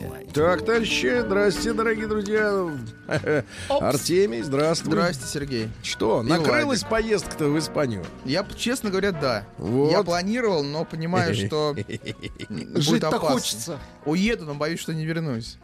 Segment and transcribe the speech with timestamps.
[0.00, 0.30] Лайте.
[0.32, 2.70] Так, товарищи, здрасте, дорогие друзья.
[3.68, 4.92] Артемий, здравствуй.
[4.92, 5.68] Здрасте, Сергей.
[5.82, 8.04] Что, И накрылась поездка-то в Испанию?
[8.24, 9.44] Я, честно говоря, да.
[9.58, 9.90] Вот.
[9.90, 11.74] Я планировал, но понимаю, что
[12.48, 13.28] будет Жить-то опасно.
[13.28, 13.78] хочется.
[14.04, 15.58] Уеду, но боюсь, что не вернусь.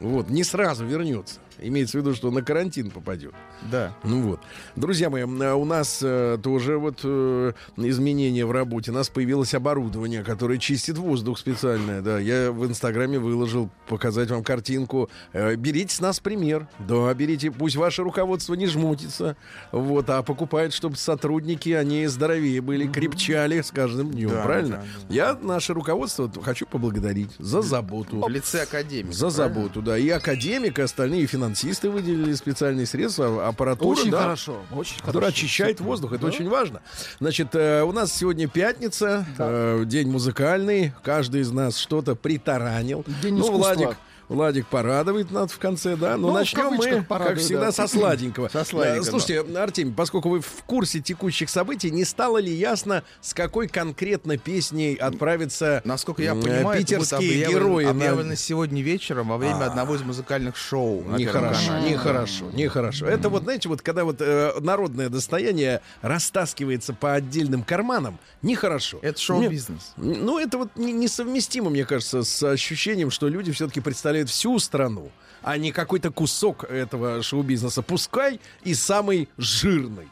[0.00, 1.40] Вот, не сразу вернется.
[1.66, 3.32] Имеется в виду, что на карантин попадет.
[3.70, 3.94] Да.
[4.04, 4.40] Ну вот.
[4.76, 8.90] Друзья мои, у нас э, тоже вот э, изменения в работе.
[8.90, 12.02] У нас появилось оборудование, которое чистит воздух специальное.
[12.02, 15.08] Да, я в Инстаграме выложил показать вам картинку.
[15.32, 16.68] Э, берите с нас пример.
[16.78, 17.50] Да, берите.
[17.50, 19.36] Пусть ваше руководство не жмутится.
[19.72, 24.30] Вот, а покупает, чтобы сотрудники, они здоровее были, крепчали с каждым днем.
[24.30, 24.76] Да, правильно?
[24.76, 25.14] да, да.
[25.14, 28.20] Я наше руководство хочу поблагодарить за заботу.
[28.20, 29.12] В лице академии.
[29.12, 29.96] За заботу, да.
[29.96, 34.62] И академик, и остальные и финансисты выделили специальные средства, а аппаратура, Очень да, хорошо.
[34.72, 35.38] Очень которая хорошо.
[35.38, 36.12] очищает воздух.
[36.12, 36.26] Это Да.
[36.28, 36.82] очень важно.
[37.20, 40.92] Значит, э, у нас сегодня пятница, э, день музыкальный.
[41.02, 43.04] Каждый из нас что-то притаранил.
[43.22, 43.74] День ну, искусства.
[43.74, 43.96] Владик.
[44.34, 46.16] Владик порадует нас в конце, да.
[46.16, 47.72] Но Ну, в начнем мы, кавычках как порадует, всегда, да.
[47.72, 48.48] со сладенького.
[48.52, 49.04] Со сладенького.
[49.04, 54.36] Слушайте, Артемий, поскольку вы в курсе текущих событий, не стало ли ясно, с какой конкретно
[54.38, 57.84] песней отправиться Насколько я понимаю, питерские герои?
[57.84, 59.66] на- объявлено сегодня вечером во время А.
[59.66, 61.02] одного из музыкальных шоу.
[61.16, 63.06] Нехорошо, нехорошо, нехорошо.
[63.06, 68.98] Это вот, знаете, вот когда вот э, народное достояние растаскивается по отдельным карманам, нехорошо.
[69.02, 69.92] Это шоу-бизнес.
[69.96, 75.10] Ну, это вот не- несовместимо, мне кажется, с ощущением, что люди все-таки представляют всю страну,
[75.42, 77.82] а не какой-то кусок этого шоу-бизнеса.
[77.82, 80.08] Пускай и самый жирный.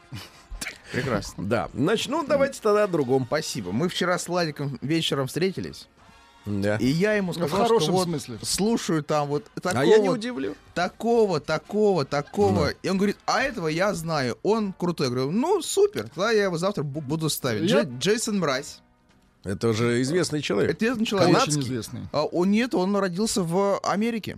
[0.91, 1.43] Прекрасно.
[1.45, 1.69] Да.
[1.73, 3.25] Значит, ну, давайте тогда о другом.
[3.25, 3.71] Спасибо.
[3.71, 5.87] Мы вчера с Владиком вечером встретились,
[6.45, 6.75] Да.
[6.77, 8.37] и я ему Ну, в сказал, хорошем что вот смысле.
[8.43, 10.55] слушаю там вот такого, А я не удивлю.
[10.75, 12.69] такого, такого, такого.
[12.83, 15.07] И он говорит, а этого я знаю, он крутой.
[15.07, 17.67] Я говорю, ну супер, тогда я его завтра бу- буду ставить.
[17.71, 18.79] Я- Джей- Джейсон Мразь.
[19.43, 20.71] Это же известный человек.
[20.71, 21.37] Это известный человек.
[21.47, 22.01] Очень известный.
[22.11, 24.37] А, он нет, он родился в Америке.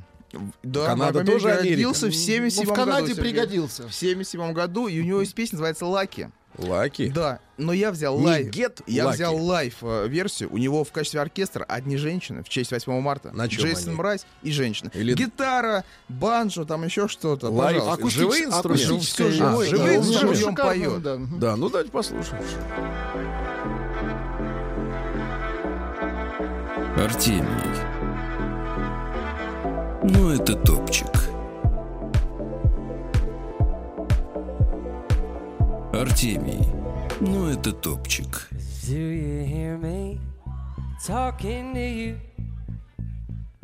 [0.64, 1.70] Да, Канада в тоже Америка.
[1.76, 3.22] родился в Ну, 77 в Канаде году.
[3.22, 3.88] Пригодился.
[3.88, 6.30] В 77 году, и у него есть песня, называется «Лаки».
[6.58, 7.10] Лаки.
[7.14, 8.48] Да, но я взял Не лайв.
[8.48, 9.14] Get Я Lucky.
[9.14, 10.50] взял лайв э, версию.
[10.54, 13.32] У него в качестве оркестра одни женщины в честь 8 марта.
[13.34, 13.98] На чем Джейсон они?
[13.98, 14.90] Мразь и женщина.
[14.94, 17.50] Или- Гитара, банджо, там еще что-то.
[17.50, 17.80] Лайв.
[17.80, 18.04] Пожалуйста.
[18.06, 18.86] Акустич- живые инструменты?
[18.94, 20.40] акустическое, Всё живое, а, живые инструменты.
[20.40, 21.02] шикарно, поет.
[21.04, 21.18] да.
[21.40, 22.42] Да, ну давайте послушаем.
[26.98, 27.46] Артемий.
[30.04, 31.12] Ну, это топчик.
[35.94, 36.66] Артемий.
[37.20, 38.50] Ну, это топчик.
[38.88, 40.20] Do you hear me
[41.06, 42.18] talking to you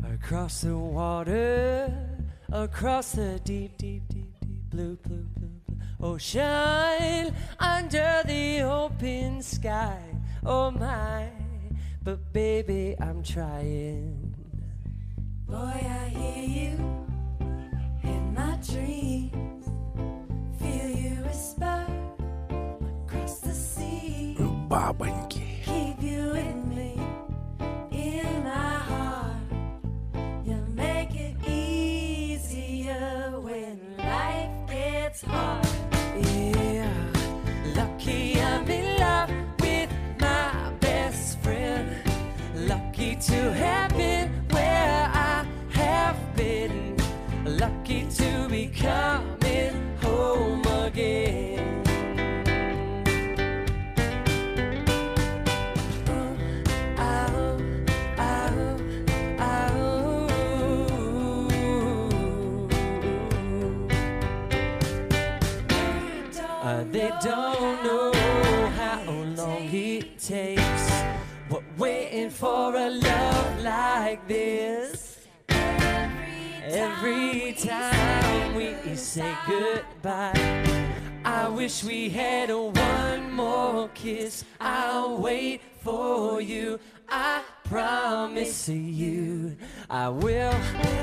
[0.04, 1.90] across the water,
[2.52, 10.02] across the deep, deep, deep, deep blue, blue, blue, blue ocean, under the open sky?
[10.44, 11.28] Oh my,
[12.04, 14.34] but baby, I'm trying.
[15.46, 17.06] Boy, I hear you
[18.02, 19.66] in my dreams,
[20.58, 21.86] feel you whisper
[23.06, 24.36] across the sea.
[24.38, 25.62] Rubabanki.
[25.64, 27.00] Keep you in me
[27.92, 29.36] in my heart.
[30.44, 35.66] You'll make it easier when life gets hard.
[36.16, 36.92] Yeah,
[37.76, 38.41] lucky.
[47.44, 51.82] Lucky to be coming home again.
[56.08, 56.36] Oh,
[56.98, 57.60] oh,
[59.38, 59.82] oh.
[66.62, 68.12] Uh, they don't know
[68.76, 69.02] how
[69.36, 70.90] long it takes.
[71.48, 75.11] But waiting for a love like this.
[76.74, 80.32] Every time we say goodbye,
[81.22, 84.46] I wish we had one more kiss.
[84.58, 86.80] I'll wait for you.
[87.10, 89.54] I promise you,
[89.90, 90.54] I will,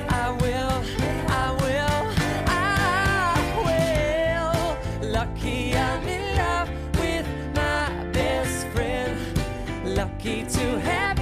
[0.09, 0.81] I will,
[1.29, 2.03] I will,
[2.47, 3.43] I
[5.03, 5.11] will.
[5.11, 6.69] Lucky I'm in love
[6.99, 9.15] with my best friend.
[9.85, 11.18] Lucky to have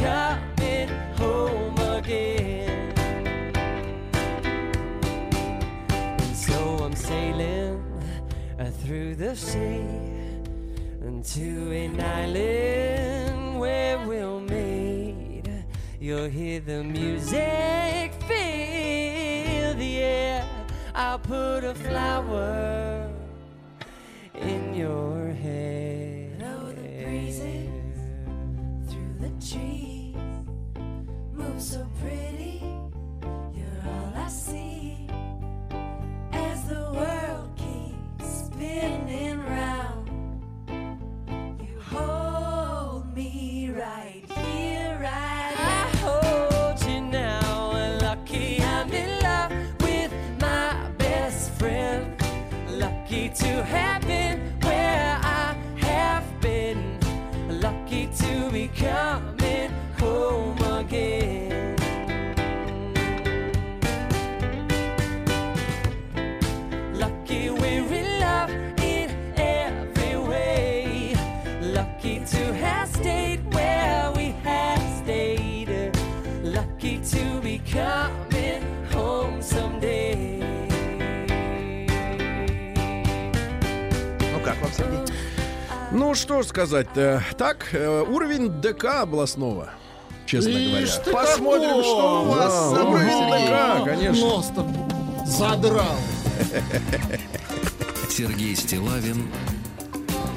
[0.00, 2.50] coming home again.
[8.58, 10.10] Uh, through the sea
[11.22, 15.44] to an island where we'll meet.
[16.00, 20.44] You'll hear the music, feel the air.
[20.94, 23.10] I'll put a flower
[24.34, 25.99] in your hair.
[29.50, 30.14] Trees.
[31.32, 32.62] Move so pretty,
[33.54, 35.08] you're all I see.
[36.32, 39.39] As the world keeps spinning
[86.10, 87.22] Ну, что ж сказать-то.
[87.38, 89.70] Так, э, уровень ДК областного,
[90.26, 90.80] честно говоря.
[90.80, 91.84] Ишь ты Посмотрим, какой!
[91.84, 93.46] что у вас Да, за уровень Сергей.
[93.46, 94.26] ДК, конечно.
[94.26, 94.66] Нос-то
[95.24, 95.96] задрал.
[98.10, 99.30] Сергей Стилавин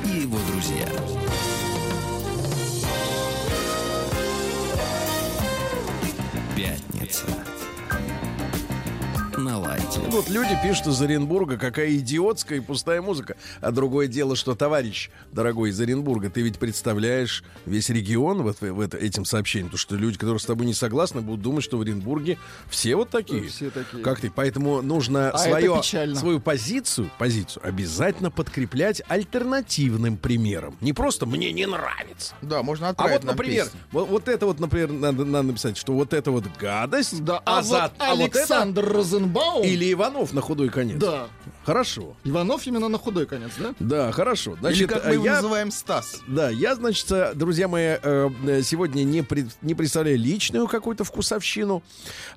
[0.06, 0.86] и его друзья.
[6.56, 7.26] Пятница.
[9.44, 10.00] На лайте.
[10.10, 13.36] Вот люди пишут из Оренбурга, какая идиотская и пустая музыка.
[13.60, 18.80] А другое дело, что, товарищ, дорогой из Оренбурга, ты ведь представляешь весь регион вот, в
[18.80, 19.68] это, этим сообщением.
[19.68, 22.38] Потому что люди, которые с тобой не согласны, будут думать, что в Оренбурге
[22.70, 23.50] все вот такие.
[23.50, 24.02] Все такие.
[24.02, 24.32] Как ты?
[24.32, 25.84] Поэтому нужно А свое,
[26.16, 30.78] свою позицию, позицию обязательно подкреплять альтернативным примером.
[30.80, 32.34] Не просто «мне не нравится».
[32.42, 33.80] Да, можно А отправить вот, нам например, песню.
[33.92, 37.60] вот, вот это вот, например, надо, надо написать, что вот это вот гадость, Да, а,
[37.60, 39.64] а, за- вот а вот это Александр Розенбаум...
[39.64, 40.98] или Иванов на худой конец.
[40.98, 41.28] Да.
[41.66, 42.16] Хорошо.
[42.24, 43.74] Иванов именно на худой конец, да?
[43.80, 44.52] Да, хорошо.
[44.54, 46.20] Или Значит, как мы его я, называем Стас.
[46.28, 51.04] да, я, значит, э, друзья мои, э, э, сегодня не, пред- не представляю личную какую-то
[51.04, 51.82] вкусовщину.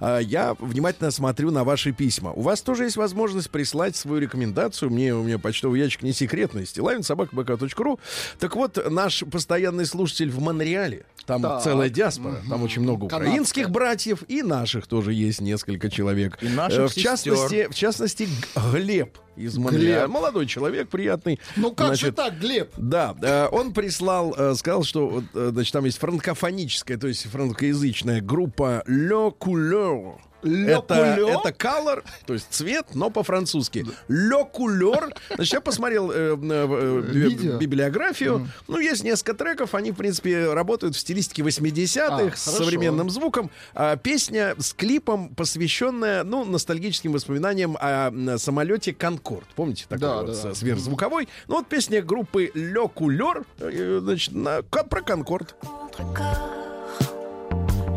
[0.00, 2.32] А Я внимательно смотрю на ваши письма.
[2.32, 4.90] У вас тоже есть возможность прислать свою рекомендацию.
[4.90, 6.67] Мне, у меня почтовый ящик не секретный.
[6.67, 7.99] Стилавин, собакабк.ру.
[8.38, 11.62] Так вот, наш постоянный слушатель в Монреале, там Так.
[11.62, 13.28] целая диаспора, там очень много Канадская.
[13.28, 16.38] украинских братьев и наших тоже есть несколько человек.
[16.43, 17.02] И наших Э, в сестер.
[17.12, 18.28] частности, в частности,
[18.73, 20.00] Глеб из Монреаля.
[20.00, 20.08] Глеб.
[20.08, 21.38] Молодой человек, приятный.
[21.56, 22.72] Ну как же Значит, так, Глеб?
[22.76, 28.20] да, э, он прислал, э, сказал, что э, значит, там есть франкофоническая, то есть франкоязычная
[28.20, 30.14] группа Le Couleur.
[30.46, 33.87] Это, это color, то есть цвет, но по-французски.
[34.08, 35.12] Le Couleur.
[35.34, 38.48] Значит, я посмотрел э, э, э, библиографию.
[38.69, 39.75] Ну, есть несколько треков.
[39.75, 42.64] Они, в принципе, работают в стилистике 80-х А, с хорошо.
[42.64, 43.50] современным звуком.
[43.75, 49.46] А, песня с клипом, посвященная, ну, ностальгическим воспоминаниям о самолете Конкорд.
[49.54, 51.28] Помните, такой Да, вот да, сверхзвуковой?
[51.49, 55.54] Ну, вот песня группы Le Couleur, э, значит, на- про Конкорд.
[55.62, 56.52] Contre-corps,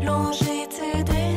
[0.02, 1.29] longitude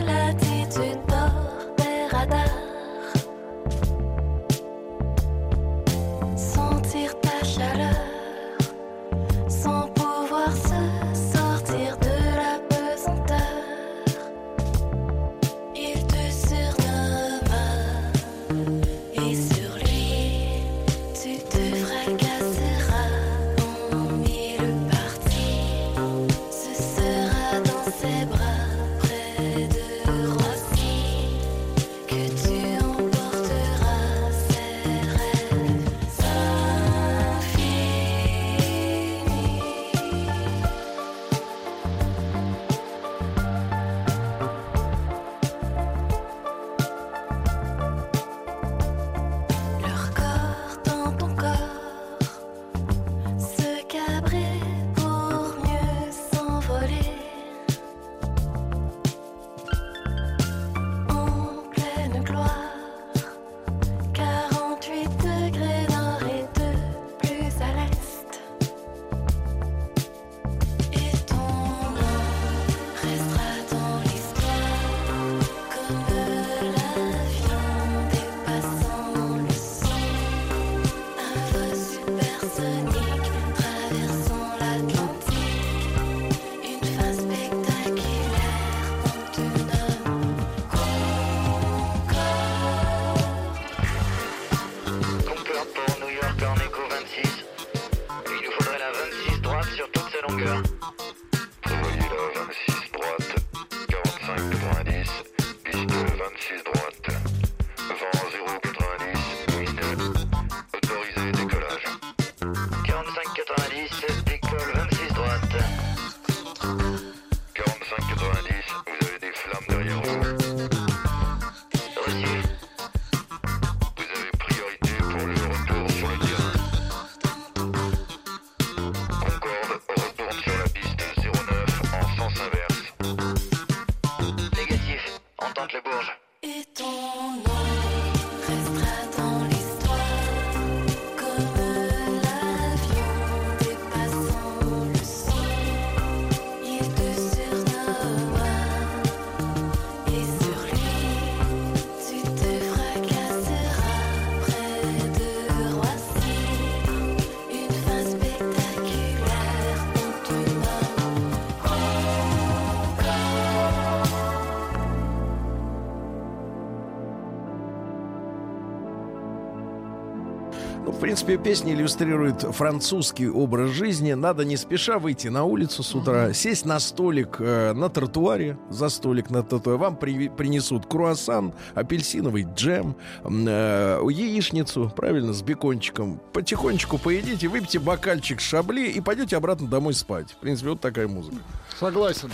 [171.24, 174.14] принципе, песня иллюстрирует французский образ жизни.
[174.14, 178.90] Надо не спеша выйти на улицу с утра, сесть на столик э, на тротуаре, за
[178.90, 179.78] столик на тротуаре.
[179.78, 186.20] Вам при- принесут круассан, апельсиновый джем, э, яичницу, правильно, с бекончиком.
[186.34, 190.32] Потихонечку поедите, выпьте бокальчик шабли и пойдете обратно домой спать.
[190.32, 191.38] В принципе, вот такая музыка.
[191.80, 192.32] Согласен.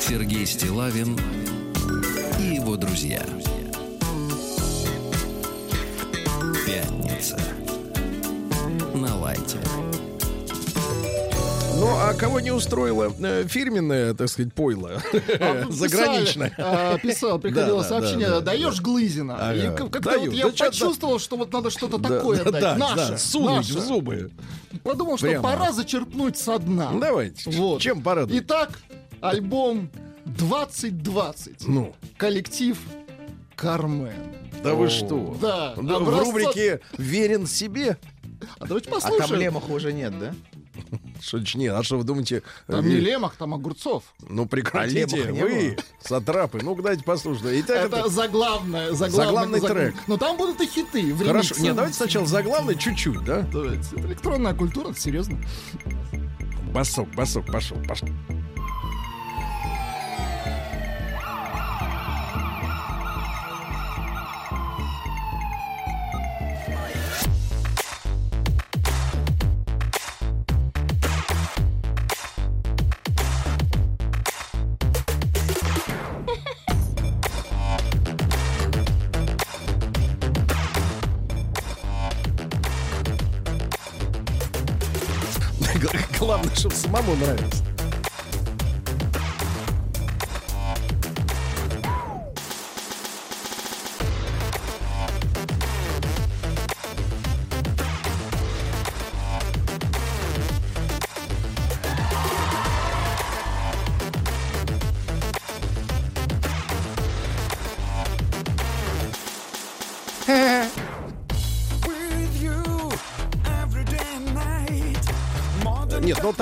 [0.00, 1.16] Сергей Стилавин
[12.20, 15.02] кого не устроило э, фирменное, так сказать, пойло
[15.40, 16.52] А, заграничное?
[16.58, 19.36] а, Писал, приходило сообщение, да, да, даешь Глызина.
[19.90, 22.60] Как-то я почувствовал, что вот надо что-то такое да, дать.
[22.62, 24.30] да, наше, сунуть в зубы.
[24.84, 26.90] Подумал, что пора зачерпнуть со дна.
[27.00, 27.50] Давайте.
[27.50, 27.80] Вот.
[27.80, 28.42] Чем порадовать?
[28.44, 28.78] Итак,
[29.20, 29.90] альбом
[30.26, 31.66] 2020.
[31.66, 32.78] Ну, Коллектив
[33.56, 34.12] Кармен.
[34.62, 35.36] да вы что?
[35.40, 37.96] Да, Да, В образца- рубрике «Верен себе»?
[38.58, 39.40] А давайте А там послушаем.
[39.40, 40.34] Лемаха уже нет, да?
[41.20, 42.42] Ж, нет, а что вы думаете?
[42.66, 44.04] Там э, не Лемах, там Огурцов.
[44.28, 46.60] Ну прекратите, не вы, сатрапы.
[46.62, 47.44] Ну, дайте послушать.
[47.64, 48.08] Итак, Это это...
[48.08, 48.92] заглавное.
[48.92, 49.94] Заглавный заг- трек.
[50.06, 51.14] Но там будут и хиты.
[51.14, 51.54] Хорошо.
[51.58, 53.42] Нет, давайте сначала заглавный чуть-чуть, да?
[53.52, 53.96] Давайте.
[53.96, 55.38] Электронная культура, это серьезно.
[56.72, 58.08] Басок, басок, пошел, пошел.
[86.18, 87.62] Главное, чтобы самому нравилось.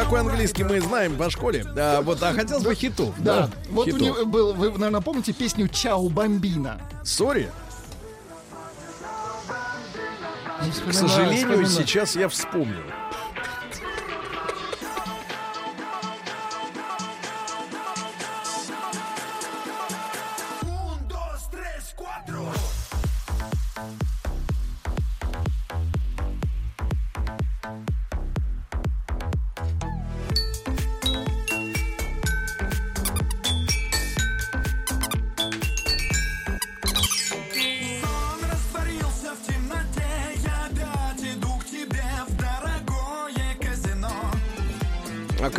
[0.09, 1.65] Такой английский мы знаем по школе.
[1.75, 3.15] Да, вот, а хотелось бы хитов.
[3.19, 4.01] Да, вот у хитов.
[4.01, 6.81] него был, вы, наверное, помните песню «Чао, бомбина».
[7.05, 7.51] Сори,
[10.89, 11.67] к сожалению, вспоминаю.
[11.67, 12.85] сейчас я вспомнил.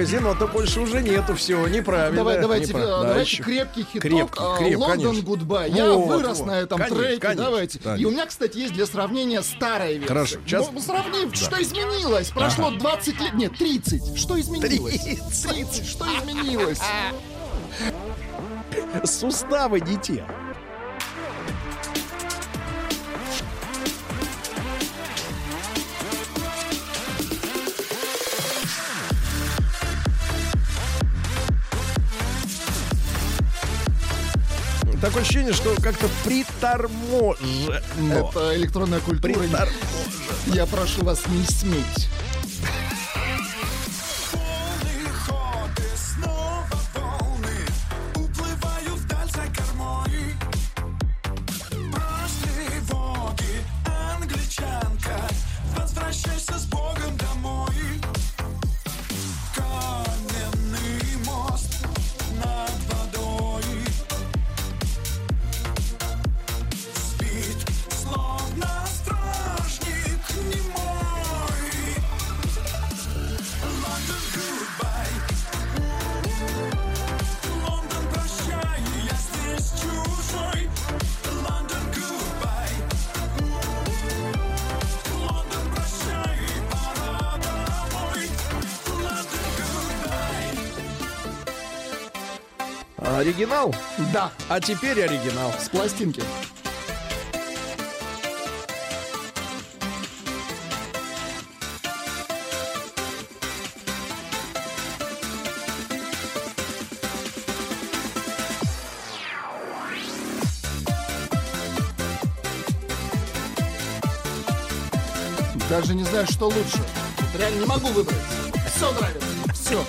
[0.09, 2.17] А казино-то больше уже нету, все, неправильно.
[2.17, 4.01] Давай, давайте, неправ- э, Да, давайте еще- крепкий хиток.
[4.01, 5.21] Крепкий, а, креп, Лондон.
[5.21, 5.69] Гудбай.
[5.71, 6.47] Я Вот, вырос вот.
[6.47, 7.19] на этом Конечно, треке.
[7.19, 7.79] конечно, давайте.
[7.79, 8.01] конечно.
[8.01, 10.07] И у меня, кстати, есть для сравнения старая версия.
[10.07, 12.29] Хорошо, сейчас- Ну, сравним, что изменилось.
[12.29, 13.33] Прошло 20 лет.
[13.35, 14.17] Нет, 30.
[14.17, 14.99] Что изменилось?
[14.99, 15.47] 30.
[15.51, 15.87] 30.
[15.87, 16.79] Что изменилось?
[19.03, 20.25] Суставы не те.
[35.09, 37.81] Такое ощущение, что как-то приторможено.
[38.11, 39.33] Это электронная культура.
[39.33, 39.73] Приторможено.
[40.53, 42.07] Я прошу вас не сметь.
[94.13, 95.53] Да, А теперь оригинал.
[95.59, 96.23] с пластинки.
[115.69, 116.81] Даже не знаю, что лучше.
[117.37, 118.17] Реально не могу выбрать.
[118.75, 119.27] Все нравится.
[119.53, 119.85] Все.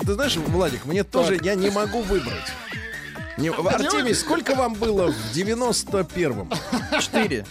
[0.00, 2.52] Ты знаешь, Владик, мне тоже я не могу выбрать.
[3.36, 6.50] Не- Артемий, сколько вам было в 91-м?
[7.00, 7.46] Четыре.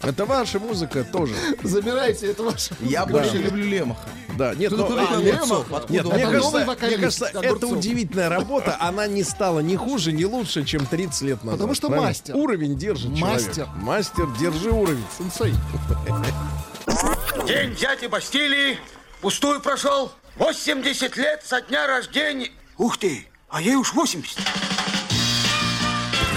[0.00, 1.34] Это ваша музыка тоже.
[1.62, 2.74] Забирайте, это ваше.
[2.80, 4.00] Я больше люблю Лемаха.
[4.36, 5.70] Да, нет, Кто но- а, Лемах?
[5.70, 7.72] нет, нет, Это мне кажется, мне кажется, это Огурцов.
[7.78, 11.58] удивительная работа, она не стала ни хуже, ни лучше, чем 30 лет назад.
[11.60, 12.08] Потому что правильно?
[12.08, 12.36] мастер.
[12.36, 13.46] Уровень держит человек.
[13.46, 13.68] Мастер.
[13.76, 15.04] Мастер, держи уровень.
[15.16, 15.54] Сенсей.
[17.46, 18.78] День дяди Бастилии
[19.20, 20.12] пустую прошел.
[20.36, 22.50] 80 лет со дня рождения.
[22.76, 24.38] Ух ты, а ей уж 80.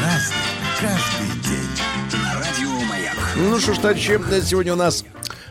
[0.04, 0.38] Разный,
[0.80, 2.22] каждый день.
[2.22, 3.16] На радио Маяк.
[3.36, 5.04] Ну что ж, товарищи, сегодня у нас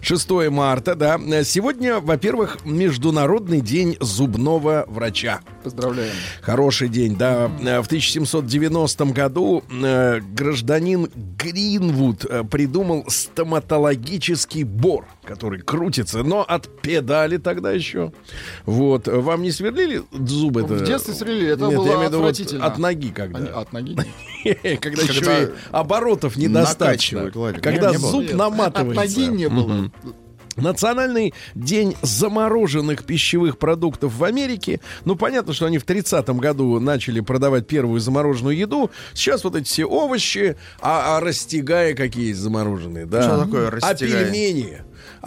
[0.06, 1.18] 6 марта, да.
[1.42, 5.40] Сегодня, во-первых, Международный день зубного врача.
[5.64, 6.14] Поздравляем.
[6.40, 7.48] Хороший день, да.
[7.48, 17.36] В 1790 году э, гражданин Гринвуд э, придумал стоматологический бор, который крутится, но от педали
[17.36, 18.12] тогда еще.
[18.64, 19.08] Вот.
[19.08, 20.62] Вам не сверлили зубы?
[20.64, 22.64] В детстве сверлили, это Нет, было я имею виду вот отвратительно.
[22.66, 23.38] от ноги когда.
[23.38, 23.96] Они- От ноги.
[24.80, 27.30] Когда еще и оборотов недостаточно.
[27.60, 29.20] Когда зуб Нет, От наматывается.
[29.20, 29.90] ноги не было.
[30.56, 34.80] Национальный день замороженных пищевых продуктов в Америке.
[35.04, 38.90] Ну, понятно, что они в 30-м году начали продавать первую замороженную еду.
[39.12, 43.22] Сейчас вот эти все овощи, а, а растягая какие есть замороженные, да?
[43.22, 44.24] Что такое А растягая?
[44.24, 44.78] пельмени,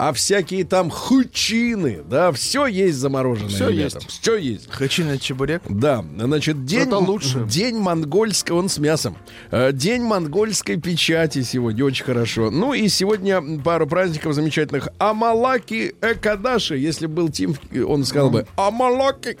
[0.02, 3.68] а всякие там хучины, да, все есть замороженное.
[3.68, 3.98] Ребята.
[3.98, 4.08] есть.
[4.08, 4.70] Все есть.
[4.70, 5.60] Хачина чебурек.
[5.68, 7.44] Да, значит, день, Это лучше.
[7.46, 9.14] день монгольского, он с мясом.
[9.50, 12.50] Э, День монгольской печати сегодня, очень хорошо.
[12.50, 14.88] Ну и сегодня пару праздников замечательных.
[14.96, 19.36] Амалаки Экадаши, если был Тим, он сказал бы Амалаки.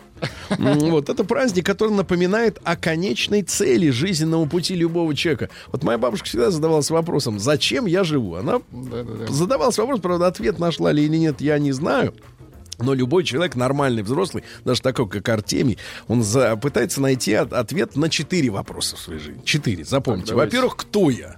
[0.58, 5.48] Вот, это праздник, который напоминает о конечной цели жизненного пути любого человека.
[5.72, 8.34] Вот моя бабушка всегда задавалась вопросом, зачем я живу?
[8.34, 8.60] Она
[9.28, 12.14] задавалась вопрос, правда, ответ нашла ли или нет, я не знаю.
[12.82, 15.76] Но любой человек, нормальный, взрослый, даже такой, как Артемий,
[16.08, 19.42] он за- пытается найти от- ответ на четыре вопроса в своей жизни.
[19.44, 20.34] Четыре, запомните.
[20.34, 21.36] Во-первых, кто я?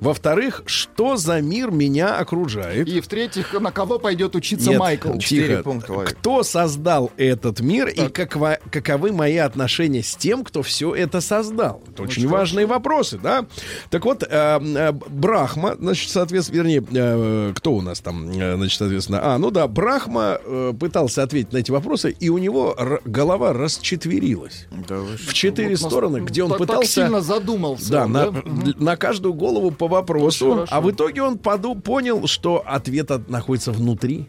[0.00, 2.88] Во-вторых, что за мир меня окружает?
[2.88, 5.18] И в-третьих, на кого пойдет учиться Нет, Майкл?
[5.18, 5.62] Четыре тихо.
[5.62, 5.92] пункта.
[6.06, 11.82] Кто создал этот мир и какова- каковы мои отношения с тем, кто все это создал?
[11.92, 13.46] Это очень важные вопросы, да?
[13.90, 18.78] Так вот, э, э, Брахма, значит, соответственно, вернее, э, кто у нас там, э, значит,
[18.78, 23.00] соответственно, а, ну да, Брахма э, пытался ответить на эти вопросы, и у него р-
[23.04, 26.92] голова расчетверилась Да в четыре Вот стороны, где он так- так пытался...
[26.92, 27.90] сильно задумался.
[27.90, 30.50] Да, он, на, д- на каждую голову по вопросу.
[30.52, 30.74] Хорошо.
[30.76, 34.26] А в итоге он поду- понял, что ответ от- находится внутри.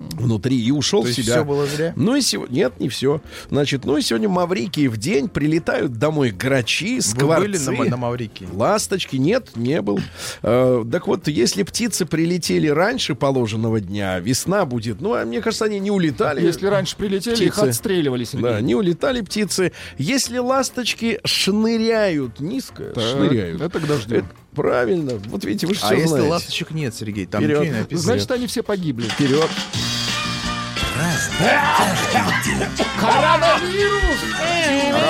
[0.00, 1.34] Внутри и ушел То в себя.
[1.34, 1.92] все было зря?
[1.94, 2.54] Ну и сегодня...
[2.54, 3.20] Нет, не все.
[3.50, 7.40] Значит, ну и сегодня Маврикии в день прилетают домой грачи, Вы скворцы.
[7.42, 8.48] были на, на Маврикии?
[8.50, 10.00] Ласточки нет, не был.
[10.42, 15.02] Э, так вот, если птицы прилетели раньше положенного дня, весна будет.
[15.02, 16.40] Ну, а мне кажется, они не улетали.
[16.46, 17.68] Если раньше прилетели, их Птицы.
[17.68, 18.42] отстреливали, Сергей.
[18.42, 19.72] Да, не улетали птицы.
[19.98, 23.60] Если ласточки шныряют низко, Так, шныряют.
[23.60, 24.16] это к дождю.
[24.16, 25.12] Это правильно.
[25.26, 26.28] Вот видите, вы же А все если знаете.
[26.30, 27.26] ласточек нет, Сергей?
[27.26, 27.70] Там Вперед.
[27.72, 27.98] написано.
[27.98, 29.04] Значит, они все погибли.
[29.04, 29.48] Вперед.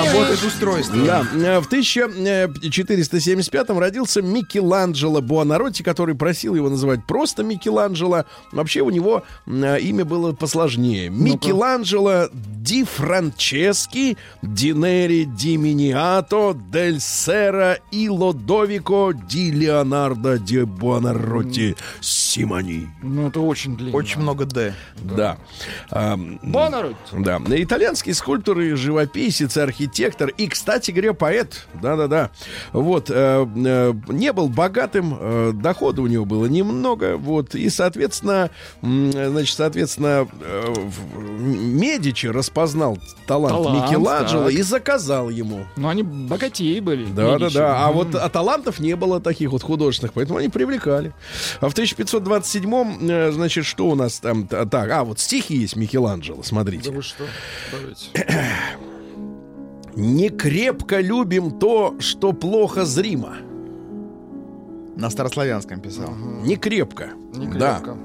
[0.03, 0.97] Работает устройство.
[1.05, 1.23] Да,
[1.61, 8.25] в 1475-м родился Микеланджело Буонаротти, который просил его называть просто Микеланджело.
[8.51, 11.09] Вообще у него э, имя было посложнее.
[11.09, 21.75] Микеланджело Ди Франчески Динери Ди Миниато Дель Сера и Лодовико Ди Леонардо Ди Буонаротти
[22.31, 22.89] Симони.
[23.03, 23.97] Ну, это очень длинно.
[23.97, 24.73] Очень много «Д».
[25.01, 25.37] Да.
[25.89, 26.17] да.
[26.41, 26.95] Боннерут.
[27.11, 27.41] Да.
[27.45, 31.67] Итальянский скульптор и живописец, и архитектор, и, кстати говоря, поэт.
[31.73, 32.31] Да-да-да.
[32.71, 33.09] Вот.
[33.09, 37.17] Э, э, не был богатым, э, дохода у него было немного.
[37.17, 37.53] Вот.
[37.53, 38.49] И, соответственно,
[38.81, 40.27] значит, соответственно,
[41.41, 44.53] Медичи распознал талант, талант Микеланджело так.
[44.53, 45.65] и заказал ему.
[45.75, 47.05] Ну, они богатеи были.
[47.11, 47.85] Да-да-да.
[47.85, 51.13] А вот а талантов не было таких вот художественных, поэтому они привлекали.
[51.59, 54.47] А в 1500 927-м, э, значит, что у нас там?
[54.47, 56.89] Так, а, вот стихи есть Микеланджело, смотрите.
[56.89, 57.25] Да вы что?
[59.95, 63.35] Не крепко любим то, что плохо зримо.
[64.95, 66.11] На старославянском писал.
[66.11, 66.45] Угу.
[66.45, 67.09] Не крепко.
[67.33, 67.59] Не крепко.
[67.59, 67.97] Да.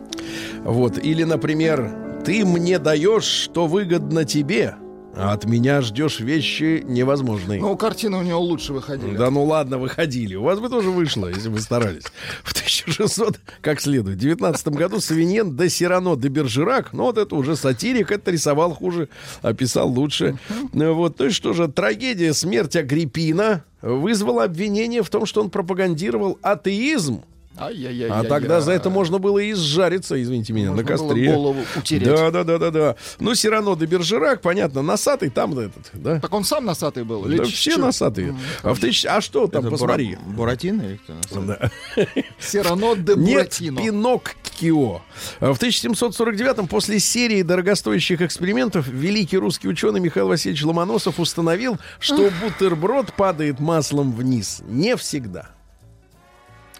[0.64, 0.98] Вот.
[0.98, 4.76] Или, например, ты мне даешь, что выгодно тебе,
[5.16, 7.60] а от меня ждешь вещи невозможные.
[7.60, 9.16] Ну, картины у него лучше выходили.
[9.16, 10.34] Да ну ладно, выходили.
[10.34, 12.04] У вас бы тоже вышло, если бы старались.
[12.44, 17.34] В 1600, как следует, в 19 году Савиньен де Сирано де Бержерак, ну вот это
[17.34, 19.08] уже сатирик, это рисовал хуже,
[19.42, 20.38] описал лучше.
[20.72, 25.50] Ну Вот, ну и что же, трагедия смерть Агриппина вызвала обвинение в том, что он
[25.50, 27.22] пропагандировал атеизм.
[27.58, 28.08] Ай-яй-яй.
[28.10, 31.32] А тогда за это можно было и сжариться, извините меня, Можно на костре.
[31.32, 32.04] голову утереть.
[32.08, 32.96] Да, да, да, да, да.
[33.18, 36.20] Ну, Сирано де Бержерак, понятно, носатый там этот, да?
[36.20, 37.22] Так он сам носатый был?
[37.24, 37.78] Да все чё?
[37.78, 38.36] носатые.
[38.62, 40.14] А, в тысяч- а что там, Это посмотри.
[40.16, 40.96] Бура- Буратино или
[41.28, 41.40] кто?
[41.42, 41.70] Да.
[42.38, 43.80] Сирано де Нет, Буратино.
[43.80, 45.00] Пиноккио.
[45.40, 53.12] В 1749-м после серии дорогостоящих экспериментов великий русский ученый Михаил Васильевич Ломоносов установил, что бутерброд
[53.14, 54.62] падает маслом вниз.
[54.66, 55.48] Не всегда.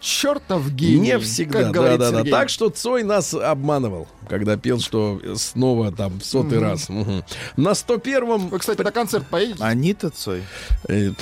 [0.01, 0.99] Чертов гений.
[1.01, 1.59] Не всегда.
[1.61, 2.19] как Да, говорит да, да.
[2.19, 2.31] Сергей.
[2.33, 6.89] Так что Цой нас обманывал, когда пел, что снова там в сотый раз.
[6.89, 7.25] Мгм.
[7.57, 8.49] На 101-м...
[8.49, 9.63] Вы, кстати, на концерт поедете?
[9.65, 10.43] Анита Цой.
[10.89, 11.13] э,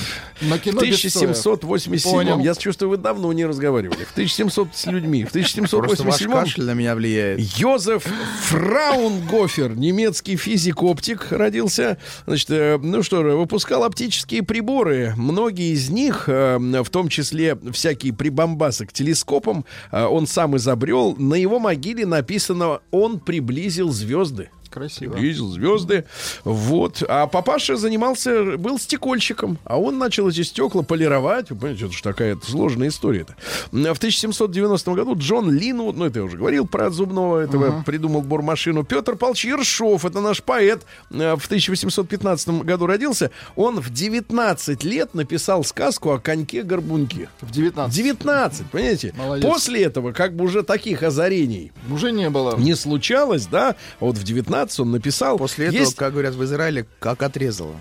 [0.42, 1.28] На В кино без Цоя.
[1.28, 2.38] 1787 Понял.
[2.40, 4.04] я чувствую, вы давно не разговаривали.
[4.04, 5.24] В 1700 с людьми.
[5.24, 7.40] В Просто ваш 1787 кашель на меня влияет.
[7.58, 8.04] Йозеф
[8.42, 11.98] Фраунгофер, немецкий физик-оптик, родился.
[12.26, 15.14] Значит, э, ну что же, выпускал оптические приборы.
[15.16, 21.14] Многие из них, э, в том числе всякие прибамбасы к телескопам, э, он сам изобрел.
[21.16, 24.50] На его могиле написано «Он приблизил звезды».
[24.74, 25.14] Красиво.
[25.14, 26.04] Видел звезды.
[26.42, 27.00] Вот.
[27.08, 29.56] А папаша занимался, был стекольщиком.
[29.62, 31.50] А он начал эти стекла полировать.
[31.50, 33.36] Вы понимаете, это же такая сложная история-то.
[33.70, 38.82] В 1790 году Джон Линвуд, ну это я уже говорил про зубного этого, придумал бормашину.
[38.82, 43.30] Петр Павлович Ершов, это наш поэт, э, в 1815 году родился.
[43.54, 47.28] Он в 19 лет написал сказку о коньке-горбунке.
[47.40, 47.94] В 19.
[47.94, 49.14] 19, понимаете?
[49.16, 49.44] Молодец.
[49.48, 52.56] После этого как бы уже таких озарений Уже не было.
[52.56, 53.76] не случалось, да?
[54.00, 55.38] А Вот в 19 он написал.
[55.38, 57.76] После этого, Есть, как говорят в Израиле, как отрезало.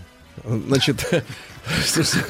[0.45, 1.05] значит,
[1.85, 2.25] слушайте,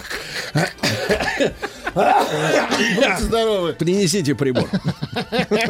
[1.93, 3.73] Будьте здоровы.
[3.73, 4.67] принесите прибор.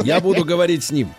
[0.03, 1.13] Я буду говорить с ним.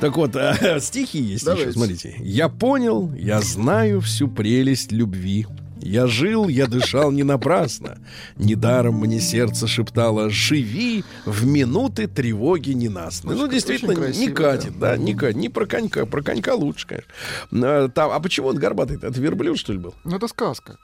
[0.00, 1.68] Так вот, э, стихи есть Давайте.
[1.70, 2.14] еще, смотрите.
[2.18, 5.46] Я понял, я знаю всю прелесть любви.
[5.82, 7.98] Я жил, я дышал не напрасно.
[8.36, 13.34] Недаром мне сердце шептало «Живи в минуты тревоги ненастной».
[13.34, 15.36] Ну, действительно, не красиво, катит, да, не катит.
[15.36, 17.10] Не про конька, про конька лучше, конечно.
[17.52, 18.96] А, там- а почему он горбатый?
[18.96, 19.94] Это верблюд, что ли, был?
[20.04, 20.78] Ну, это сказка.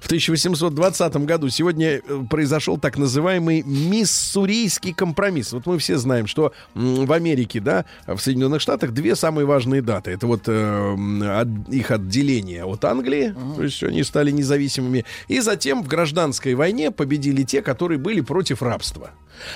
[0.00, 5.52] В 1820 году сегодня э, произошел так называемый Миссурийский компромисс.
[5.52, 10.10] Вот мы все знаем, что в Америке, да, в Соединенных Штатах две самые важные даты.
[10.10, 15.82] Это вот э, от- их отделение от Англии, то есть они стали независимыми, и затем
[15.82, 19.10] в гражданской войне победили те, которые были против рабства.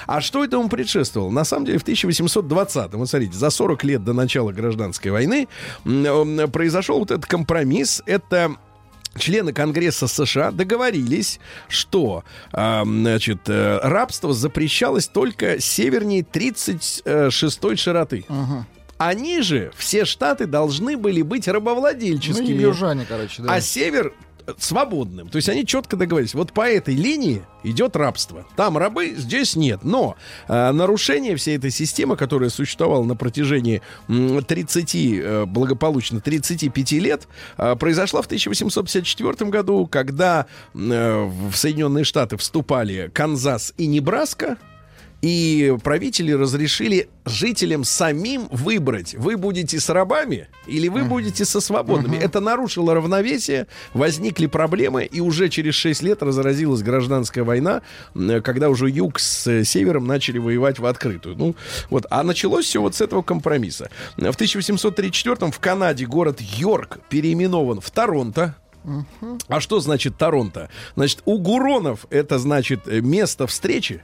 [0.07, 1.31] А что этому предшествовало?
[1.31, 5.49] На самом деле в 1820-м, вот смотрите, за 40 лет до начала гражданской войны
[5.85, 8.03] м, произошел вот этот компромисс.
[8.07, 8.55] Это
[9.17, 18.25] Члены Конгресса США договорились, что а, значит, э, рабство запрещалось только севернее 36-й широты.
[18.97, 23.53] Они же, все штаты, должны были быть Ну, рабовладельческими, южане, короче, да.
[23.55, 25.29] а север э, свободным.
[25.29, 26.35] То есть они четко договорились.
[26.35, 28.47] Вот по этой линии идет рабство.
[28.57, 29.81] Там рабы, здесь нет.
[29.85, 30.17] Но
[30.49, 37.29] э, нарушение всей этой системы, которая существовала на протяжении м, 30, э, благополучно 35 лет,
[37.57, 44.59] э, произошла в 1854 году, когда э, в Соединенные Штаты вступали Канзас и Небраска.
[45.25, 52.19] И правители разрешили жителям самим выбрать, вы будете с рабами или вы будете со свободными.
[52.19, 57.81] Это нарушило равновесие, возникли проблемы, и уже через 6 лет разразилась гражданская война,
[58.43, 61.37] когда уже юг с севером начали воевать в открытую.
[61.39, 61.57] Ну,
[61.89, 62.05] вот.
[62.11, 63.89] А началось все вот с этого компромисса.
[64.19, 68.57] В 1834 в Канаде город Йорк переименован в Торонто.
[69.49, 70.69] А что значит Торонто?
[70.97, 74.03] Значит, у Гуронов это значит э, место встречи.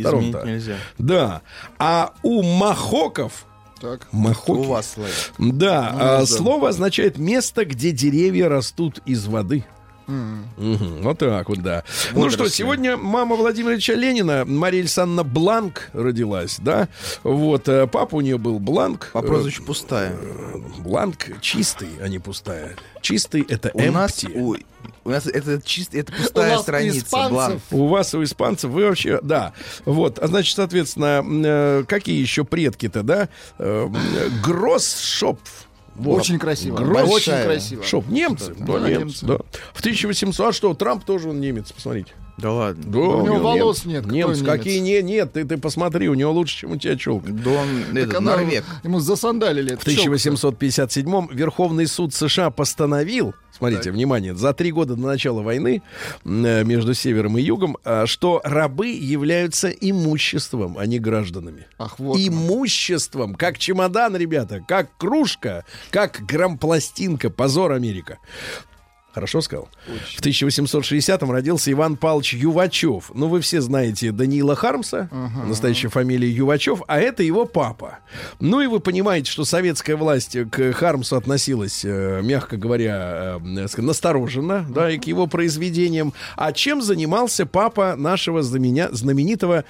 [0.00, 0.46] Изменить Торонто.
[0.50, 0.76] нельзя.
[0.98, 1.42] Да.
[1.78, 3.44] А у махоков
[3.80, 4.08] Так.
[4.12, 4.58] Махоки.
[4.58, 5.14] У вас, Славик.
[5.38, 6.26] Да, Ну, а, да.
[6.26, 9.64] слово означает место, где деревья растут из воды.
[10.08, 11.84] Мгм, вот так вот, да.
[12.14, 16.88] Ну что, сегодня мама Владимира Ильича Ленина, Мария Александровна Бланк, родилась, да?
[17.24, 19.10] Вот, э, папа у нее был Бланк.
[19.12, 20.12] По прозвищу пустая.
[20.18, 22.74] Э, Бланк чистый, а не пустая.
[23.02, 24.32] Чистый— это У нас, empty.
[24.34, 24.56] у,
[25.04, 26.98] у нас это чисто, это пустая страница.
[26.98, 27.62] испанцев бланк.
[27.70, 29.52] У вас, у испанцев, вы вообще, да.
[29.84, 33.28] Вот, а значит, соответственно, э, какие еще предки-то, да?
[33.58, 33.88] Э,
[34.42, 35.66] Гроссшопф.
[35.94, 36.20] Вот.
[36.20, 36.76] Очень красиво.
[36.76, 37.10] Грозь.
[37.10, 37.82] Очень красиво.
[37.82, 39.26] Шоп, немцы, да, Да, немцы, немцы.
[39.26, 39.38] да.
[39.74, 42.12] В 1800, а что, Трамп тоже он немец, посмотрите.
[42.38, 42.84] Да ладно.
[42.86, 43.42] Да, У него немец.
[43.42, 44.46] волос нет, кто Немцы, немец?
[44.56, 47.26] какие не, нет, ты, ты посмотри, у него лучше, чем у тебя челка.
[47.30, 48.64] Да он Так этот, Норвег.
[48.84, 49.70] Ему засандалили.
[49.74, 50.02] В эту челку.
[50.10, 55.82] 1857 Верховный суд США постановил, смотрите, внимание, за три года до начала войны
[56.24, 61.66] э, между Севером и Югом, а, что рабы являются имуществом, а не гражданами.
[61.78, 62.18] Ах, вот.
[62.18, 67.30] имуществом, как чемодан, ребята, как кружка, как грампластинка.
[67.30, 68.18] Позор Америка.
[69.14, 69.68] Хорошо сказал?
[70.16, 73.10] В 1860-м родился Иван Павлович Ювачев.
[73.14, 75.08] Ну, вы все знаете Даниила Хармса,
[75.46, 77.98] настоящая фамилия Ювачев, а это его папа.
[78.38, 83.80] Ну, и вы понимаете, что советская власть к Хармсу относилась, э, мягко говоря, э, ска-
[83.82, 86.12] настороженно, да, и к его произведениям.
[86.36, 89.64] А чем занимался папа нашего знаменя- знаменитого,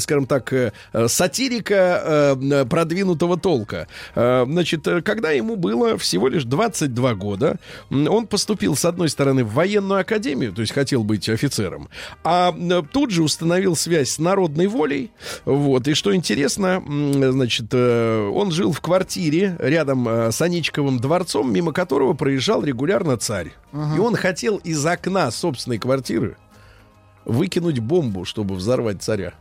[0.00, 3.86] скажем так, э, э, сатирика э, продвинутого толка?
[4.14, 7.56] Э, Значит, э, когда ему было всего лишь 22 года,
[7.90, 11.88] он поступил, с одной стороны, в военную академию, то есть хотел быть офицером,
[12.24, 15.10] а э, тут же установил связь с народной волей.
[15.44, 15.86] Вот.
[15.86, 21.72] И что интересно, значит, э, он жил в квартире рядом э, с Аничковым дворцом, мимо
[21.72, 23.52] которого проезжал регулярно царь.
[23.72, 26.36] И он хотел из окна собственной квартиры
[27.24, 29.34] выкинуть бомбу, чтобы взорвать царя.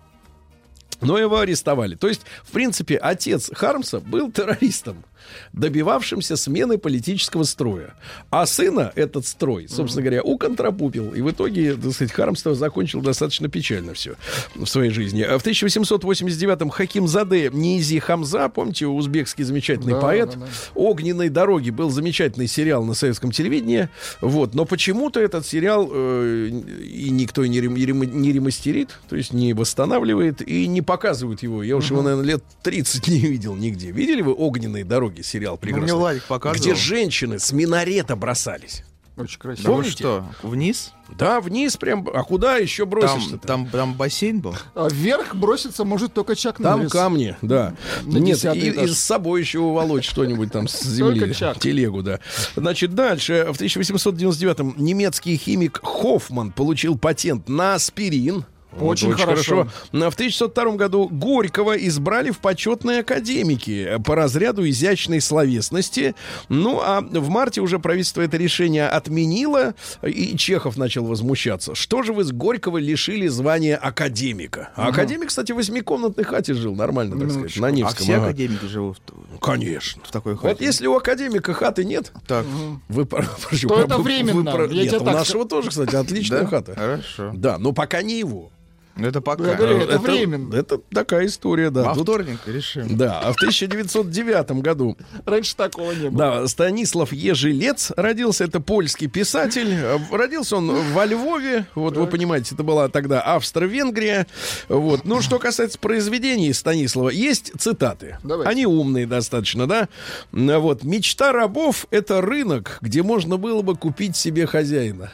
[1.01, 1.95] Но его арестовали.
[1.95, 5.03] То есть, в принципе, отец Хармса был террористом,
[5.53, 7.93] добивавшимся смены политического строя.
[8.29, 11.13] А сына этот строй, собственно говоря, уконтрапупил.
[11.13, 14.15] И в итоге, так сказать, Хармс закончил достаточно печально все
[14.55, 15.21] в своей жизни.
[15.21, 20.47] А В 1889-м Хаким Заде Низи Хамза, помните, узбекский замечательный Да, поэт, да, да.
[20.75, 23.89] «Огненной дороги» был замечательный сериал на советском телевидении.
[24.21, 24.55] Вот.
[24.55, 30.41] Но почему-то этот сериал э, и никто не, рем- не ремастерит, то есть не восстанавливает
[30.41, 31.63] и не показывают его.
[31.63, 33.91] Я уж его, наверное, лет 30 не видел нигде.
[33.91, 35.83] Видели вы «Огненные дороги» сериал Ну, прекрасный?
[35.85, 36.59] мне Владик показывал.
[36.61, 38.83] Где женщины с минарета бросались.
[39.17, 39.65] Очень красиво.
[39.67, 39.91] Да Помните?
[39.97, 40.93] что, вниз?
[41.17, 42.07] Да, вниз прям.
[42.13, 44.55] А куда еще бросишься Там, там, там бассейн был?
[44.75, 46.91] А вверх броситься может только Чак Там Норрис.
[46.93, 47.75] камни, да.
[48.03, 48.89] На Нет, и, этаж.
[48.89, 51.33] и с собой еще уволочь что-нибудь там с земли.
[51.59, 52.21] Телегу, да.
[52.55, 53.49] Значит, дальше.
[53.51, 58.45] В 1899-м немецкий химик Хоффман получил патент на аспирин.
[58.71, 59.67] Вот, Очень хорошо.
[59.91, 66.13] Но В 1902 году Горького избрали в почетные академики по разряду изящной словесности.
[66.49, 71.73] Ну, а в марте уже правительство это решение отменило, и Чехов начал возмущаться.
[71.73, 74.69] Что же вы с Горького лишили звания академика?
[74.75, 78.03] А академик, кстати, в восьмикомнатной хате жил нормально, так сказать, на А Невском.
[78.03, 78.25] все ага.
[78.27, 79.01] академики живут
[79.33, 80.01] в, Конечно.
[80.05, 80.63] в такой Вот хате?
[80.65, 82.45] если у академика хаты нет, Так,
[82.87, 83.05] вы...
[83.05, 86.75] про- прошу, То это вы- временно, я Нет, у так нашего тоже, кстати, отличная хата.
[86.75, 87.31] Хорошо.
[87.33, 88.51] Да, но пока не его.
[88.99, 89.47] Ну, это пока.
[89.49, 90.53] Я говорю, это временно.
[90.55, 91.83] Это такая история, да.
[91.83, 92.97] Во Тут- вторник решим.
[92.97, 96.17] да, а в 1909 году, Раньше такого не было.
[96.41, 99.75] да, Станислав Ежелец родился, это польский писатель.
[100.11, 104.27] Родился он во Львове, вот вы понимаете, это была тогда Австро-Венгрия.
[104.67, 105.05] Вот.
[105.05, 108.17] Ну, что касается произведений Станислава, есть цитаты.
[108.23, 108.49] Давайте.
[108.51, 109.87] Они умные достаточно, да?
[110.31, 110.83] Вот.
[110.83, 115.11] «Мечта рабов— это рынок, где можно было бы купить себе хозяина».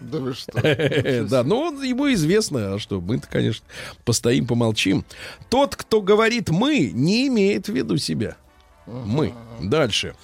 [0.00, 0.52] Да вы что?
[1.28, 3.64] Да, но он- ему известно, а что, мы-то, конечно,
[4.04, 5.04] постоим, помолчим.
[5.50, 8.36] Тот, кто говорит «мы», не имеет в виду себя.
[8.86, 9.34] Мы.
[9.60, 10.14] Дальше.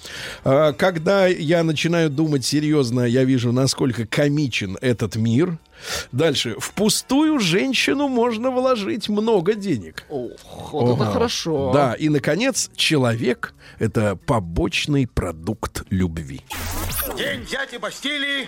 [0.43, 5.59] А, Когда я начинаю думать серьезно, я вижу, насколько комичен этот мир.
[6.11, 6.55] Дальше.
[6.59, 10.03] В пустую женщину можно вложить много денег.
[10.09, 10.31] Ох,
[10.73, 11.71] вот это хорошо.
[11.73, 16.41] Да, и, наконец, человек— это побочный продукт любви.
[17.17, 18.47] День дяди Бастилии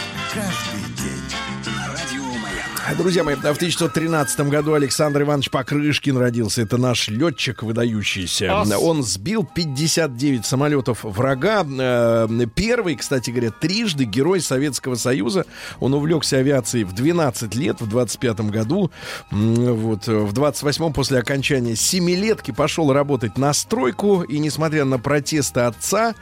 [2.97, 6.61] Друзья мои, в 1913 году Александр Иванович Покрышкин родился.
[6.61, 8.61] Это наш летчик выдающийся.
[8.61, 8.71] Ас.
[8.79, 11.65] Он сбил 59 самолетов врага.
[11.65, 15.45] Э, Первый, кстати говоря, трижды герой Советского Союза.
[15.79, 18.91] Он увлекся авиацией в 12 лет, в 25 году.
[19.31, 24.23] Вот, э, в 28 после окончания семилетки пошел работать на стройку.
[24.23, 26.13] И, несмотря на протесты отца,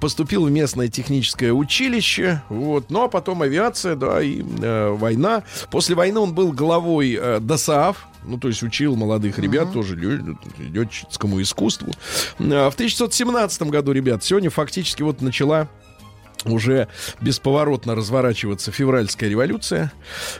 [0.00, 2.42] поступил в местное техническое училище.
[2.50, 2.90] Вот.
[2.90, 5.44] Ну, а потом авиация, да, и э, война.
[5.78, 10.36] После войны он был главой э, ДОСААФ, ну, то есть учил молодых ребят тоже лё-
[10.58, 11.92] летческому искусству.
[12.40, 15.68] А В 1917 году, ребят, сегодня фактически вот начала
[16.52, 16.88] уже
[17.20, 19.92] бесповоротно разворачиваться февральская революция.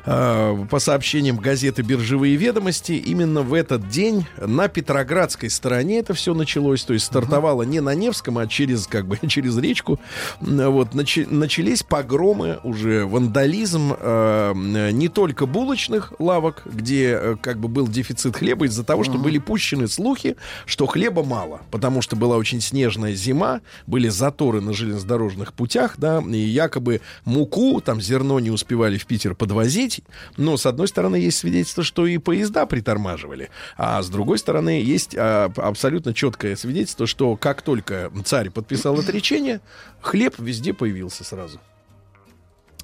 [0.05, 6.35] А, По сообщениям газеты «Биржевые ведомости», именно в этот день на Петроградской стороне это все
[6.35, 6.83] началось.
[6.85, 10.01] То есть стартовало не на Невском, а через, как бы, через речку.
[10.41, 17.89] Вот, начались погромы, уже вандализм а, не только булочных лавок, где э, как бы был
[17.89, 22.61] дефицит хлеба из-за того, что были пущены слухи, что хлеба мало, потому что была очень
[22.61, 28.97] снежная зима, были заторы на железнодорожных путях, да, и якобы муку, там зерно не успевали
[28.97, 30.01] в Питер подвозить,
[30.37, 35.15] но с одной стороны есть свидетельство, что и поезда притормаживали, а с другой стороны есть
[35.17, 39.61] а, абсолютно четкое свидетельство, что как только царь подписал отречение,
[40.01, 41.61] хлеб везде появился сразу.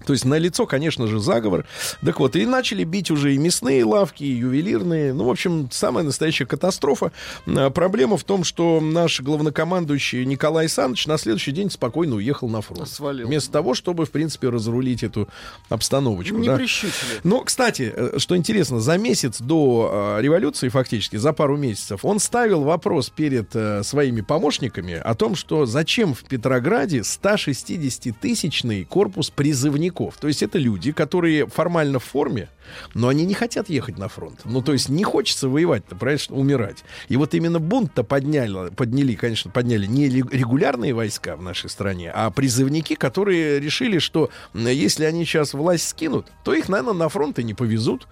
[0.06, 1.66] То есть на лицо, конечно же, заговор.
[2.04, 5.12] Так вот, и начали бить уже и мясные лавки, и ювелирные.
[5.14, 7.12] Ну, в общем, самая настоящая катастрофа.
[7.46, 12.60] А, Проблема в том, что наш главнокомандующий Николай Александрович на следующий день спокойно уехал на
[12.60, 12.88] фронт.
[12.88, 13.26] Свалил.
[13.26, 15.28] Вместо того, чтобы, в принципе, разрулить эту
[15.68, 16.36] обстановочку.
[16.36, 16.56] Не да.
[16.56, 17.20] прищучили.
[17.22, 22.18] Но, кстати, э, что интересно, за месяц до э, революции, фактически, за пару месяцев, он
[22.18, 29.93] ставил вопрос перед э, своими помощниками о том, что зачем в Петрограде 160-тысячный корпус призывников.
[29.94, 32.48] То есть это люди, которые формально в форме,
[32.94, 34.40] но они не хотят ехать на фронт.
[34.44, 36.84] Ну, то есть не хочется воевать-то, правильно, умирать.
[37.08, 42.30] И вот именно бунт-то подняли, подняли, конечно, подняли не регулярные войска в нашей стране, а
[42.30, 47.44] призывники, которые решили, что если они сейчас власть скинут, то их, наверное, на фронт и
[47.44, 48.06] не повезут.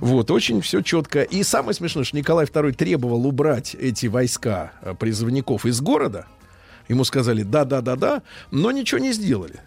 [0.00, 1.22] Вот, очень все четко.
[1.22, 6.26] И самое смешное, что Николай II требовал убрать эти войска э, призывников из города.
[6.88, 9.60] Ему сказали да-да-да-да, но ничего не сделали.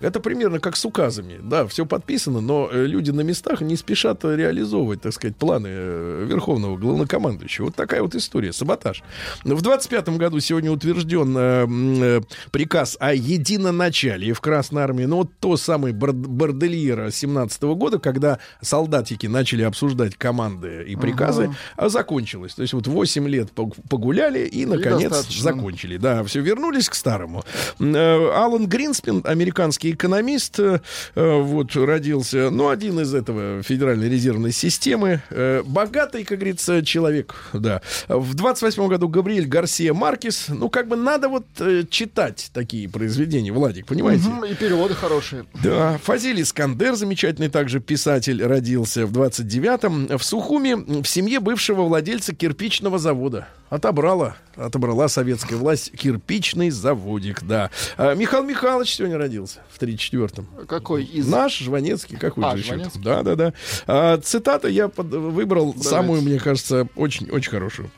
[0.00, 1.40] Это примерно как с указами.
[1.42, 6.26] Да, все подписано, но э, люди на местах не спешат реализовывать, так сказать, планы э,
[6.28, 7.66] верховного главнокомандующего.
[7.66, 9.02] Вот такая вот история, саботаж.
[9.44, 12.20] В 25 году сегодня утвержден э,
[12.52, 15.04] приказ о единоначалии в Красной Армии.
[15.04, 21.50] Ну, вот то самое бор- бордельера 17 года, когда солдатики начали обсуждать команды и приказы,
[21.76, 22.54] а закончилось.
[22.54, 25.42] То есть вот 8 лет пог- погуляли и, наконец, достаточно.
[25.42, 25.96] закончили.
[25.96, 27.42] Да, все, вернулись к старому.
[27.80, 30.80] Алан Гринспен, американский экономист, э,
[31.14, 35.22] э, вот, родился, ну, один из этого Федеральной резервной системы.
[35.30, 37.82] Э, Богатый, как говорится, человек, да.
[38.08, 40.46] В 28 году Габриэль Гарсия Маркес.
[40.48, 41.46] Ну, как бы надо вот
[41.90, 44.28] читать такие произведения, Владик, понимаете?
[44.28, 45.46] Мгм, И переводы хорошие.
[45.62, 50.18] Да, Фазиль Искандер, замечательный также писатель, родился в 29-м.
[50.18, 53.48] В Сухуми в семье бывшего владельца кирпичного завода.
[53.70, 57.70] Отобрала, отобрала советская власть кирпичный заводик, да.
[57.98, 60.66] А Михаил Михайлович сегодня родился в 34-м.
[60.66, 61.26] Какой из...
[61.26, 62.90] Наш Жванецкий, как вы А, же еще?
[62.96, 63.52] Да, да, да.
[63.86, 65.88] А, цитата я под- выбрал Давайте.
[65.88, 67.90] самую, мне кажется, очень, очень хорошую.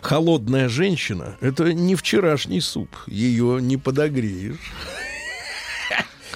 [0.00, 2.88] Холодная женщина— это не вчерашний суп.
[3.06, 4.72] Ее не подогреешь.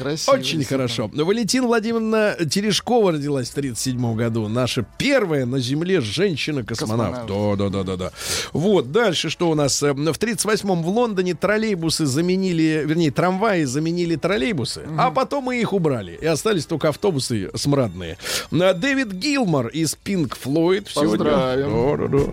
[0.01, 0.35] Красиво.
[0.35, 1.11] Очень хорошо.
[1.13, 4.49] Валентина Владимировна Терешкова родилась в 1937 году.
[4.49, 7.27] Наша первая на Земле женщина-космонавт.
[7.27, 8.13] Да, да, да, да, да.
[8.55, 9.83] Вот, дальше что у нас?
[9.83, 15.75] Э, В 1938 в Лондоне троллейбусы заменили, вернее, трамваи заменили троллейбусы, а потом и их
[15.75, 16.19] убрали.
[16.21, 18.17] И остались только автобусы смрадные.
[18.51, 21.25] Дэвид Гилмор из Pink Floyd сегодня.
[21.25, 21.99] Поздравим.
[21.99, 22.33] Да, да, да.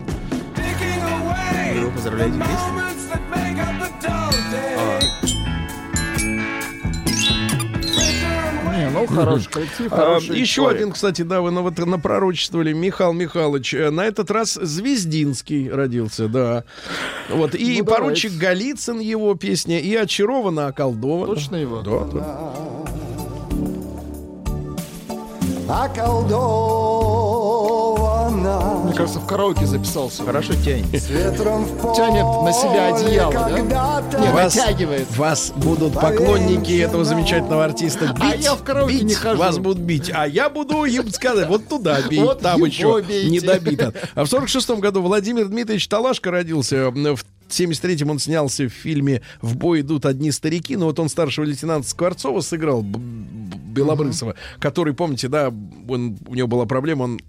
[8.88, 10.76] Не, ну хороший коллектив, А, хороший еще человек.
[10.80, 13.74] один, кстати, да, вы на- вот напророчествовали, Михаил Михайлович.
[13.74, 16.64] Э, На этот раз Звездинский родился, да.
[17.30, 18.46] Вот, и Ну, поручик давайте.
[18.64, 21.34] Голицын, его песня, и очарована, околдована.
[21.34, 21.80] Точно его?
[21.82, 22.52] Да, да.
[25.68, 27.07] околдована
[28.98, 30.24] кажется, в караоке записался.
[30.24, 30.90] Хорошо тянет.
[30.90, 33.48] Тянет на себя одеяло, да?
[33.48, 35.16] когда-то Не, Вас, натягивает.
[35.16, 38.22] вас будут поклонники этого замечательного артиста бить.
[38.22, 39.38] А я в караоке бить, не хожу.
[39.38, 40.10] Вас будут бить.
[40.14, 43.30] А я буду им сказать, вот туда бей, Вот там еще бейте.
[43.30, 43.94] не добито.
[44.14, 46.90] А в 46 году Владимир Дмитриевич Талашко родился.
[46.90, 50.76] В 73-м он снялся в фильме «В бой идут одни старики».
[50.76, 56.66] Но вот он старшего лейтенанта Скворцова сыграл, Белобрысова, который, помните, да, он, у него была
[56.66, 57.20] проблема, он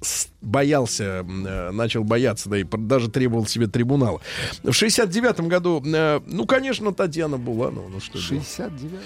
[0.41, 4.21] боялся, э, начал бояться, да, и даже требовал себе трибунала.
[4.63, 8.47] В 69 году, э, ну, конечно, Татьяна Буланова, ну что делать.
[8.47, 8.99] 69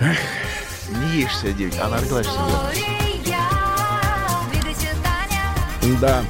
[0.00, 3.04] Не ешь 69, она родилась в 69.
[6.00, 6.24] Да.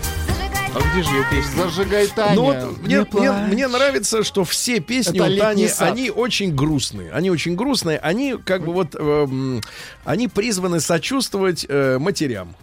[0.74, 1.62] А где же ее песня?
[1.62, 2.34] Зажигай, Таня.
[2.34, 5.92] Ну вот мне, Не мне, мне нравится, что все песни Это у Тани, сад.
[5.92, 7.12] они очень грустные.
[7.12, 7.98] Они очень грустные.
[7.98, 9.60] Они как бы вот, эм,
[10.04, 12.56] они призваны сочувствовать э, матерям.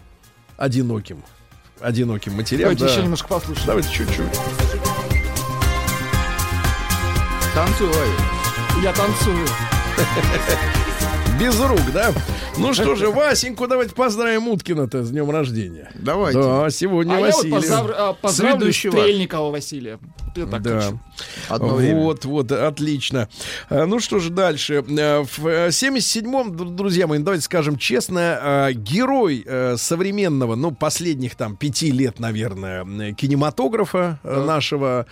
[0.58, 1.22] Одиноким.
[1.80, 2.62] Одиноким матерям.
[2.62, 2.90] Давайте да.
[2.90, 3.66] еще немножко послушаем.
[3.66, 4.38] Давайте чуть-чуть.
[7.54, 8.12] Танцуй, Валя.
[8.82, 9.46] Я танцую.
[11.40, 12.12] без рук, да?
[12.58, 15.90] Ну что же, Васеньку давайте поздравим Уткина-то с днем рождения.
[15.94, 16.40] Давайте.
[16.40, 17.66] Да, сегодня А я вот Василий.
[17.96, 19.00] а, поздравлю Следующий ваш.
[19.00, 19.98] Стрельникова Василия.
[20.36, 20.80] Я так Да.
[20.80, 21.00] хочу.
[21.48, 22.00] Одно время.
[22.00, 23.28] Вот, вот, отлично.
[23.68, 24.84] А, Ну что же дальше.
[24.86, 29.46] Э, В э, 77-м, д- друзья мои, давайте скажем честно, герой
[29.76, 35.06] современного, ну, последних там пяти лет, наверное, кинематографа э, нашего,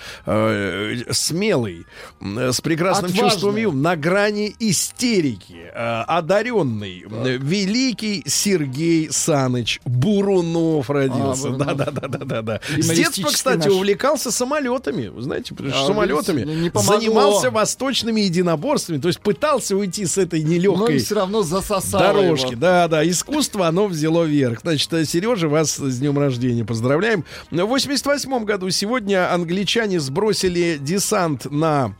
[1.10, 1.86] смелый,
[2.20, 3.30] с прекрасным Отважный.
[3.30, 11.48] чувством юмора, на грани истерики, одаренный, э, великий Сергей Саныч Бурунов родился.
[11.48, 11.52] А.
[11.52, 12.60] Да-да-да-да-да.
[12.78, 15.08] С детства, кстати, увлекался самолетами.
[15.08, 16.94] Вы знаете, А, самолетами помогло.
[16.98, 18.98] занимался восточными единоборствами.
[18.98, 22.52] То есть пытался уйти с этой Но нелегкой все равно засосало дорожки.
[22.52, 22.60] его.
[22.60, 24.60] Да, да, искусство, оно взяло верх.
[24.62, 27.24] Значит, Сережа, вас с днем рождения поздравляем.
[27.50, 31.94] В 88 году сегодня англичане сбросили десант на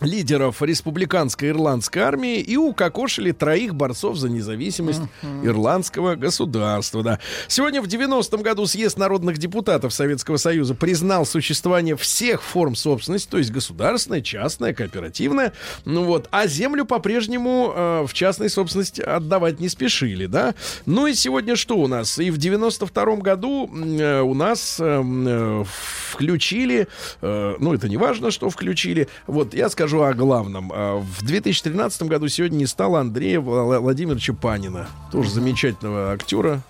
[0.00, 5.02] лидеров республиканской ирландской армии и укокошили троих борцов за независимость
[5.42, 7.02] ирландского государства.
[7.02, 7.18] Да.
[7.48, 13.38] Сегодня в 90-м году съезд народных депутатов Советского Союза признал существование всех форм собственности, то
[13.38, 15.52] есть государственная, частная, кооперативная.
[15.84, 20.54] Ну вот, а землю по-прежнему э, в частной собственности отдавать не спешили, да.
[20.84, 22.18] Ну и сегодня что у нас?
[22.18, 25.64] И в 92-м году э, у нас э, м, э,
[26.10, 26.88] включили,
[27.22, 29.08] э, ну это не важно, что включили.
[29.26, 30.72] Вот я скажу о главном.
[30.74, 36.60] А, В 2013 году сегодня не стало Андрея Вла- Владимировича Панина, тоже замечательного актера.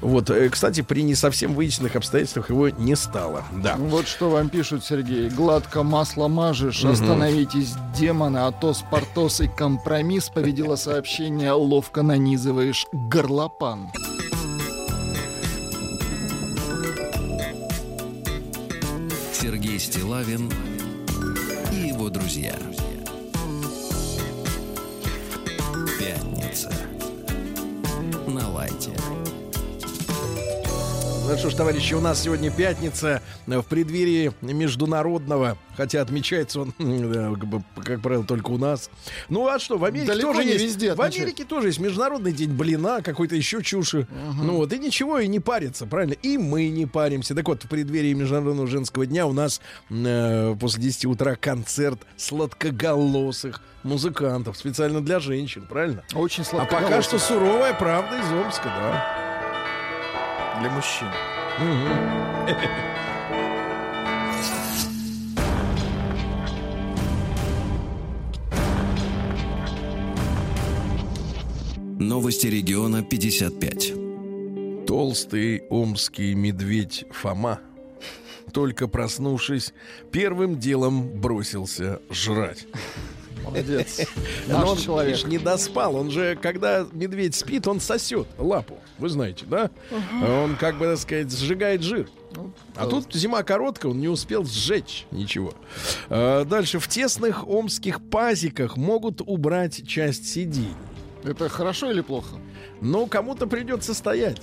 [0.00, 3.44] Вот, э, кстати, при не совсем выясненных обстоятельствах его не стало.
[3.62, 3.76] Да.
[3.76, 5.28] Вот что вам пишут, Сергей.
[5.30, 13.88] Гладко масло мажешь, остановитесь, демоны, а то спартос и компромисс победило сообщение, ловко нанизываешь горлопан.
[19.32, 20.50] Сергей Стилавин
[22.10, 22.54] друзья.
[25.98, 26.70] Пятница.
[28.26, 28.90] На лайте.
[31.30, 36.74] Ну что ж, товарищи, у нас сегодня пятница э, в преддверии международного, хотя отмечается он,
[36.78, 37.32] да,
[37.84, 38.90] как, правило, только у нас.
[39.28, 40.64] Ну а что, в Америке Далеко тоже есть.
[40.64, 41.00] везде в.
[41.00, 44.08] Америке тоже есть международный день блина, какой-то еще чуши.
[44.42, 46.14] Ну вот, и ничего, и не парится, правильно?
[46.14, 47.36] И мы не паримся.
[47.36, 53.62] Так вот, в преддверии Международного женского дня у нас э, после 10 утра концерт сладкоголосых
[53.84, 56.02] музыкантов специально для женщин, правильно?
[56.12, 56.74] Очень А сладко.
[56.80, 59.29] пока что суровая правда из Омска, да.
[60.60, 61.08] Для мужчин.
[71.98, 74.86] Новости региона 55.
[74.86, 77.60] Толстый омский медведь Фома,
[78.52, 79.72] только проснувшись,
[80.12, 82.66] первым делом бросился жрать.
[83.44, 84.00] Молодец.
[84.46, 85.16] Наш он, человек.
[85.16, 85.96] видишь, не доспал.
[85.96, 88.78] Он же, когда медведь спит, он сосет лапу.
[88.98, 89.70] Вы знаете, да?
[90.22, 92.08] Он, как бы, так сказать, сжигает жир.
[92.76, 95.52] А тут зима короткая, он не успел сжечь ничего.
[96.08, 96.78] А, Дальше.
[96.78, 100.74] В тесных омских пазиках могут убрать часть сидений.
[101.24, 102.36] Это хорошо или плохо?
[102.80, 104.40] Но кому-то придется стоять.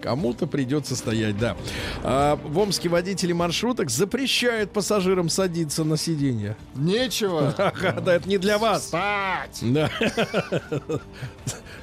[0.00, 1.56] Кому-то придется стоять, да.
[2.02, 6.56] А, в Омске водители маршруток запрещают пассажирам садиться на сиденье.
[6.74, 7.54] Нечего.
[8.02, 8.84] Да, это не для вас.
[8.84, 9.58] Встать!
[9.62, 9.90] Да.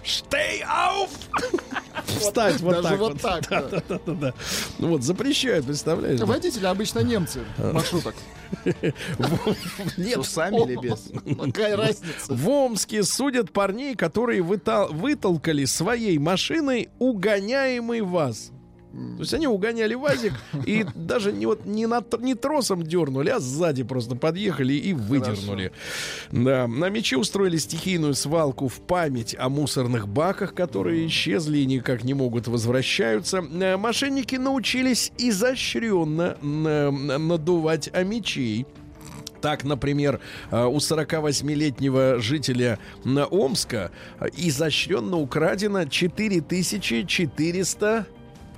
[0.09, 1.09] Stay auf!
[2.05, 3.69] Встать вот Даже так вот так, Да, да.
[3.69, 4.33] да, да, да, да.
[4.79, 6.19] Ну вот, запрещают, представляешь?
[6.19, 6.25] да?
[6.25, 8.15] Водители обычно немцы маршруток.
[9.97, 11.11] Нет, С усами или без?
[11.53, 12.33] Какая разница?
[12.33, 18.51] В Омске судят парней, которые вытал- вытолкали своей машиной угоняемый ВАЗ.
[18.91, 20.33] То есть они угоняли ВАЗик
[20.65, 25.71] и даже не, вот, не, на, не тросом дернули, а сзади просто подъехали и выдернули.
[26.31, 26.65] Да.
[26.65, 32.15] На мече устроили стихийную свалку в память о мусорных баках, которые исчезли и никак не
[32.15, 33.37] могут возвращаются.
[33.37, 38.65] Э, Мошенники научились изощренно э, надувать амичей.
[39.41, 40.19] Так, например,
[40.51, 48.07] э, у 48-летнего жителя м, Омска э, изощренно украдено 4400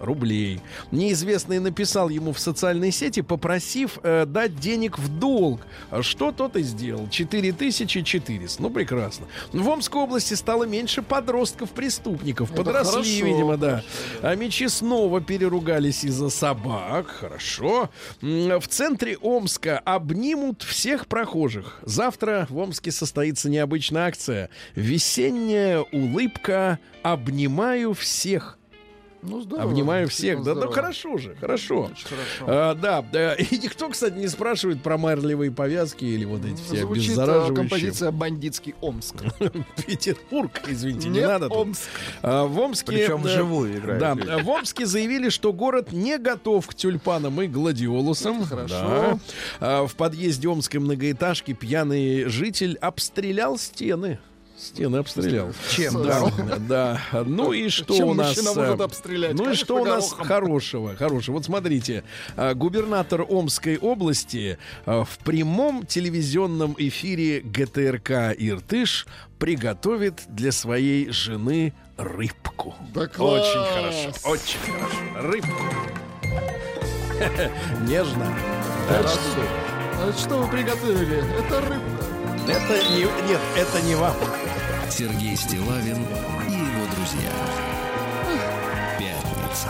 [0.01, 0.59] рублей.
[0.91, 5.61] Неизвестный написал ему в социальной сети, попросив э, дать денег в долг.
[6.01, 7.07] Что тот и сделал.
[7.09, 8.61] 4400.
[8.61, 9.27] Ну, прекрасно.
[9.53, 12.51] В Омской области стало меньше подростков-преступников.
[12.51, 13.83] Это Подросли, хорошо, видимо, да.
[14.21, 17.07] А мечи снова переругались из-за собак.
[17.07, 17.89] Хорошо.
[18.21, 21.79] В центре Омска обнимут всех прохожих.
[21.83, 24.49] Завтра в Омске состоится необычная акция.
[24.75, 28.57] Весенняя улыбка «Обнимаю всех».
[29.23, 29.69] Ну, здорово.
[29.69, 30.39] Обнимаю всех.
[30.39, 30.73] Да, да Здорово.
[30.73, 31.81] хорошо же, хорошо.
[31.91, 32.45] Очень хорошо.
[32.47, 36.77] А, да, да, и никто, кстати, не спрашивает про марлевые повязки или вот эти все
[36.77, 37.55] Звучит а, обеззараживающие.
[37.55, 39.15] композиция «Бандитский Омск».
[39.87, 41.49] Петербург, извините, не Нет, надо.
[41.49, 41.57] тут.
[41.57, 41.89] Омск.
[42.23, 42.87] А, в Омске...
[42.87, 43.99] Причем да, вживую играют.
[43.99, 44.43] Да, люди.
[44.43, 48.43] в Омске заявили, что город не готов к тюльпанам и гладиолусам.
[48.45, 48.69] Хорошо.
[48.69, 49.19] Да.
[49.59, 54.19] А, В подъезде омской многоэтажки пьяный житель обстрелял стены.
[54.61, 55.53] Стены обстрелял.
[55.71, 56.03] Чем?
[56.03, 57.01] Да, да.
[57.25, 58.39] Ну и что Чем у нас?
[58.55, 59.33] может обстрелять?
[59.33, 60.95] Ну и что у нас хорошего?
[60.95, 61.37] Хорошего.
[61.37, 62.03] Вот смотрите,
[62.37, 69.07] а, губернатор Омской области а, в прямом телевизионном эфире ГТРК Иртыш
[69.39, 72.75] приготовит для своей жены рыбку.
[72.93, 73.47] Да класс!
[73.47, 75.27] Очень хорошо, очень хорошо.
[75.27, 75.63] Рыбку.
[77.87, 78.27] Нежно.
[78.89, 81.23] А что вы приготовили?
[81.39, 82.10] Это рыбка.
[82.47, 83.01] Это не...
[83.29, 84.15] Нет, это не вам.
[84.89, 85.97] Сергей Стилавин
[86.49, 87.31] и его друзья.
[88.99, 89.69] Пятница.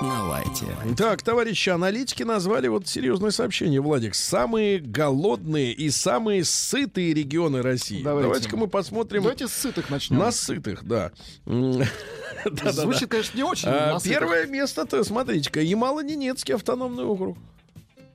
[0.00, 0.66] На лайте.
[0.96, 4.14] Так, товарищи аналитики назвали вот серьезное сообщение, Владик.
[4.16, 8.02] Самые голодные и самые сытые регионы России.
[8.02, 8.28] Давайте.
[8.28, 10.18] Давайте-ка мы посмотрим Давайте с сытых начнем.
[10.18, 11.12] на сытых, да.
[11.44, 13.68] Звучит, конечно, не очень.
[13.68, 14.00] А.
[14.02, 17.38] Первое место-то, смотрите-ка, Ямало-Ненецкий автономный округ.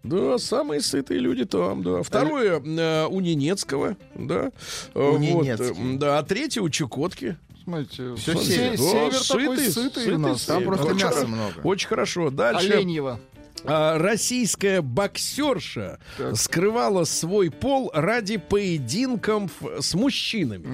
[0.08, 2.04] Да, самые сытые люди там, да.
[2.04, 4.52] Второе э, у Ненецкого, да.
[4.94, 7.38] Э, У вот, э, да, а третье у Чукотки.
[7.64, 8.78] Смотрите, Всё се- север.
[8.78, 10.46] север, Да, такой сытый, сытый, сытый у нас.
[10.46, 10.68] Там север.
[10.68, 11.54] просто Очень мяса много.
[11.64, 12.30] Очень хорошо.
[12.30, 12.72] Дальше.
[12.72, 13.20] Оленьево.
[13.66, 16.38] А, Российская боксерша Так.
[16.38, 20.66] скрывала свой пол ради поединков с мужчинами.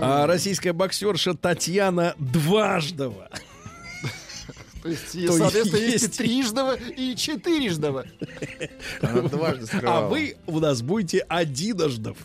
[0.00, 3.28] А российская боксерша Татьяна Дваждова.
[4.88, 6.14] То есть, То соответственно, есть, есть.
[6.20, 8.06] и триждого, и четыреждого.
[9.02, 12.16] Она дважды А вы у нас будете одинождов.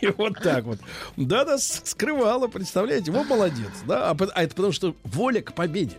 [0.00, 0.78] И вот так вот.
[1.16, 3.10] Да-да, с- скрывала, представляете?
[3.10, 3.70] Вот молодец.
[3.86, 4.10] Да?
[4.10, 5.96] А, а это потому что воля к победе.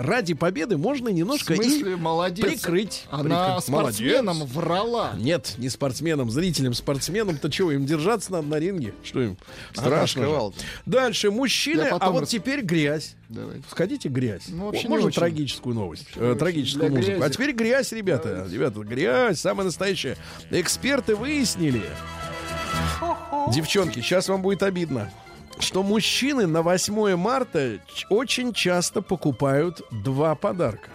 [0.00, 2.44] Ради победы можно В немножко смысле, и молодец.
[2.46, 3.04] прикрыть.
[3.10, 3.64] Она Прикрыть.
[3.64, 4.54] спортсменам Молодец.
[4.56, 5.12] врала.
[5.16, 8.94] Нет, не спортсменам, зрителям, спортсменам-то чего, им держаться надо на ринге?
[9.02, 9.36] Что им?
[9.76, 10.06] Она Страшно.
[10.06, 10.12] же.
[10.12, 10.52] скрывала.
[10.86, 13.16] Дальше, мужчины, а вот теперь грязь.
[13.28, 13.64] Давайте.
[13.70, 14.44] Хотите грязь?
[14.46, 15.18] Ну, вообще не Можно очень.
[15.18, 17.12] трагическую новость, э, трагическую музыку.
[17.12, 17.32] А грязи.
[17.34, 18.46] теперь грязь, ребята.
[18.48, 20.16] Ребята, грязь, самая настоящая.
[20.52, 21.82] Эксперты выяснили,
[23.52, 25.10] девчонки, сейчас вам будет обидно,
[25.60, 27.78] что мужчины на 8 марта
[28.10, 30.90] очень часто покупают два подарка.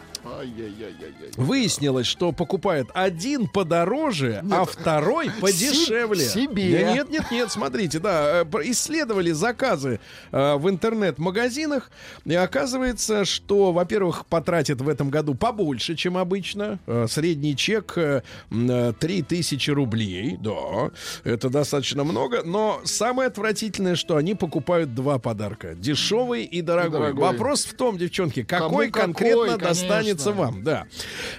[1.37, 6.25] Выяснилось, что покупают один подороже, а второй подешевле.
[6.25, 6.79] себе.
[6.85, 9.99] Да Нет, нет, нет, смотрите, да, э, исследовали заказы
[10.31, 11.91] э, в интернет-магазинах,
[12.25, 16.79] и оказывается, что, во-первых, потратят в этом году побольше, чем обычно.
[16.87, 18.21] Э, Средний чек э,
[18.51, 20.91] м, э, 3000 рублей, да,
[21.23, 26.91] это достаточно много, но самое отвратительное, что они покупают два подарка, дешевый и дорогой.
[26.99, 27.21] дорогой.
[27.31, 29.67] Вопрос в том, девчонки, какой Кому какой, конкретно конечно.
[29.67, 30.85] достанется вам, да.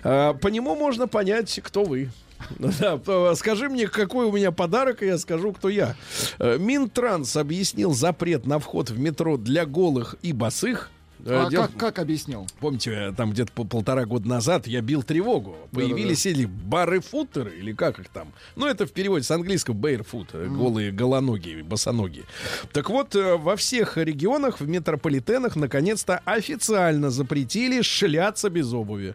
[0.02, 2.10] А, По нему можно понять, кто вы.
[2.58, 5.96] Да, скажи мне, какой у меня подарок, и я скажу, кто я.
[6.38, 10.90] Э, Минтранс объяснил запрет на вход в метро для голых и босых.
[11.26, 12.46] Э, А дело- как, как объяснил?
[12.60, 15.56] Помните, э, там где-то по- полтора года назад я бил тревогу.
[15.72, 18.32] Появились или бары-футеры, или как их там.
[18.56, 22.24] Ну, это в переводе с английского barefoot, э, голые голоногие, босоногие.
[22.72, 29.14] Так вот, э, во всех регионах, в метрополитенах, наконец-то официально запретили шляться без обуви.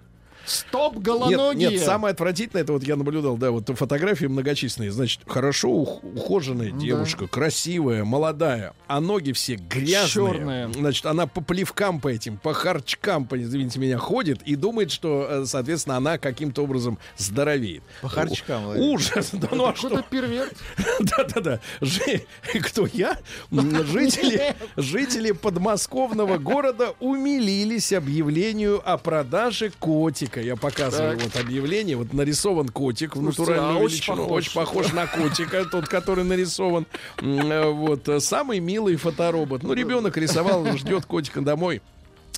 [0.49, 1.71] Стоп, Нет, голоногие!
[1.71, 4.91] нет, самое отвратительное, это вот я наблюдал, да, вот фотографии многочисленные.
[4.91, 10.09] Значит, хорошо ух- ухоженная девушка, красивая, молодая, а ноги все грязные.
[10.09, 10.73] Чёрные.
[10.73, 15.27] Значит, она по плевкам по этим, по харчкам, по, извините меня, ходит и думает, что,
[15.29, 17.83] э, соответственно, она каким-то образом здоровеет.
[18.01, 18.89] По харчкам, Владимир.
[18.95, 19.29] Ужас.
[19.33, 20.01] Да ну а что?
[20.09, 20.55] Перверт.
[20.99, 21.59] Да-да-да.
[22.63, 23.17] Кто я?
[23.51, 30.38] Жители, жители подмосковного города умилились объявлению о продаже котика.
[30.41, 31.23] Я показываю Так.
[31.25, 31.95] вот объявление.
[31.95, 34.29] Вот нарисован котик в Слушайте, натуральную а очень похож.
[34.31, 36.85] Очень похож на котика, тот, который нарисован.
[37.21, 38.07] Э, Вот.
[38.09, 39.63] э, Самый милый фоторобот.
[39.63, 41.81] Ну, ребенок рисовал, ждет котика домой.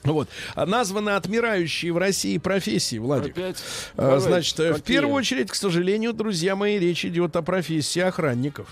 [0.04, 0.28] Вот.
[0.56, 3.38] А названы отмирающие в России профессии, Владик.
[3.38, 3.58] Опять.
[3.98, 4.96] А, Значит, э, в какие?
[4.98, 8.68] первую очередь, к сожалению, друзья мои, речь идет о профессии охранников.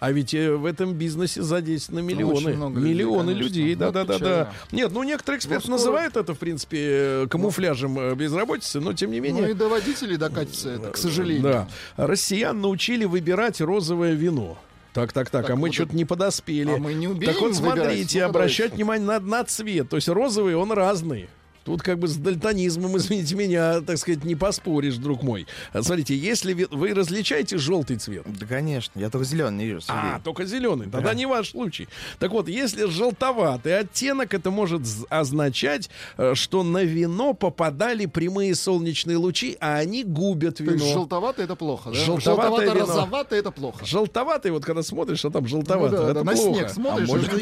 [0.00, 2.50] А ведь э, в этом бизнесе задействованы миллионы.
[2.50, 4.14] людей, миллионы людей, Вот да-да-да.
[4.18, 4.54] печально.
[4.72, 8.94] Нет, ну некоторые эксперты Ну, скоро- называют это, в принципе, э, камуфляжем э, безработицы, но
[8.94, 9.42] тем не менее.
[9.42, 11.42] Ну и до водителей докатится это, к сожалению.
[11.42, 11.68] Да.
[11.98, 14.56] Россиян научили выбирать розовое вино.
[14.94, 16.72] Так, так, так, Так, а мы вот что-то не подоспели.
[16.72, 19.88] а мы не умеем Так вот, смотрите, Ну-ка, обращать внимание на, на цвет.
[19.90, 21.28] То есть розовый, он разный.
[21.64, 25.46] Тут как бы с дальтонизмом, извините меня, так сказать, не поспоришь, друг мой.
[25.72, 28.98] А, Смотрите, если вы, вы различаете желтый цвет, Да, конечно.
[28.98, 30.00] Я только зеленый не вижу, Сергей.
[30.14, 30.88] а, только зеленый.
[30.90, 31.88] Тогда не ваш случай.
[32.18, 39.16] Так вот, если желтоватый оттенок, это может означать, э, что на вино попадали прямые солнечные
[39.18, 40.92] лучи, а они губят То есть вино.
[40.94, 41.94] желтоватый это плохо, да?
[41.96, 42.86] Желтоватое вино.
[42.86, 43.84] Желтовато-розоватый это плохо.
[43.84, 46.58] Желтоватый, вот когда смотришь, а там Ну желтоватый, да, это да, на плохо.
[46.58, 47.32] снег смотришь, А может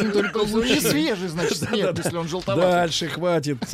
[0.75, 2.71] не свежий, значит, снег, если он желтоватый.
[2.71, 3.59] Дальше хватит,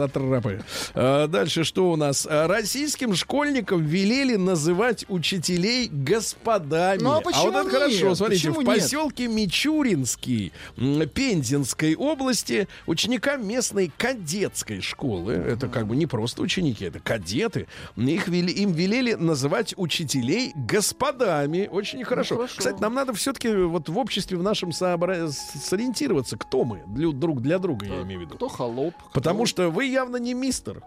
[0.45, 0.65] сатрапы.
[0.95, 2.27] А, дальше что у нас?
[2.29, 7.03] А, Российским школьникам велели называть учителей господами.
[7.03, 7.73] Ну, а вот почему это нет?
[7.73, 8.15] хорошо.
[8.15, 8.83] Смотрите, Почему в нет?
[8.83, 16.85] поселке Мичуринский м, Пензенской области ученикам местной кадетской школы, это как бы не просто ученики,
[16.85, 17.67] это кадеты,
[17.97, 21.69] их вели, им велели называть учителей господами.
[21.71, 22.35] Очень хорошо.
[22.35, 22.59] Ну, хорошо.
[22.59, 27.41] Кстати, нам надо все-таки вот в обществе в нашем сообра- сориентироваться, кто мы для, друг
[27.43, 28.35] для друга, я имею в виду.
[28.37, 28.95] Кто холоп?
[29.13, 30.83] Потому кто- что вы явно не мистер,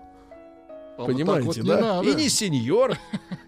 [0.97, 1.79] А понимаете, вот не да?
[1.79, 2.09] надо.
[2.09, 2.97] И не сеньор,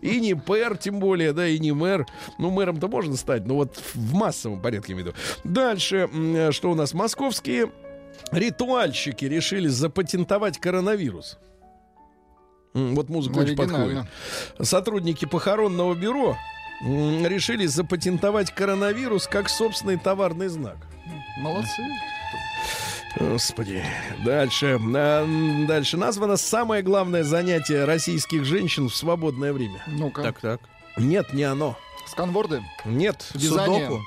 [0.02, 2.06] и не пэр, тем более, да, и не мэр.
[2.38, 5.18] Ну, мэром-то можно стать, но вот в массовом порядке, имею в виду.
[5.44, 6.08] Дальше,
[6.52, 6.94] что у нас?
[6.94, 7.72] Московские
[8.32, 11.38] ритуальщики решили запатентовать коронавирус.
[12.74, 14.06] Вот музыка очень подходит.
[14.62, 16.38] Сотрудники похоронного бюро
[16.82, 20.78] решили запатентовать коронавирус как собственный товарный знак.
[21.40, 21.82] Молодцы.
[23.18, 23.84] Господи.
[24.24, 24.80] Дальше.
[24.96, 25.98] А, Дальше.
[25.98, 29.82] Названо самое главное занятие российских женщин в свободное время.
[29.88, 30.24] Ну-ка.
[30.24, 30.62] Так, так.
[30.98, 31.78] Нет, не оно.
[32.08, 32.64] Сканворды.
[32.86, 33.30] Нет.
[33.34, 33.88] Вязание.
[33.88, 34.04] Судоку?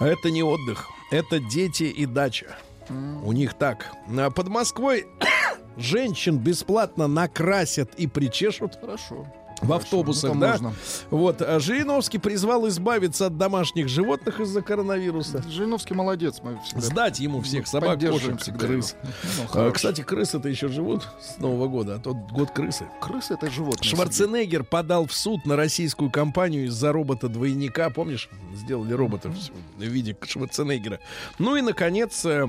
[0.00, 0.88] Это не отдых.
[1.10, 2.56] Это дети и дача.
[2.88, 3.92] У них так.
[4.16, 5.06] А Под Москвой
[5.76, 9.26] женщин бесплатно накрасят и причешут Хорошо.
[9.60, 10.50] В автобусах, Ну, да?
[10.52, 10.74] можно.
[11.10, 11.42] Вот.
[11.42, 15.42] а Жириновский призвал избавиться от домашних животных из-за коронавируса.
[15.48, 16.40] Жириновский молодец.
[16.42, 18.96] Мы всегда Сдать ему всех собак, кошек, всегда крыс.
[19.02, 19.12] его.
[19.54, 19.70] Ну, А.
[19.70, 22.86] Кстати, крысы-то еще живут с Нового года, а тот год крысы.
[23.00, 23.88] крысы это животные.
[23.90, 27.90] Шварценеггер подал в суд на российскую компанию из-за робота-двойника.
[27.90, 29.34] Помнишь, сделали робота в
[29.78, 31.00] в виде Шварценеггера.
[31.38, 32.46] Ну и, наконец, э,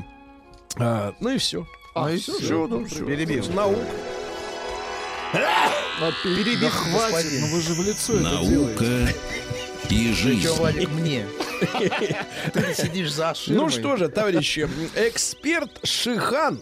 [0.78, 1.66] а, ну и все.
[1.96, 3.06] А, Ну и всё, да, ну, всё.
[3.06, 3.44] перебил.
[3.54, 3.78] Наук.
[5.34, 7.14] А, перебив, Да хватит.
[7.14, 7.42] господин.
[7.42, 8.84] Ну вы же в лицо это делаете.
[8.84, 9.14] Наука
[9.90, 10.42] и жизнь.
[10.44, 11.26] Че, Владик, мне?
[12.54, 13.64] Ты сидишь за ширмой.
[13.64, 16.60] Ну что же, товарищи, эксперт Шихан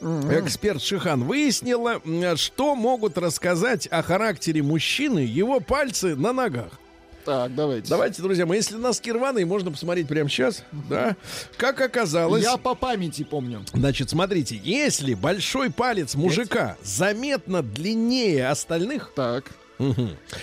[0.00, 2.00] Эксперт Шихан выяснила,
[2.36, 6.70] что могут рассказать о характере мужчины его пальцы на ногах.
[7.28, 7.90] Так, давайте.
[7.90, 10.64] Давайте, друзья мои, если носки рваные, можно посмотреть прямо сейчас.
[10.88, 11.14] Да.
[11.58, 12.42] Как оказалось...
[12.42, 13.66] Я по памяти помню.
[13.74, 19.44] Значит, смотрите, если большой палец мужика заметно длиннее остальных, Так.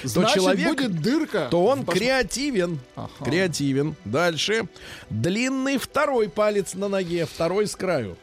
[0.04, 1.48] Значит, человек- будет дырка.
[1.52, 2.80] то он баш- креативен.
[2.96, 3.10] Ага.
[3.24, 3.96] Креативен.
[4.06, 4.68] Дальше.
[5.10, 8.18] Длинный второй палец на ноге, второй с краю.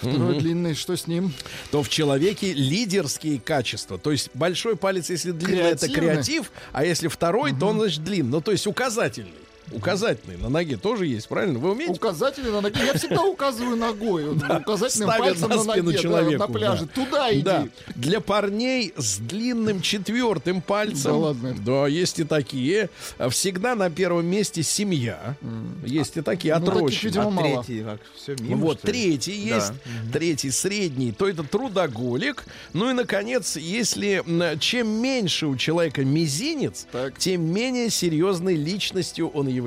[0.00, 1.32] Второй длинный, что с ним?
[1.70, 3.98] То в человеке лидерские качества.
[3.98, 6.12] То есть большой палец, если длинный, это Креативный.
[6.12, 8.30] креатив, а если второй, то он, значит, длинный.
[8.30, 9.32] Ну, то есть указательный.
[9.72, 11.58] Указательный на ноге тоже есть, правильно?
[11.58, 11.92] Вы умеете?
[11.94, 12.80] Указатели на ноге.
[12.84, 14.28] Я всегда указываю ногой.
[14.60, 16.86] Указательным пальцем на ноге, да, на пляже.
[16.86, 17.04] да.
[17.04, 17.42] Туда иди.
[17.42, 17.68] Да.
[17.96, 21.10] Для парней с длинным четвертым пальцем.
[21.12, 21.56] Да ладно.
[21.64, 22.90] Да, есть и такие.
[23.30, 25.36] Всегда на первом месте семья.
[25.84, 29.56] Есть и такие Ну, таких, видимо, А третий, как, все мимо, Вот третий Да.
[29.56, 29.72] есть,
[30.12, 32.44] третий средний, то это трудоголик.
[32.72, 34.22] Ну и наконец, если
[34.58, 37.18] чем меньше у человека мизинец, Так.
[37.18, 39.61] тем менее серьезной личностью он является.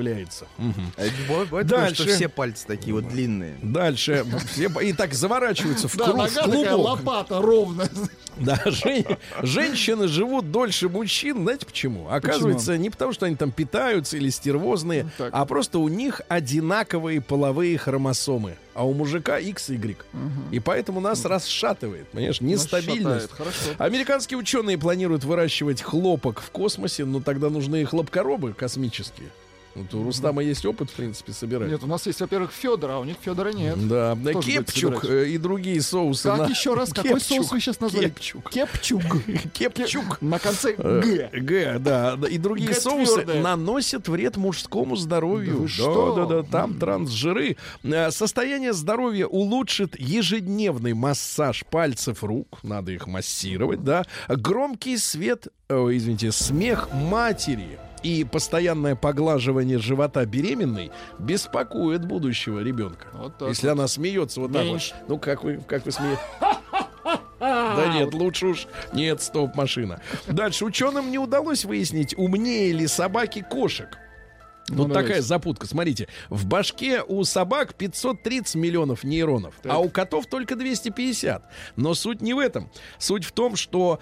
[0.96, 2.02] А это бывает Дальше.
[2.04, 3.56] что все пальцы такие вот длинные.
[3.62, 6.98] Дальше все и так заворачиваются в, Да, круг, в нога такая клубок.
[6.98, 7.88] лопата ровно.
[8.38, 9.04] Да, жен-
[9.42, 12.08] женщины живут дольше мужчин, знаете почему?
[12.10, 15.30] Оказывается, не потому, что они там питаются или стервозные, Так.
[15.32, 19.96] а просто у них одинаковые половые хромосомы, а у мужика X, Y.
[20.50, 23.30] И поэтому нас расшатывает, понимаешь, нестабильность.
[23.78, 29.30] Американские ученые планируют выращивать хлопок в космосе, но тогда нужны хлопкоробы космические.
[29.76, 31.68] Вот у Рустама есть опыт, в принципе, собирать.
[31.70, 33.76] Нет, у нас есть, во-первых, Федор, а у них Федора нет.
[33.88, 36.22] Да, да, кепчук э, и другие соусы.
[36.24, 37.28] Так, на- еще раз, какой Кепчук.
[37.28, 38.06] соус вы сейчас назвали?
[38.08, 38.50] Кепчук.
[38.50, 39.02] Кепчук.
[39.52, 40.22] Кепчук.
[40.22, 41.30] На конце Э, Г.
[41.32, 45.52] Г, да, и другие соусы наносят вред мужскому здоровью.
[45.54, 46.14] Да вы Да, что?
[46.26, 47.56] да, да, там трансжиры.
[47.82, 54.04] Э, Состояние здоровья улучшит ежедневный массаж пальцев рук, надо их массировать, да.
[54.28, 63.08] Громкий свет, извините, смех матери и постоянное поглаживание живота беременной беспокоит будущего ребенка.
[63.12, 64.70] Вот Если она смеется вот так вот.
[64.72, 64.94] Меньше.
[65.08, 66.20] Ну, как вы, как вы смеетесь?
[67.38, 70.00] Да нет, лучше уж нет, стоп, машина.
[70.26, 73.98] Дальше ученым не удалось выяснить, умнее ли собаки кошек.
[74.68, 75.22] Ну, такая давайте.
[75.22, 75.66] запутка.
[75.66, 81.44] Смотрите, в башке у собак 530 миллионов нейронов, а у котов только 250.
[81.76, 82.70] Но суть не в этом.
[82.98, 84.00] Суть в том, что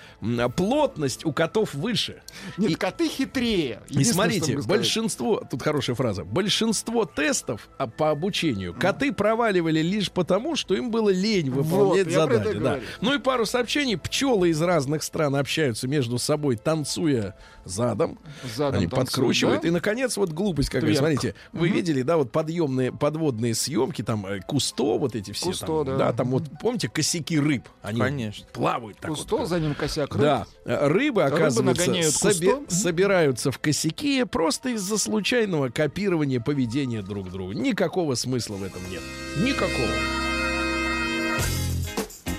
[0.56, 2.22] плотность у котов выше.
[2.56, 3.80] Нет, И- коты хитрее.
[3.90, 10.56] И смотрите, большинство, тут хорошая фраза, большинство тестов а, по обучению коты проваливали лишь потому,
[10.56, 12.60] что им было лень выполнять Вот, задания.
[12.60, 12.80] да.
[13.00, 13.96] Ну и пару сообщений.
[13.96, 17.34] Пчелы из разных стран общаются между собой, танцуя
[17.64, 18.18] задом.
[18.56, 19.62] Задом Они танцуют, подкручивают.
[19.62, 19.68] да?
[19.68, 20.94] И, наконец, вот глупость какая.
[20.94, 25.46] Смотрите, вы видели, да, вот подъемные, подводные съемки, там, э, Кусто, вот эти все.
[25.46, 26.12] Кусто, там, да.
[26.12, 27.64] там вот, помните, косяки рыб?
[27.82, 28.46] Они Конечно.
[28.52, 29.48] плавают так Кусто, вот.
[29.48, 30.22] за ним косяк рыб.
[30.22, 32.74] Да, э, рыбы, оказывается, собе- кусто.
[32.74, 37.54] собираются в косяки просто из-за случайного копирования поведения друг друга.
[37.54, 39.02] Никакого смысла в этом нет.
[39.38, 40.33] Никакого.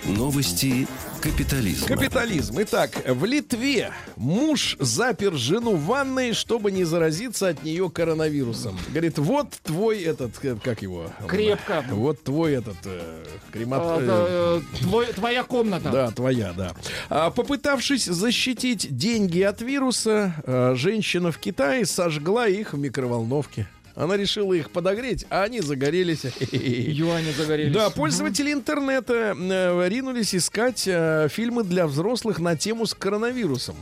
[0.08, 0.88] Новости
[1.20, 1.88] капитализма.
[1.88, 2.58] Капитализм.
[2.60, 8.78] Итак, в Литве муж запер жену в ванной, чтобы не заразиться от нее коронавирусом.
[8.89, 11.08] Говорит, вот твой этот, э, как его?
[11.28, 11.84] Крепко.
[11.89, 13.82] Вот твой этот э, кремат...
[13.84, 15.89] А, э, да, э, твой- твоя комната.
[15.89, 16.74] Да, твоя, да.
[17.10, 23.68] А, попытавшись защитить деньги от вируса, э, женщина в Китае сожгла их в микроволновке.
[23.96, 26.24] Она решила их подогреть, а они загорелись.
[26.52, 27.74] Юани загорелись.
[27.74, 33.76] Да, пользователи интернета э, ринулись искать э, фильмы для взрослых на тему с коронавирусом.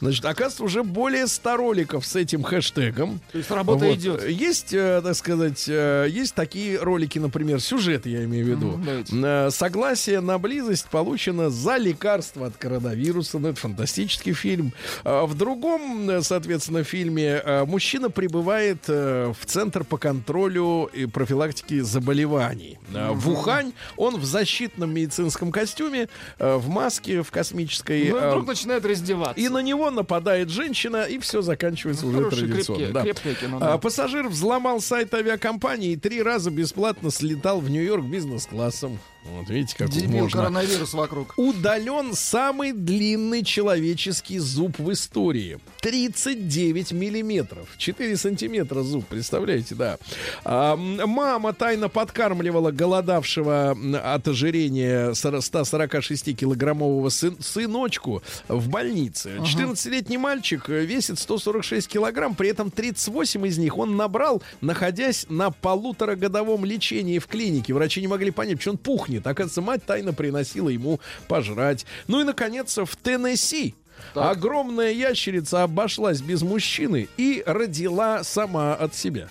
[0.00, 3.20] Значит, оказывается, уже более 100 роликов с этим хэштегом.
[3.32, 3.96] То есть работа Вот.
[3.96, 4.28] идет.
[4.28, 8.80] Есть, э, так сказать, есть такие ролики, например, сюжет, я имею в виду.
[8.84, 9.50] Давайте.
[9.50, 13.38] Согласие на близость получено за лекарство от коронавируса.
[13.40, 14.72] Ну, это фантастический фильм.
[15.02, 22.78] А В другом, соответственно, фильме мужчина прибывает в Центр по контролю и профилактике заболеваний.
[22.92, 28.10] Э, В Ухань он в защитном медицинском костюме, э, в маске, в космической.
[28.10, 29.40] Ну, и э, вдруг начинает раздеваться.
[29.40, 32.80] и на него нападает женщина, и все заканчивается уже Хорошее, традиционно.
[32.82, 33.02] крепкие- да.
[33.02, 33.78] крепкое кино, да.
[33.78, 38.98] пассажир взломал сайт авиакомпании и три раза бесплатно слетал в Нью-Йорк бизнес-классом.
[39.32, 40.40] Вот видите, как Дебил, можно.
[40.40, 41.34] коронавирус вокруг.
[41.36, 45.58] Удален самый длинный человеческий зуб в истории.
[45.82, 47.68] 39 миллиметров.
[47.76, 49.98] 4 сантиметра зуб, представляете, да.
[50.44, 59.36] А, мама тайно подкармливала голодавшего от ожирения 146-килограммового сын- сыночку в больнице.
[59.42, 65.50] 14-летний мальчик э, весит 146 килограмм, при этом 38 из них он набрал, находясь на
[65.50, 67.74] полуторагодовом лечении в клинике.
[67.74, 69.15] Врачи не могли понять, почему он пухнет.
[69.24, 71.86] Оказывается, мать тайно приносила ему пожрать.
[72.08, 73.74] Ну и, наконец, в Теннесси
[74.14, 79.28] огромная ящерица обошлась без мужчины и родила сама от себя.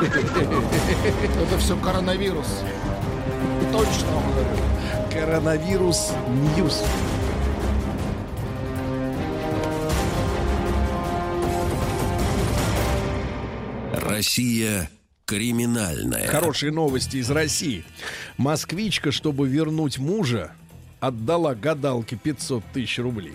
[0.00, 2.60] Это все коронавирус.
[3.72, 4.48] Точно говорю.
[5.12, 6.12] Коронавирус
[6.56, 6.82] News.
[13.94, 14.90] Россия
[15.24, 16.26] криминальная.
[16.26, 17.84] Хорошие новости из России.
[18.36, 20.52] Москвичка, чтобы вернуть мужа,
[21.00, 23.34] отдала гадалке 500 тысяч рублей.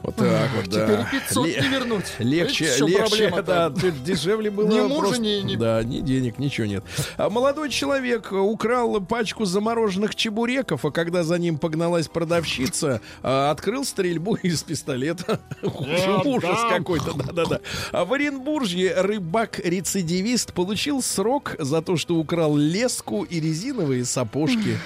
[0.00, 0.86] Вот так вот, да.
[1.10, 2.04] Теперь 500 Ле- не вернуть.
[2.20, 4.68] Легче, легче, да, дешевле было.
[4.68, 6.84] Ни мужа, просто- ни- ни- Да, ни денег, ничего нет.
[7.16, 13.84] А молодой человек украл пачку замороженных чебуреков, а когда за ним погналась продавщица, а, открыл
[13.84, 15.40] стрельбу из пистолета.
[16.24, 17.60] Ужас какой-то, да-да-да.
[17.90, 24.78] А в Оренбурге рыбак-рецидивист получил срок за то, что украл леску и резиновые сапожки.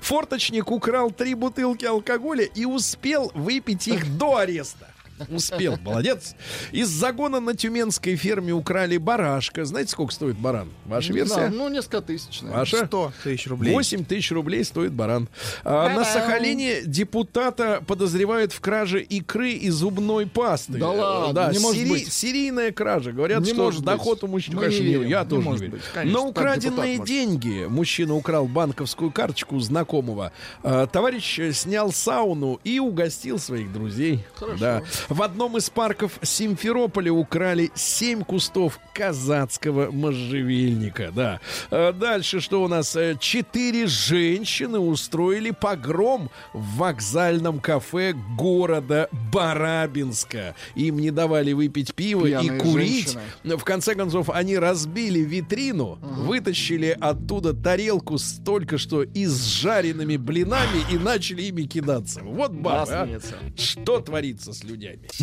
[0.00, 4.93] Форточник украл три бутылки алкоголя и успел выпить их до ареста.
[5.30, 6.34] Успел, молодец.
[6.72, 9.64] Из загона на тюменской ферме украли барашка.
[9.64, 10.68] Знаете, сколько стоит баран?
[10.86, 11.48] Ваша Да, версия?
[11.50, 12.42] ну, несколько тысяч.
[12.42, 12.60] наверное.
[12.60, 12.86] Ваша?
[12.86, 13.72] 100 тысяч рублей.
[13.74, 15.28] 8 тысяч рублей стоит баран.
[15.64, 20.78] А, на Сахалине депутата подозревают в краже икры и зубной пасты.
[20.78, 22.12] Да ладно, Да, не может сери- быть.
[22.12, 23.12] Серийная кража.
[23.12, 24.24] Говорят, Не что может доход быть.
[24.24, 25.08] у мужчин, Мы конечно, не не- верим.
[25.08, 25.72] я Не тоже не верю.
[25.72, 25.82] быть.
[25.94, 27.06] Конечно, На украденные депутат может.
[27.06, 30.32] деньги мужчина украл банковскую карточку знакомого.
[30.62, 34.24] А, Товарищ э, снял сауну и угостил своих друзей.
[34.58, 34.82] Да.
[35.08, 41.10] В одном из парков Симферополя украли 7 кустов казацкого можжевельника.
[41.14, 41.40] Да.
[41.70, 42.96] А Дальше что у нас?
[42.96, 50.54] Э, Четыре женщины устроили погром в вокзальном кафе города Барабинска.
[50.74, 53.12] Им не давали выпить пиво и Пьяные курить.
[53.12, 53.56] женщины.
[53.56, 60.98] В конце концов, они разбили витрину, вытащили оттуда тарелку с только что изжаренными блинами и
[60.98, 62.20] начали ими кидаться.
[62.22, 63.20] Вот бабы, а.
[63.56, 64.93] Что творится с людьми?
[64.94, 65.20] gelmiş.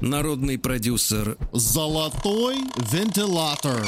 [0.00, 2.56] Народный продюсер Золотой
[2.92, 3.84] вентилятор.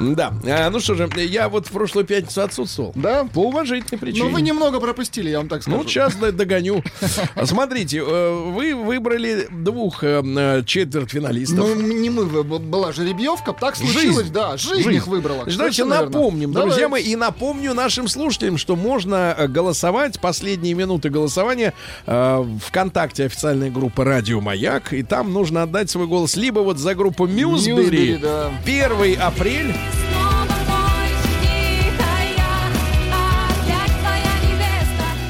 [0.00, 0.34] Да.
[0.44, 2.92] А, ну что же, я вот в прошлую пятницу отсутствовал.
[2.94, 3.24] Да?
[3.24, 4.24] По уважительной причине.
[4.24, 5.76] Ну, вы немного пропустили, я вам так скажу.
[5.76, 6.82] Ну, сейчас догоню.
[7.44, 11.58] Смотрите, э, вы выбрали двух э, э, четвертьфиналистов.
[11.58, 15.44] Ну, не мы, была жеребьевка, так случилось, да, жизнь, их выбрала.
[15.46, 20.20] Давайте напомним, друзья мои, и напомню нашим слушателям, что можно голосовать.
[20.20, 21.72] Последние минуты голосования
[22.06, 27.26] ВКонтакте официальная группа Радио Маяк, и там нужно отдать свой голос либо вот за группу
[27.26, 28.50] Мьюзбери, Ньюсбери, да.
[28.64, 29.74] 1 апрель,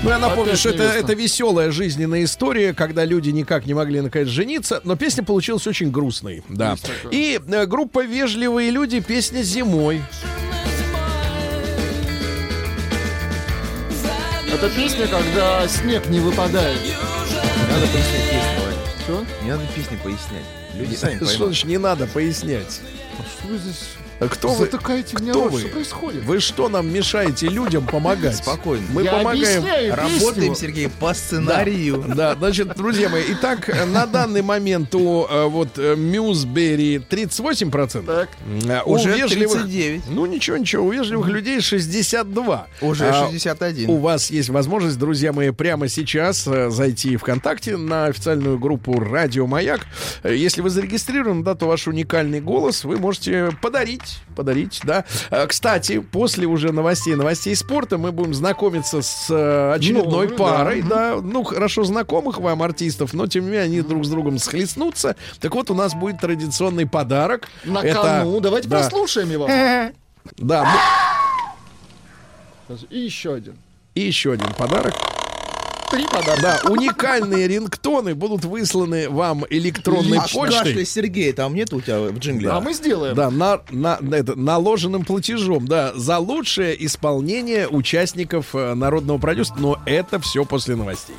[0.05, 4.01] Ну, я напомню, Опять что это, это веселая жизненная история, когда люди никак не могли
[4.01, 6.77] наконец жениться, но песня получилась очень грустной, да.
[7.11, 10.01] И э, группа «Вежливые люди» песня «Зимой».
[14.53, 16.81] Это песня, когда снег не выпадает.
[17.71, 18.68] Надо песню.
[19.09, 19.25] Что?
[19.43, 20.45] Не надо песни пояснять.
[20.75, 21.47] Люди сами Что поймут.
[21.47, 22.83] значит не надо пояснять?
[23.39, 24.64] Что вы здесь А Кто вы?
[24.64, 25.61] затыкаете мне Кто вы?
[25.61, 26.25] Что происходит?
[26.25, 28.37] Вы что нам мешаете людям помогать?
[28.37, 28.85] Спокойно.
[28.93, 29.61] Мы Я помогаем.
[29.62, 30.55] объясняю Работаем.
[30.55, 32.05] Сергей, по сценарию.
[32.14, 38.05] Да, значит, друзья мои, итак, э, на данный момент у э, вот э, Мьюзбери 38%.
[38.05, 38.29] Так.
[38.69, 39.62] а у Уже вежливых...
[39.62, 40.03] 39.
[40.11, 42.66] Ну ничего, ничего, у вежливых людей 62.
[42.81, 43.89] Уже А 61.
[43.89, 49.47] У вас есть возможность, друзья мои, прямо сейчас э, зайти ВКонтакте на официальную группу Радио
[49.47, 49.81] Маяк.
[50.23, 55.05] Э, Если вы зарегистрированы, да, то ваш уникальный голос вы можете подарить, подарить, да.
[55.31, 60.83] Э, Кстати, после уже новостей, новостей спорта мы будем знакомиться с э, очередной Новый, парой,
[60.83, 61.17] да.
[61.17, 61.21] да.
[61.23, 65.17] ну хорошо знакомых вам артистов, но тем не менее они друг с другом схлестнутся.
[65.41, 67.49] Так вот у нас будет традиционный подарок.
[67.65, 68.41] На Это- кону.
[68.41, 69.47] Давайте да, послушаем его.
[70.37, 70.69] Да,
[72.69, 73.57] мы- И еще один.
[73.95, 74.95] и еще один подарок.
[75.91, 76.43] Три подарка.
[76.43, 80.49] Да, уникальные рингтоны будут высланы вам электронной А почтой.
[80.51, 82.51] кашля Сергей, там нет у тебя в джингле?
[82.51, 83.14] А мы сделаем.
[83.14, 89.57] Да, на, на, на это, наложенным платежом, да, за лучшее исполнение участников э, народного продюсера,
[89.59, 91.16] но это все после новостей.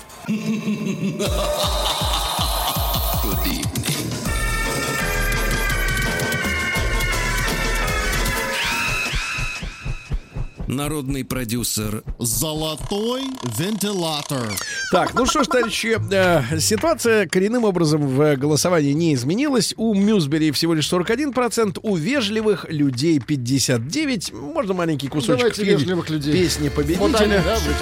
[10.69, 13.23] Народный продюсер Золотой
[13.57, 14.51] вентилятор.
[14.91, 19.73] Так, ну что ж, товарищи, э, ситуация коренным образом в голосовании не изменилась.
[19.77, 24.31] У Мьюзбери всего лишь 41%, у вежливых людей 59%.
[24.31, 26.33] Можно маленький кусочек Давайте вежливых людей.
[26.33, 27.41] песни Вот они, победителя.
[27.43, 27.73] да, вы-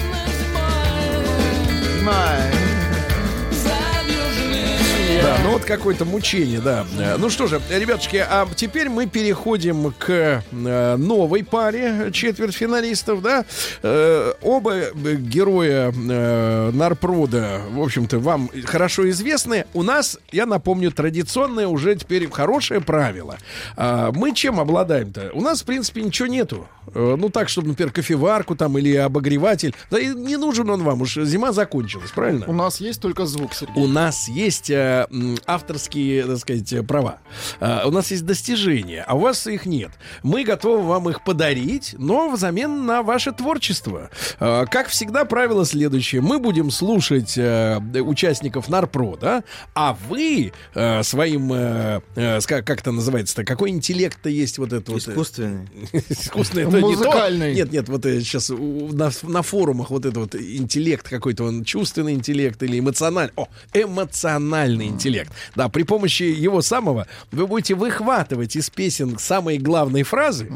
[5.58, 6.86] вот какое-то мучение, да.
[7.00, 13.44] Э, Ну что же, ребятушки, а теперь мы переходим к э, новой паре четвертьфиналистов, да.
[13.82, 19.66] Э, оба героя Нарпрода, в общем-то, вам хорошо известны.
[19.74, 23.38] У нас, я напомню, традиционное уже теперь хорошее правило.
[23.76, 25.32] А, мы чем обладаем-то?
[25.34, 26.68] У нас, в принципе, ничего нету.
[26.94, 29.74] Ну так, чтобы, например, кофеварку там или обогреватель.
[29.90, 32.46] Да и не нужен он вам, уж зима закончилась, правильно?
[32.48, 33.84] У нас есть только звук, Сергей.
[33.84, 35.08] У нас есть э,
[35.48, 37.20] авторские, так сказать, права.
[37.60, 39.92] Э, у нас есть достижения, а у вас их нет.
[40.22, 44.10] Мы готовы вам их подарить, но взамен на ваше творчество.
[44.40, 46.22] Э, как всегда, правило следующее.
[46.22, 49.44] Мы будем слушать э, участников Нарпрода,
[49.74, 55.08] а вы э, своим, ска- как это называется-то, какой интеллект-то есть вот это вот...
[55.08, 55.70] э, Искусственный.
[56.10, 56.82] Искусственный.
[56.82, 57.54] Музыкальный.
[57.56, 62.62] Нет, нет, вот сейчас на, на форумах вот это вот интеллект какой-то, он чувственный интеллект
[62.64, 63.32] или эмоциональный.
[63.38, 65.32] О, эмоциональный интеллект.
[65.56, 70.52] Да, при помощи его самого вы будете выхватывать из песен самые главные фразы,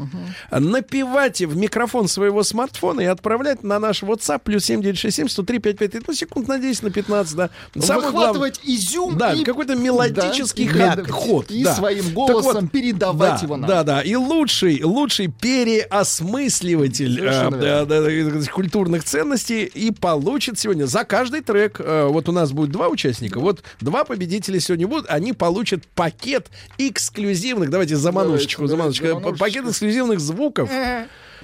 [0.50, 6.14] напевать в микрофон своего смартфона и отправлять на наш WhatsApp плюс 7967 103 553, ну,
[6.14, 7.50] секунд на 10, на 15, да.
[7.78, 9.44] Самое главное- Выхватывать изюм да, и...
[9.44, 11.50] какой-то мелодический Да, ход- и ход.
[11.50, 11.74] И да.
[11.74, 13.68] своим голосом вот, передавать да, его нам.
[13.68, 14.00] Да, да.
[14.02, 21.80] И лучший, лучший переосмысливатель э, да, да, культурных ценностей и получит сегодня за каждый трек.
[21.80, 23.40] э, вот у нас будет два участника.
[23.40, 25.10] Вот два победителя сегодня будут.
[25.10, 26.48] Они получат пакет
[26.78, 27.70] эксклюзивных.
[27.70, 29.34] Давайте заманушечку, заманушечку.
[29.38, 30.70] Пакет эксклюзивных звуков.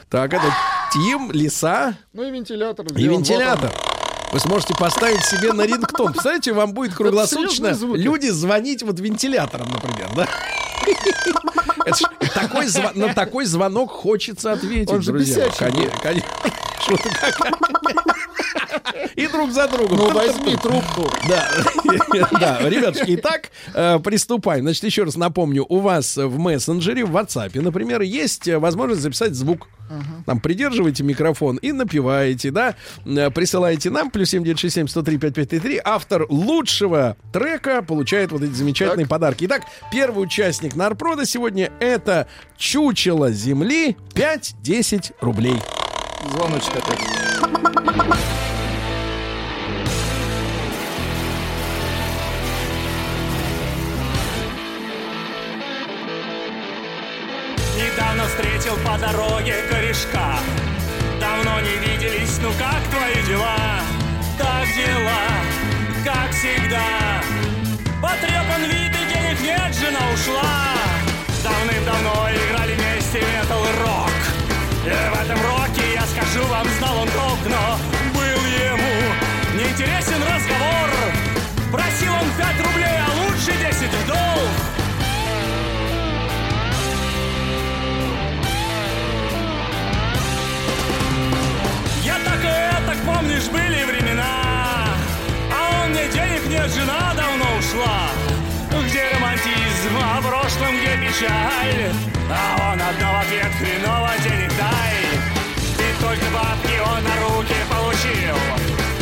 [0.09, 0.45] Так, это
[0.93, 2.87] Тим, Лиса Ну и вентилятор.
[2.97, 3.71] и вентилятор.
[4.33, 6.13] Вы сможете поставить себе на рингтон.
[6.13, 10.27] Представляете, вам будет круглосуточно люди звонить вот вентилятором, например, да?
[11.85, 12.03] Это ж
[12.35, 15.47] такой на такой звонок хочется ответить, Он же друзья.
[15.49, 15.67] бесячий
[16.03, 16.25] Коне-
[16.97, 17.59] как-
[19.17, 19.97] И друг за другом.
[19.99, 21.11] Ну, возьми трубку.
[21.29, 21.49] Да,
[22.41, 24.63] да, ребятушки, итак, э, приступаем.
[24.63, 29.35] Значит, еще раз напомню, у вас в мессенджере, в WhatsApp, например, есть э, возможность записать
[29.35, 29.69] звук.
[30.27, 32.75] Там придерживаете микрофон и напиваете, да,
[33.07, 35.81] Э, присылаете нам, плюс 7967 103 5533.
[35.85, 39.45] Автор лучшего трека получает вот эти замечательные подарки.
[39.47, 45.57] Итак, первый участник Нарпрода сегодня это «Чучело земли» 5-10 рублей.
[46.25, 46.99] Звоночек опять.
[57.77, 60.39] Недавно встретил по дороге корешка
[61.21, 63.81] Давно не виделись, ну как твои дела?
[64.37, 65.23] Так дела,
[66.05, 67.23] как всегда
[68.03, 70.75] Потрепан вид и денег нет, жена ушла
[71.45, 74.13] Давным-давно играли вместе метал и рок
[74.85, 75.58] И в этом роке,
[76.49, 77.79] вам, знал он толк Но
[78.15, 79.15] был ему
[79.55, 80.89] неинтересен разговор.
[81.71, 84.51] Просил он пять рублей, а лучше десять в долг.
[92.03, 94.87] Я так и так, помнишь, были времена.
[95.53, 98.09] А он мне денег нет, жена давно ушла.
[98.87, 101.93] Где романтизм, а в прошлом где печаль?
[102.31, 104.88] А он одно в ответ, хреново денег дай
[106.09, 108.37] И только бабки он на руки получил.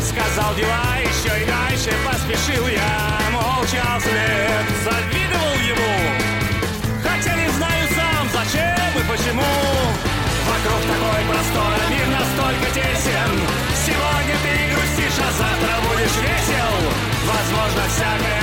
[0.02, 3.30] Сказал дела еще и дальше поспешил Я.
[3.30, 5.94] Молча вслед завидовал ему.
[7.04, 9.54] Хотя не знаю сам, зачем и почему.
[10.50, 13.32] Вокруг такой простор, мир настолько тесен.
[13.86, 16.74] Сегодня ты грустишь, а завтра будешь весел.
[17.22, 18.35] Возможно, всякое,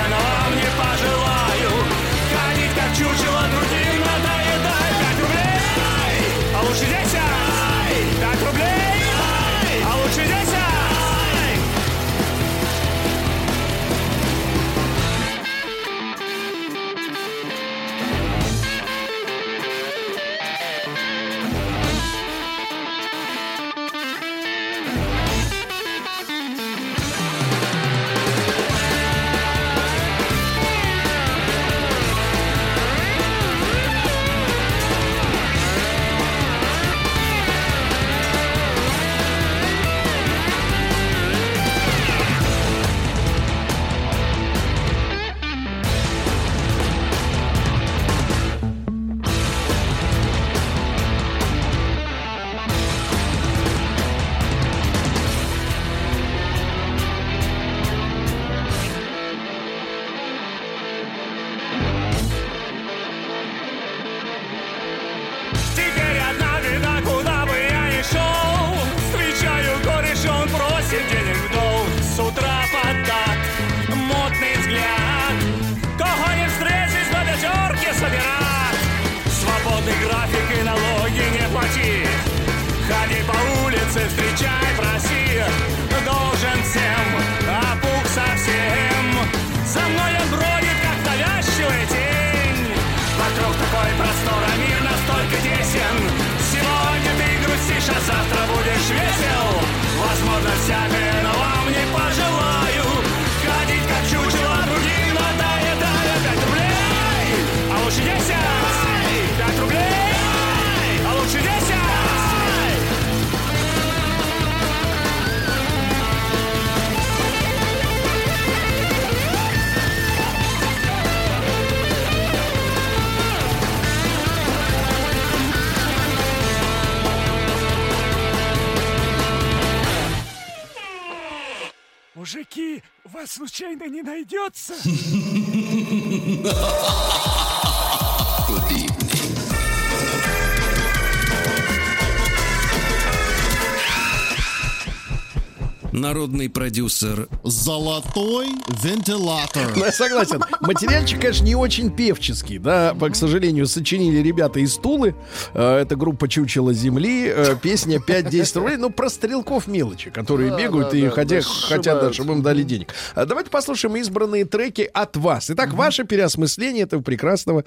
[146.43, 148.47] Народный продюсер Золотой
[148.83, 149.75] вентилятор.
[149.75, 150.41] Ну, я согласен.
[150.61, 155.15] Материальчик, конечно, не очень певческий, да, по, к сожалению, сочинили ребята из Тулы.
[155.53, 157.27] Э, Это группа Чучело Земли.
[157.33, 158.77] Э, Песня 5-10 рублей.
[158.77, 162.41] Ну, про стрелков мелочи, которые Да, бегают да, и да, хотя, хотят, да, чтобы им
[162.41, 162.89] дали денег.
[163.15, 165.49] А Давайте послушаем избранные треки от вас.
[165.49, 167.63] Итак, ваше переосмысление этого прекрасного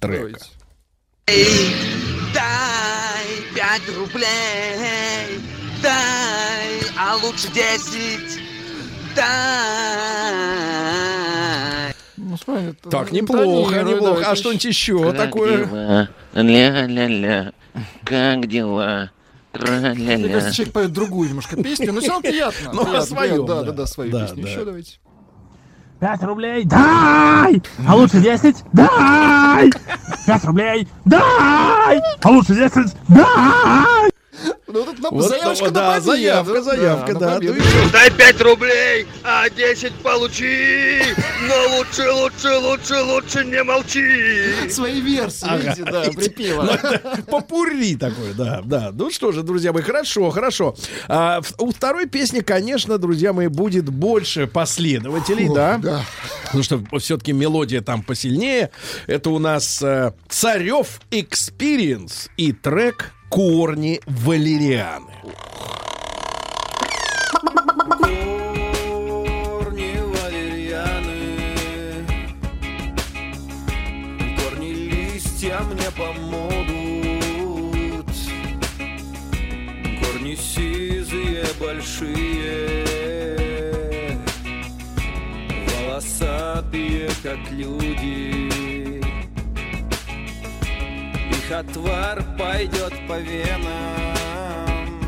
[0.00, 0.38] трека.
[1.26, 1.46] Давайте.
[2.34, 5.40] Дай пять рублей,
[5.82, 6.25] дай,
[7.16, 8.40] а лучше десять,
[9.14, 9.24] дай.
[12.16, 14.20] Ну, смотри, Так, неплохо, интонируй, неплохо.
[14.22, 16.08] да, А что-нибудь еще такое?
[16.34, 17.52] Ля-ля-ля,
[18.04, 19.10] как дела?
[19.54, 22.70] Мне кажется, человек поет другую немножко песню, но все равно приятно.
[22.74, 23.46] Ну, а приятно.
[23.46, 23.62] Да, да.
[23.62, 24.42] да, да, свою Да, песню.
[24.42, 24.48] да.
[24.50, 24.92] Еще давайте.
[25.98, 27.62] Пять рублей, дай!
[27.88, 29.70] А лучше десять, дай!
[30.26, 32.02] Пять рублей, дай!
[32.22, 34.10] А лучше десять, дай!
[34.68, 36.06] Ну, это на- Вот, заявочка ну, на да, победу.
[36.06, 37.34] заявка, заявка, на да.
[37.34, 37.54] победу.
[37.54, 37.90] Ну?
[37.92, 41.02] Дай 5 рублей, а 10 получи.
[41.48, 44.68] Но лучше, лучше, лучше, лучше не молчи.
[44.70, 45.56] Свои версии, Ага.
[45.58, 46.78] видите, да, припева.
[47.30, 48.90] Попурри такой, да, да.
[48.92, 50.74] Ну что же, друзья мои, хорошо, хорошо.
[51.08, 55.78] А, у второй песни, конечно, друзья мои, будет больше последователей, да.
[55.78, 56.02] Да.
[56.46, 58.70] Потому что все-таки мелодия там посильнее.
[59.06, 65.12] Это у нас э, Царев Experience и трек Корни Валерианы.
[81.58, 82.84] Большие,
[85.66, 88.55] волосатые, как люди.
[91.46, 94.98] Их отвар пойдет по венам.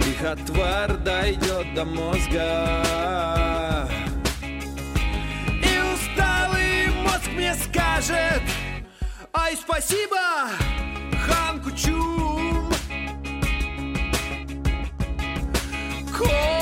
[0.00, 3.88] Их отвар дойдет до мозга
[5.62, 8.42] И усталый мозг мне скажет
[9.32, 10.18] Ай, спасибо,
[11.24, 12.72] хан Кучум
[16.18, 16.59] Корни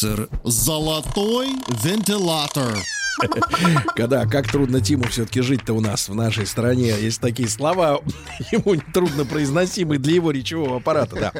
[0.00, 1.48] продюсер Золотой
[1.82, 2.99] вентилятор.
[3.94, 6.94] Когда, как трудно Тиму все-таки жить-то у нас в нашей стране.
[7.00, 8.00] Есть такие слова,
[8.52, 11.32] ему трудно произносимые для его речевого аппарата, да.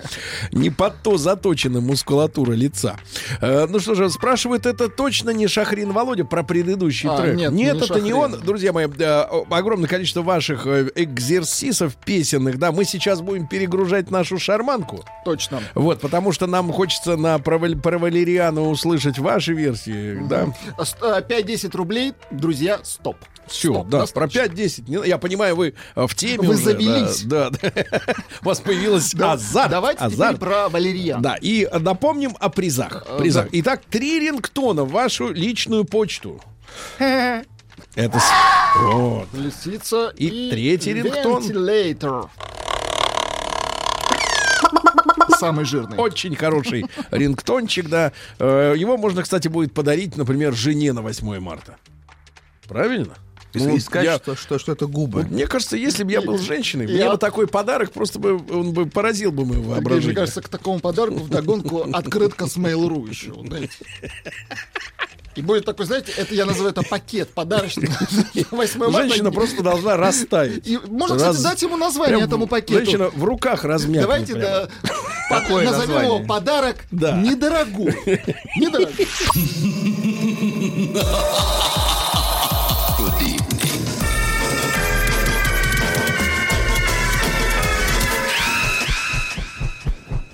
[0.53, 2.99] Не под то заточена мускулатура лица.
[3.41, 7.37] Э, ну что же, спрашивает, это точно не Шахрин Володя про предыдущий А, трек?
[7.37, 8.33] нет, не это не он.
[8.41, 14.39] Друзья мои, э, огромное количество ваших э, экзерсисов песенных, да, мы сейчас будем перегружать нашу
[14.39, 15.05] шарманку.
[15.25, 15.61] Точно.
[15.75, 20.49] Вот, потому что нам хочется на про, Валь- про Валериану услышать ваши версии, да.
[20.77, 20.85] А
[21.61, 23.17] ст- а, 5-10 рублей, друзья, стоп.
[23.47, 24.43] Все, Стоп, да, достаточно.
[24.43, 24.89] про 5-10.
[24.89, 27.23] не- Я понимаю, вы э, в теме Вы уже, завелись.
[27.25, 27.59] Да, да.
[28.43, 29.71] У вас появилась Да, азарт.
[29.71, 30.37] Давайте азарт.
[30.37, 31.21] теперь про Валерьян.
[31.21, 33.05] Да, и напомним о призах.
[33.09, 33.45] Э, призах.
[33.47, 33.51] да.
[33.61, 36.41] Итак, три рингтона в вашу личную почту.
[36.99, 38.21] Это...
[38.83, 39.27] Вот.
[39.33, 41.43] Лисица И третий рингтон.
[41.43, 42.31] Вентилятор.
[45.41, 45.99] Самый жирный.
[45.99, 48.13] Очень хороший рингтончик, да.
[48.39, 51.77] Э, Его можно, кстати, будет подарить, например, жене на 8 марта.
[52.69, 53.15] Правильно?
[53.53, 55.23] Ну, искать, я- что, что, что это губы.
[55.23, 58.37] Вот мне кажется, если бы я был женщиной, мне Я- бы такой подарок просто бы
[58.37, 60.15] он бы поразил бы мое Мне воображение.
[60.15, 63.33] кажется, к такому подарку вдогонку открытка с Mail.ru еще.
[65.37, 67.89] И будет такой, знаете, это я называю это пакет подарочный.
[68.51, 68.99] 8 марта.
[69.03, 70.67] Женщина просто должна растаять.
[70.67, 72.75] И можно, кстати, Раз- дать ему название Прям этому пакету.
[72.85, 74.69] Женщина в руках размякнет Давайте да,
[75.29, 76.27] Такое назовем его название.
[76.27, 77.13] подарок Да.
[77.13, 77.97] недорогой.
[78.57, 79.07] Недорогой.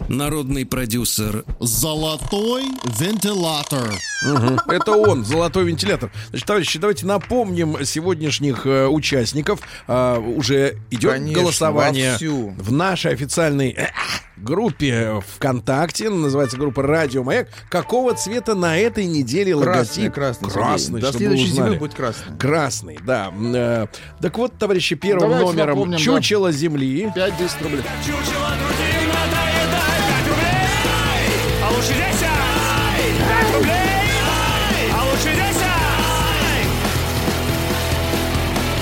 [0.08, 2.64] Народный продюсер Золотой
[2.98, 3.92] вентилятор.
[4.24, 4.60] Мгм.
[4.68, 6.10] Это он, золотой вентилятор.
[6.30, 9.60] Значит, товарищи, давайте напомним сегодняшних э, участников.
[9.88, 12.54] А, уже идет Конечно, голосование вовсю.
[12.56, 13.88] в нашей официальной э,
[14.36, 16.08] группе ВКонтакте.
[16.08, 17.48] Называется группа Радио Маяк.
[17.68, 20.14] Какого цвета на этой неделе Красный, логотип?
[20.14, 20.50] красный.
[20.50, 21.00] Красный.
[21.00, 21.68] До следующей узнали.
[21.70, 22.36] зимы будет красный.
[22.38, 23.32] Красный, да.
[23.54, 23.86] Э,
[24.22, 26.02] Так вот, товарищи, первым Давайте номером напомним, да.
[26.04, 27.12] «Чучело земли».
[27.14, 27.82] 5-10 рублей.
[28.04, 28.45] Чучело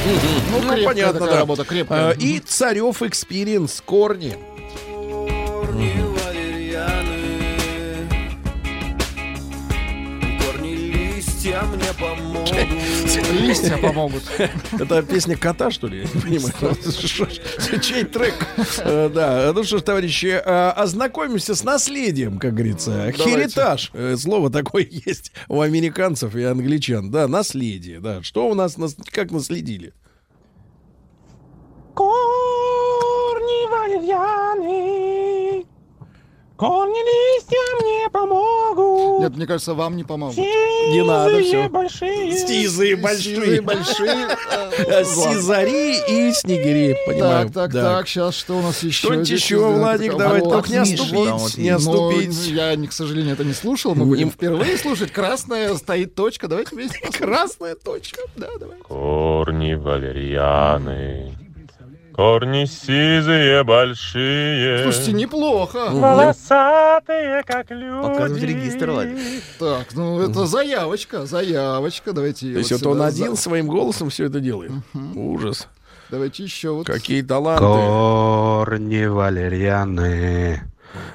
[0.04, 0.10] Ну,
[0.52, 1.38] Ну, крепкая понятно, такая да.
[1.40, 2.12] работа, крепкая.
[2.12, 4.36] Э, И Царев Experience Корни.
[10.62, 11.62] Листья
[11.98, 12.50] помогут.
[14.78, 15.98] Это песня кота, что ли?
[15.98, 16.76] Я не понимаю.
[17.82, 18.34] Чей трек?
[18.78, 19.52] Э, Да.
[19.54, 23.12] Ну что ж, товарищи, э, ознакомимся с наследием, как говорится.
[23.12, 23.90] Heritage.
[23.94, 27.10] Э, Слово такое есть у американцев и англичан.
[27.10, 28.00] Да, наследие.
[28.00, 28.22] Да.
[28.22, 29.92] Что у нас, нас- как наследили?
[31.94, 35.13] Корни валерьяны,
[36.56, 36.98] корни
[37.36, 39.20] листья мне помогут.
[39.20, 40.36] Нет, мне кажется, вам не помогут.
[40.36, 41.68] Не надо, все.
[41.68, 42.32] большие.
[42.36, 43.36] Стизы большие.
[43.36, 44.28] Сизые большие.
[44.78, 47.46] Э, Сизари и снегири, понимаю.
[47.46, 49.06] Так, так, так, сейчас что у нас еще?
[49.06, 49.56] Что-нибудь еще?
[49.56, 51.70] Владик, Вот, давай, только не оступить, не.
[51.70, 52.46] Но оступить.
[52.48, 53.94] я, не, к сожалению, это не слушал.
[53.94, 55.12] Мы будем впервые слушать.
[55.12, 56.48] Красная стоит точка.
[56.48, 56.98] Давайте вместе.
[57.18, 58.20] Красная точка.
[58.36, 58.76] Да, давай.
[58.78, 61.34] Корни валерьяны,
[62.14, 64.82] корни сизые большие.
[64.84, 65.88] Слушайте, неплохо.
[65.90, 68.02] Волосатые, как люди.
[68.08, 69.18] Показывать регистр, Владик.
[69.58, 72.12] Так, ну это заявочка, заявочка.
[72.12, 74.72] Давайте То есть вот это он один за- своим голосом все это делает.
[75.14, 75.68] Ужас.
[76.10, 76.86] Давайте еще вот.
[76.86, 77.62] Какие таланты.
[77.64, 80.62] Корни валерьяны,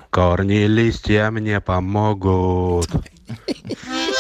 [0.10, 2.90] корни листья мне помогут.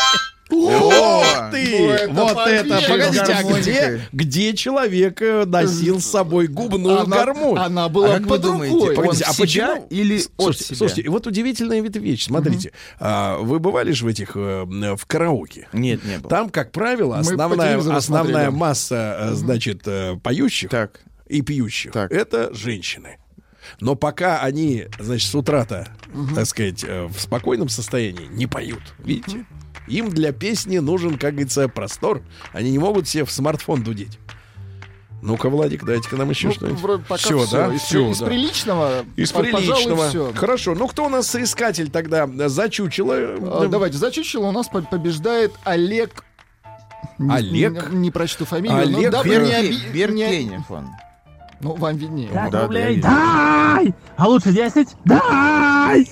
[0.49, 2.07] Ух ты!
[2.11, 2.81] ну вот это!
[2.87, 7.59] Погодите, а где, где человек э, носил с собой губную Она- гармонь?
[7.59, 8.95] Она была А под рукой.
[8.95, 10.77] Погодите, а себя почему- или от слушайте, себя?
[10.77, 12.25] слушайте, и вот удивительная вещь.
[12.25, 15.67] Смотрите, а, вы бывали же в этих э, в караоке?
[15.73, 16.29] Нет, не было.
[16.29, 18.47] Там, как правило, основная, основная смотрели.
[18.49, 19.83] масса, э, значит,
[20.23, 21.01] поющих Так.
[21.27, 22.11] и пьющих Так.
[22.11, 23.17] это женщины.
[23.81, 25.87] Но пока они, значит, с утра-то,
[26.33, 29.45] так сказать, в спокойном состоянии не поют, видите?
[29.89, 32.21] Им для песни нужен, как говорится, простор.
[32.53, 34.17] Они не могут себе в смартфон дудеть.
[35.21, 37.03] Ну-ка, Владик, дайте-ка нам еще Ну, что-нибудь.
[37.03, 37.51] пока Всё, всё.
[37.67, 37.73] да?
[37.75, 38.25] Из, Всё, из да.
[38.27, 39.05] приличного.
[39.17, 40.07] Из пожалуй, приличного.
[40.09, 40.31] всё.
[40.33, 40.75] Хорошо.
[40.75, 42.25] Ну, кто у нас соискатель тогда?
[42.47, 43.15] Зачучило.
[43.17, 46.23] А, Давайте, за чучело у нас по- побеждает Олег.
[47.17, 47.91] Олег?
[47.91, 48.77] Не, не прочту фамилию.
[48.89, 50.87] но Олег Бер- не- Беркенев он.
[51.59, 52.29] Ну, вам виднее.
[52.33, 53.01] Да, да, вижу.
[53.01, 53.93] дай!
[54.15, 56.07] А лучше десять, дай!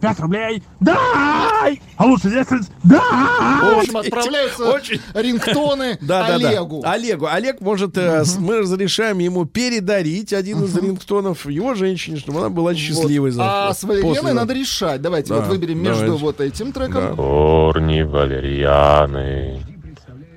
[0.00, 1.80] Пять рублей, дай!
[1.96, 3.78] А лучше десять, В дай!
[3.80, 5.00] общем, отправляются Очень.
[5.14, 6.82] рингтоны Да, да, Олегу.
[6.82, 6.92] да.
[6.92, 7.26] Олегу.
[7.26, 12.74] Олег может, э, мы разрешаем ему передарить один из рингтонов его женщине, чтобы она была
[12.74, 13.36] счастливой Вот.
[13.36, 13.68] завтра.
[13.68, 15.02] А с Валерианой После- надо решать.
[15.02, 16.24] Давайте Да, вот выберем между давайте.
[16.24, 17.16] вот этим треком.
[17.16, 19.60] Корни валерьяны,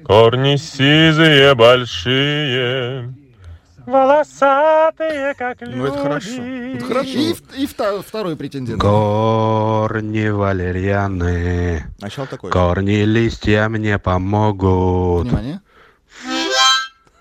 [0.06, 3.14] корни сизые большие.
[3.86, 5.76] Волосатые, как люди.
[5.76, 6.41] Ну, это хорошо.
[6.41, 7.10] Это хорошо.
[7.10, 8.82] И, и второй претендент.
[8.82, 12.52] Корни валерьяны, Начало такое.
[12.52, 15.28] корни листья мне помогут.
[15.28, 15.62] Внимание.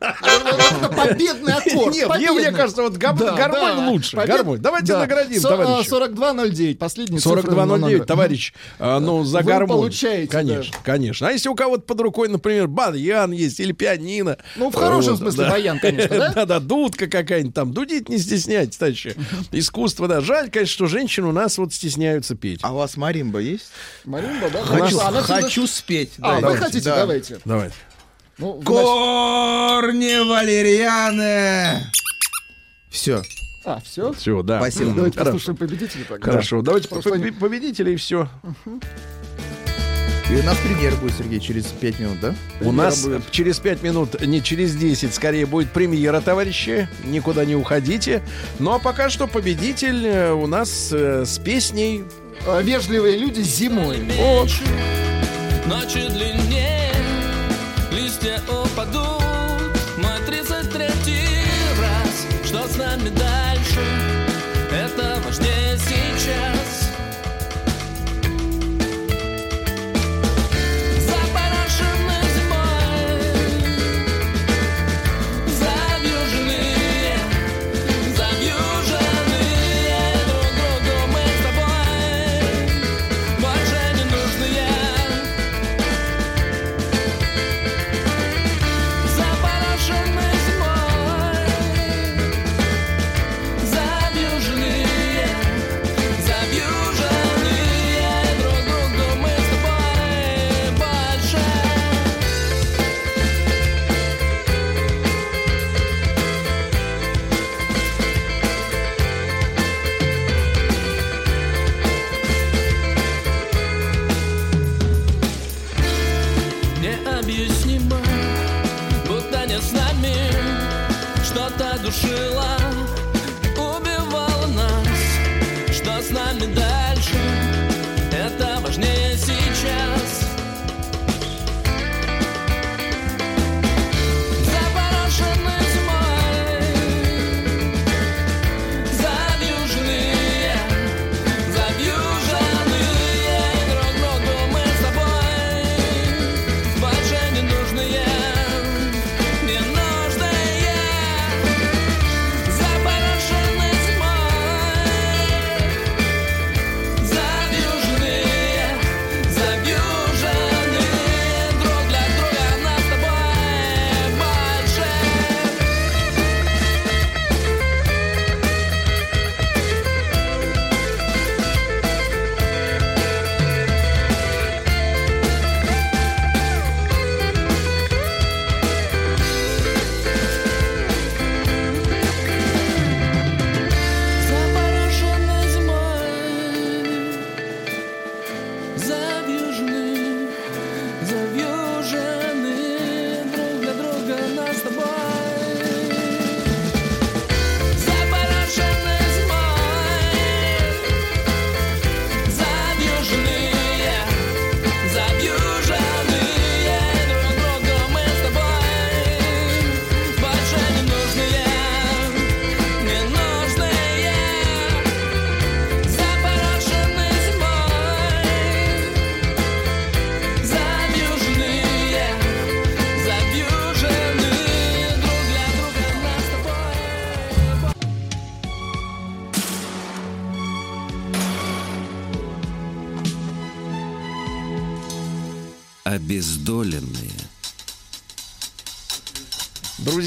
[0.05, 1.95] Это победный аккорд.
[1.95, 2.55] Нет, мне, мне победный.
[2.59, 3.89] кажется, вот гам- Да, гармонь да.
[3.89, 4.17] лучше.
[4.17, 4.59] Побед- Гармонь.
[4.59, 4.99] Давайте да.
[5.01, 5.81] наградим, Со- товарищи.
[5.81, 9.69] а, 4209, последний 4209, товарищ, а, ну, за Вы гармонь.
[9.69, 11.29] получаете, Конечно, конечно.
[11.29, 14.39] А если у кого-то под рукой, например, баньян есть или пианино.
[14.57, 15.51] Ну, в хорошем вот, смысле да.
[15.51, 16.33] баян, конечно, да?
[16.35, 17.73] Да-да, дудка какая-нибудь там.
[17.73, 19.15] Дудить не стесняйтесь, товарищи.
[19.53, 20.21] Искусство, да.
[20.21, 22.61] Жаль, конечно, что женщины у нас вот стесняются петь.
[22.63, 23.67] А у вас маримба есть?
[24.05, 24.63] Маримба, да?
[24.65, 26.13] Хочу, всегда- хочу спеть.
[26.21, 26.85] А, вы хотите?
[26.91, 26.97] Да.
[27.45, 27.75] Давайте.
[28.39, 31.85] Ну, Корни валерьяны.
[32.90, 33.23] Все.
[33.65, 34.12] А, все?
[34.12, 34.59] Все, да.
[34.59, 34.93] Спасибо.
[34.93, 35.32] Давайте Хорошо.
[35.32, 36.31] послушаем победителя тогда.
[36.32, 38.28] Хорошо, давайте Просто по- победителей и все.
[40.31, 42.35] И у нас премьера будет, Сергей, через 5 минут, да?
[42.62, 43.31] У нас будет.
[43.31, 46.89] через 5 минут, не через 10, скорее будет премьера, товарищи.
[47.05, 48.23] Никуда не уходите.
[48.59, 52.05] Ну а пока что победитель э, у нас э, с песней.
[52.47, 53.98] А, Вежливые люди зимой.
[54.19, 54.51] Вот.
[55.66, 56.74] ночи длиннее,
[58.25, 59.79] листья упадут.
[59.99, 61.45] Мой тридцать третий
[61.81, 63.81] раз, что с нами дальше,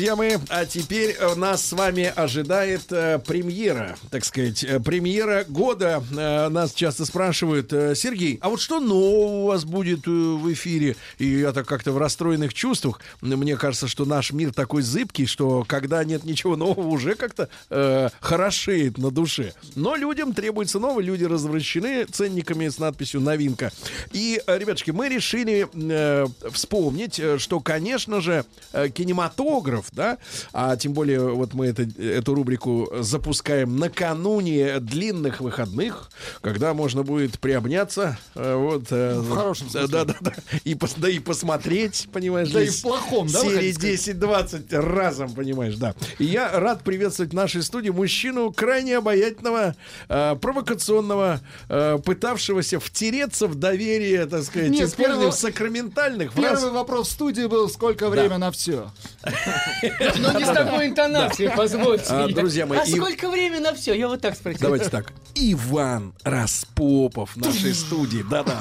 [0.07, 5.43] Друзья мои, а теперь э, нас с вами ожидает э, премьера, так сказать, э, премьера
[5.49, 6.01] года.
[6.17, 10.53] Э, нас часто спрашивают, э, Сергей, а вот что нового у вас будет э, в
[10.53, 10.95] эфире?
[11.17, 13.01] И я так как-то в расстроенных чувствах.
[13.19, 18.07] Мне кажется, что наш мир такой зыбкий, что когда нет ничего нового, уже как-то э,
[18.21, 19.51] хорошеет на душе.
[19.75, 23.73] Но людям требуется новое, люди развращены ценниками с надписью «Новинка».
[24.13, 30.17] И, э, ребятушки, мы решили э, вспомнить, что, конечно же, кинематограф, да,
[30.53, 36.09] а тем более вот мы это, эту рубрику запускаем накануне длинных выходных,
[36.41, 39.87] когда можно будет приобняться, э, вот, э, В хорошем смысле.
[39.89, 40.33] да, да, да,
[40.63, 45.33] и, пос- да и посмотреть, понимаешь, Да и в плохом, да, серии хотите 10-20 разом,
[45.33, 45.95] понимаешь, да.
[46.19, 49.75] И я рад приветствовать в нашей студии мужчину крайне обаятельного,
[50.07, 56.59] э, провокационного, э, пытавшегося втереться в доверие, так сказать, Нет, используя первый- сакраментальных фраз.
[56.61, 58.91] Первый вопрос в студии был, сколько время на все?
[60.19, 62.05] Ну, не с такой интонацией, позвольте.
[62.09, 63.93] А, друзья мои, А сколько времени на все?
[63.93, 64.61] Я вот так спросил.
[64.61, 65.11] Давайте так.
[65.35, 68.23] Иван Распопов в нашей студии.
[68.29, 68.57] Да-да.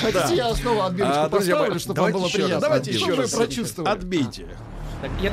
[0.00, 2.60] Хотите, я снова отбивочку А, поставлю, чтобы вам было приятно?
[2.60, 3.32] Давайте еще вы раз.
[3.32, 3.90] прочувствовали.
[3.92, 4.46] Отбейте.
[5.02, 5.32] Так, я-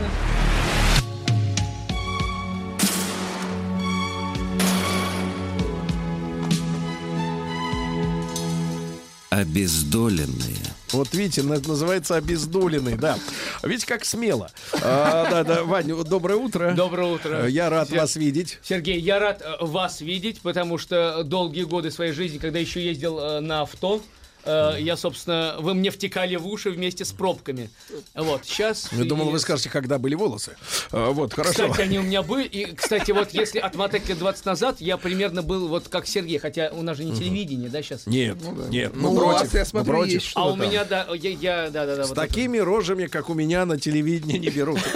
[9.29, 10.55] Обездоленные.
[10.93, 13.17] Вот видите, называется обездоленный, да.
[13.61, 14.49] Видите, как смело.
[14.81, 16.71] А, да, да, Вань, вот доброе утро.
[16.73, 17.45] Доброе утро.
[17.45, 18.57] Э, Я рад Сер- вас видеть.
[18.63, 23.19] Сергей, я рад э, вас видеть, потому что долгие годы своей жизни, когда еще ездил
[23.19, 24.01] э, на авто,
[24.47, 27.69] я, собственно, вы мне втекали в уши вместе с пробками.
[28.15, 28.89] Вот, сейчас...
[28.91, 30.55] Я думал, вы скажете, когда были волосы.
[30.91, 31.69] А, Вот, хорошо.
[31.69, 32.45] Кстати, они у меня были.
[32.47, 36.69] И, кстати, вот если отмотать лет 20 назад, я примерно был вот как Сергей, хотя
[36.73, 38.05] у нас же не телевидение, да, сейчас?
[38.07, 38.37] Нет,
[38.69, 39.53] нет, Ну, мы у вас, против.
[39.55, 42.03] я смотрю, есть что А у меня, да, я, да, да, да.
[42.05, 44.79] С такими рожами, как у меня, на телевидении не берут.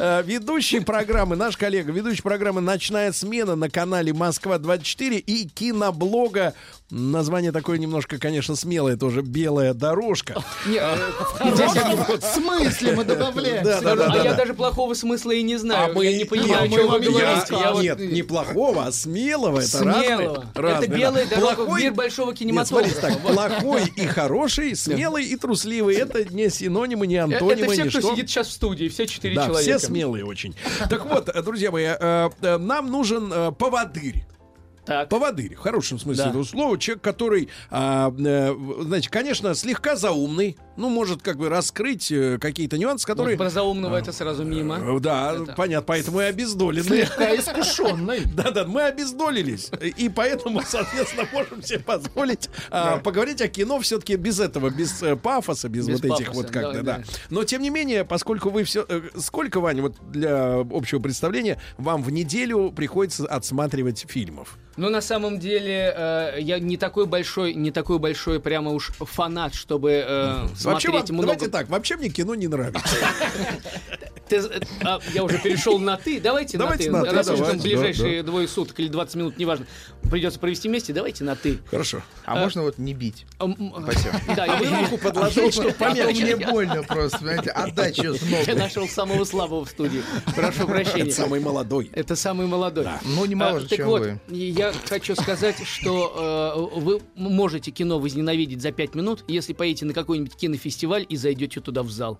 [0.00, 6.54] Э, Ведущий программы, наш коллега, ведущий программы «Ночная смена» на канале «Москва-24» и киноблога.
[6.90, 9.20] Название такое немножко, конечно, смелое тоже.
[9.20, 10.42] «Белая дорожка».
[10.66, 10.96] Не, э,
[12.18, 13.66] В смысле мы добавляем?
[13.66, 14.34] А я да.
[14.34, 15.94] даже плохого смысла и не А знаю.
[15.94, 17.82] мы- я не понимаю, о чем мы- вы говорите.
[17.82, 19.58] Нет, не плохого, а смелого.
[19.58, 20.46] Это Смелого.
[20.54, 23.12] Это белая дорога в Плохой- мир большого кинематографа.
[23.18, 25.94] плохой и хороший, смелый и трусливый.
[25.96, 29.46] Это не синонимы, не антонимы, Это все, кто сидит сейчас в студии, все четыре Да,
[29.46, 29.78] человека.
[29.78, 30.54] все смелые очень.
[30.88, 34.24] Так вот, э, друзья мои, э, нам нужен поводырь.
[34.88, 35.10] Так.
[35.10, 36.30] Поводырь, в хорошем смысле Да.
[36.30, 36.78] этого слова.
[36.78, 40.56] Человек, который, а, э, знаете, конечно, слегка заумный.
[40.78, 43.36] Ну, может, как бы раскрыть э, какие-то нюансы, которые...
[43.36, 44.78] Вот про заумного это сразу мимо.
[44.78, 46.84] Э, Да, Это- понятно, поэтому и обездолены.
[46.84, 48.20] Слегка искушенный.
[48.36, 49.70] Да-да, мы обездолились.
[49.96, 55.16] И поэтому, соответственно, можем себе позволить а, поговорить о кино все-таки без этого, без э,
[55.16, 57.04] пафоса, без, Без вот этих пафоса, вот как-то, да, да, да.
[57.30, 58.86] Но, тем не менее, поскольку вы все...
[59.16, 64.56] Сколько, Ваня, вот для общего представления, вам в неделю приходится отсматривать фильмов?
[64.78, 69.52] Ну, на самом деле, э, я не такой большой, не такой большой прямо уж фанат,
[69.52, 71.26] чтобы э, Вообще, вам- смотреть много.
[71.26, 72.96] давайте так, вообще мне кино не нравится.
[74.28, 74.42] Ты,
[74.84, 76.20] а, я уже перешел на ты.
[76.20, 77.10] Давайте, Давайте на на ты.
[77.10, 79.66] ты, Раз давайте, там ближайшие да, двое суток или 20 минут, неважно,
[80.10, 81.58] придется провести вместе, давайте на ты.
[81.70, 82.02] Хорошо.
[82.26, 83.24] А можно вот не бить?
[83.38, 83.46] А,
[83.82, 84.20] Спасибо.
[84.36, 86.36] Да, я, Вы руку подложите, чтобы А то помягче.
[86.36, 87.52] мне больно просто, понимаете,
[87.94, 90.02] сейчас в я нашел самого слабого в студии.
[90.36, 91.10] Прошу Это прощения.
[91.12, 91.90] самый молодой.
[91.94, 92.86] Это самый молодой.
[93.04, 94.18] Ну, не А, моложе, так чем вот, вы.
[94.28, 99.94] я хочу сказать, что э, вы можете кино возненавидеть за 5 минут, если поедете на
[99.94, 102.18] какой-нибудь кинофестиваль и зайдете туда в зал.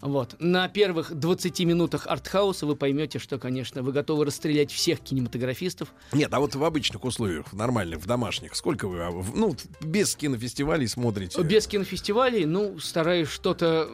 [0.00, 0.36] Вот.
[0.40, 5.92] На первых 20 минутах артхауса вы поймете, что, конечно, вы готовы расстрелять всех кинематографистов.
[6.12, 9.54] Нет, а вот в обычных условиях, в нормальных, в домашних, сколько вы, а, в- ну,
[9.80, 11.42] без кинофестивалей смотрите?
[11.42, 13.88] Без кинофестивалей, ну, стараюсь что-то...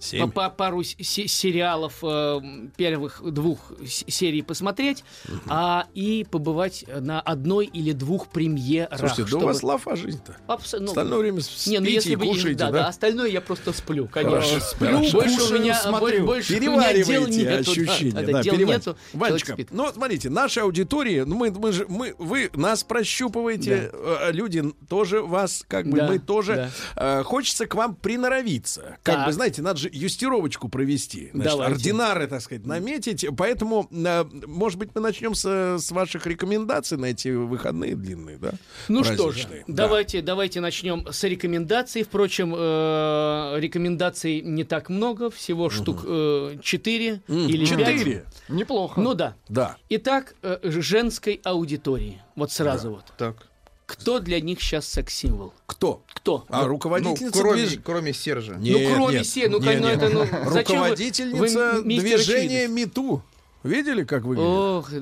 [0.00, 0.30] Семь.
[0.30, 2.40] по- пару сериалов э,
[2.76, 5.04] первых двух серий посмотреть,
[5.46, 8.98] а и побывать на одной или двух премьерах.
[8.98, 10.36] Слушайте, да у чтобы- вас лафа жизнь-то.
[10.48, 12.78] Абсо- ну, Остальное время спите Не, ну если и бы кушаете, да, да?
[12.82, 14.40] да, остальное я просто сплю, конечно.
[14.40, 15.12] Хорошо, сплю, хорошо.
[15.12, 16.26] больше у Кушаю, меня смотрю.
[16.26, 17.70] больше у меня дел нету, да.
[17.70, 22.14] ощущения, Да, да, дел нету, Ванечка, ну, смотрите, нашей аудитории, ну, мы, мы же, мы,
[22.18, 26.70] вы нас прощупываете, э, люди тоже вас, как бы, Да, мы тоже.
[26.96, 28.96] Э, хочется к вам приноровиться.
[29.02, 29.26] Как Так.
[29.26, 31.30] бы, знаете, надо же юстировочку провести.
[31.32, 31.74] Значит, Давайте.
[31.74, 33.26] ординары, так сказать, наметить.
[33.36, 38.52] Поэтому, э, может быть, мы начнем с, с ваших рекомендаций на эти выходные длинные, да?
[38.88, 39.46] Ну что же.
[39.66, 39.84] Да.
[39.84, 42.02] давайте, давайте начнем с рекомендаций.
[42.02, 47.68] Впрочем, э, рекомендаций не так много, всего штук э, 4 М, или 5.
[47.68, 48.24] Четыре.
[48.48, 49.00] Неплохо.
[49.00, 49.34] Ну да.
[49.48, 49.76] Да.
[49.88, 52.20] Итак, э, женской аудитории.
[52.36, 53.04] Вот сразу вот.
[53.18, 53.49] Так.
[53.90, 55.52] Кто для них сейчас секс-символ?
[55.66, 56.02] Кто?
[56.14, 56.44] Кто?
[56.48, 58.54] А Ну, руководительница кроме, движ- кроме Сержа.
[58.54, 59.92] Не, ну, кроме нет, се, ну, не, конечно, не.
[59.92, 62.68] это, ну, вы- Руководительница вы движения?
[62.68, 63.22] МИТУ.
[63.62, 64.48] Видели, как выглядит?
[64.48, 65.00] Ох, да.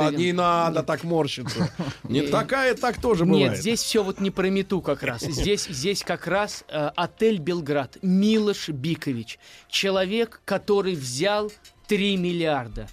[0.00, 1.70] Да, это- не надо так морщиться.
[2.04, 3.58] Не такая, так тоже Нет, бывает.
[3.60, 5.20] здесь все вот не про мету как раз.
[5.20, 7.98] Здесь, здесь как раз э, отель Белград.
[8.00, 9.38] Милош Бикович.
[9.68, 11.52] Человек, который взял
[11.88, 12.88] 3 миллиарда.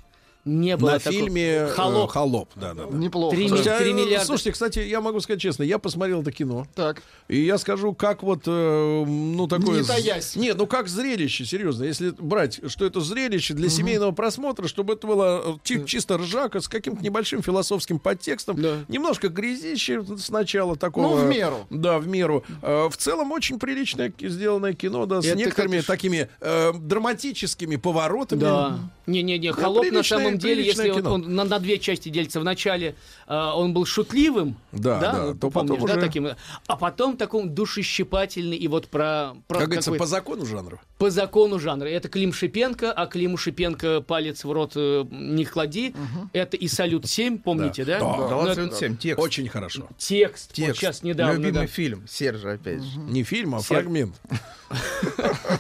[0.48, 1.14] Не было На такого.
[1.14, 2.10] фильме э, Холоп.
[2.12, 2.50] Холоп.
[2.56, 2.98] Да, да, да.
[2.98, 3.36] Неплохо.
[3.36, 4.26] Три Слушайте, а, Три миллиарда.
[4.26, 6.66] слушайте, кстати, я могу сказать честно, я посмотрел это кино.
[6.74, 7.04] Так.
[7.28, 9.82] И я скажу, как вот, э, ну, такое...
[9.82, 10.36] Не таясь.
[10.36, 11.84] Нет, ну, как зрелище, серьезно.
[11.84, 16.62] Если брать, что это зрелище для семейного просмотра, чтобы это было э, чи- чисто ржака
[16.62, 18.62] с каким-то небольшим философским подтекстом.
[18.62, 18.78] Да.
[18.88, 21.18] Немножко грязище сначала такого.
[21.20, 21.68] Ну, в меру.
[21.70, 22.44] Да, в меру.
[22.62, 27.76] Э, В целом очень приличное сделанное кино, да, с Это некоторыми как такими э, драматическими
[27.76, 28.40] поворотами.
[28.40, 28.80] Да.
[29.08, 31.14] Не-не-не, Ну, холоп на самом деле, если кино.
[31.14, 32.42] он, он на, на две части делится.
[32.42, 32.96] Вначале
[33.28, 36.28] э, он был шутливым, Да, да, ну, то помнишь, потом да, уже- таким,
[36.68, 40.82] а потом таком душещипательный и вот про, про Как говорится, какой- по закону жанра.
[40.98, 41.88] по закону жанра.
[41.88, 45.94] Это Клим Шипенко, а Климу Шипенко палец в рот э, не клади.
[46.34, 48.00] Это и Салют 7, помните, да?
[48.00, 48.18] Да.
[48.18, 48.98] Да, это абсолютно всем.
[48.98, 49.24] Текст.
[49.24, 49.88] Очень хорошо.
[49.98, 50.50] Текст.
[50.50, 50.82] Вот Текст.
[50.82, 51.38] сейчас недавно.
[51.38, 51.68] Любимый да.
[51.68, 53.00] фильм Сержа, опять же.
[53.00, 54.16] Не фильм, а Сер- фрагмент.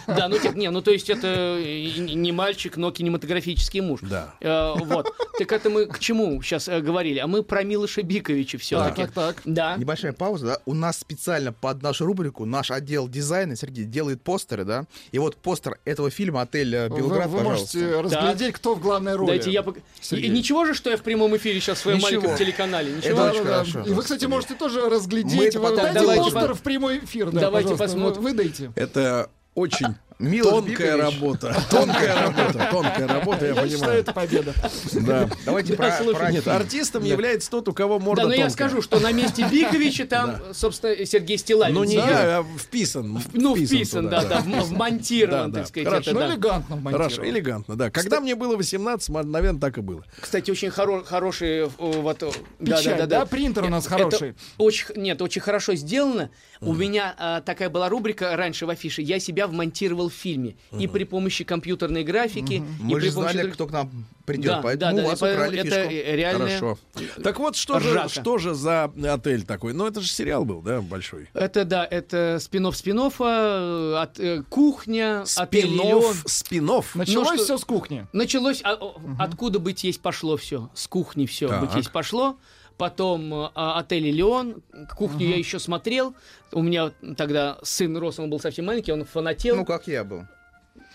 [0.08, 1.58] Да, ну, не, ну то есть это
[1.98, 4.00] не мальчик, но кинематографист порнографический муж.
[4.04, 4.34] Да.
[4.42, 5.14] Э, вот.
[5.38, 7.20] Так это мы к чему сейчас говорили?
[7.20, 9.04] А мы про Милоша Биковича все-таки.
[9.04, 9.42] Так, так.
[9.46, 9.76] Да.
[9.78, 10.58] Небольшая пауза, да.
[10.66, 14.86] У нас специально под нашу рубрику наш отдел дизайна, Сергей, делает постеры, да.
[15.12, 17.78] И вот постер этого фильма «Отель э, Вы, Белград», вы пожалуйста.
[17.78, 19.28] можете разглядеть, кто в главной роли.
[19.30, 19.78] Дайте я пок-.
[20.12, 22.22] И ничего же, что я в прямом эфире сейчас в своем Ничего.
[22.22, 22.94] маленьком телеканале?
[22.94, 23.12] Ничего?
[23.14, 23.54] Это очень Да, да.
[23.66, 23.82] хорошо.
[23.90, 25.34] И вы, кстати, можете тоже разглядеть.
[25.38, 27.32] Мы это Вы потом- дайте Давайте постер по- в прямой эфир.
[27.32, 28.24] Да, Давайте пожалуйста, посмотрим.
[28.24, 28.72] вы- Выдайте.
[28.76, 29.88] Это очень
[30.20, 31.00] Милош тонкая Бикович.
[31.22, 31.64] работа.
[31.70, 32.68] Тонкая работа.
[32.72, 34.00] Тонкая работа, я Я считаю, понимаю.
[34.00, 34.54] это победа.
[34.94, 35.30] Да.
[35.46, 38.48] Давайте Да, про, слушай, про Нет, артистом является тот, у кого морда Да, но я
[38.48, 38.68] тонкая.
[38.70, 41.76] скажу, что на месте Биковича там, собственно, Сергей Стилавин.
[41.76, 42.06] Ну, не сидит.
[42.08, 43.22] я, а вписан.
[43.34, 45.68] Ну, вписан, туда, да, да, вм- вмонтирован, Да, так да.
[45.68, 45.88] сказать.
[45.88, 46.12] Хорошо.
[46.12, 46.34] это Ну, да.
[46.34, 47.10] элегантно вмонтировано.
[47.16, 47.90] Хорошо, элегантно, да.
[47.92, 50.04] Когда мне было 18, м- наверное, так и было.
[50.20, 52.24] Кстати, очень хоро- хороший э, вот...
[52.24, 53.20] э, да, Печать, да, да, да?
[53.20, 53.26] да.
[53.28, 54.36] Принтер у нас Это хороший.
[54.58, 56.32] Очень, нет, очень хорошо сделано.
[56.60, 59.04] У меня а, такая была рубрика раньше в афише.
[59.04, 60.56] Я себя вмонтировал в фильме.
[60.78, 63.34] И при помощи компьютерной графики, и Мы при же помощи...
[63.34, 63.90] знали, кто к нам
[64.26, 65.94] придет, Да, поэтому да, да, у вас украли это фишку.
[65.94, 66.46] э, реально...
[66.48, 66.78] Хорошо.
[67.24, 69.74] Так вот, что же, что же за отель такой?
[69.74, 71.30] Ну, это же сериал был, да, большой?
[71.34, 75.24] Это да, это спинов спинов от э, кухня.
[75.26, 76.96] Спинов, спинов.
[76.96, 78.08] Началось Ну, что- все с кухни.
[78.14, 81.62] Началось, а, о, откуда быть есть пошло все, с кухни все Так.
[81.62, 82.38] быть есть пошло.
[82.78, 84.62] Потом э, отель Леон,
[84.96, 86.14] кухню я еще смотрел.
[86.52, 89.56] У меня тогда сын рос, он был совсем маленький, он фанател.
[89.56, 90.24] Ну, как я был.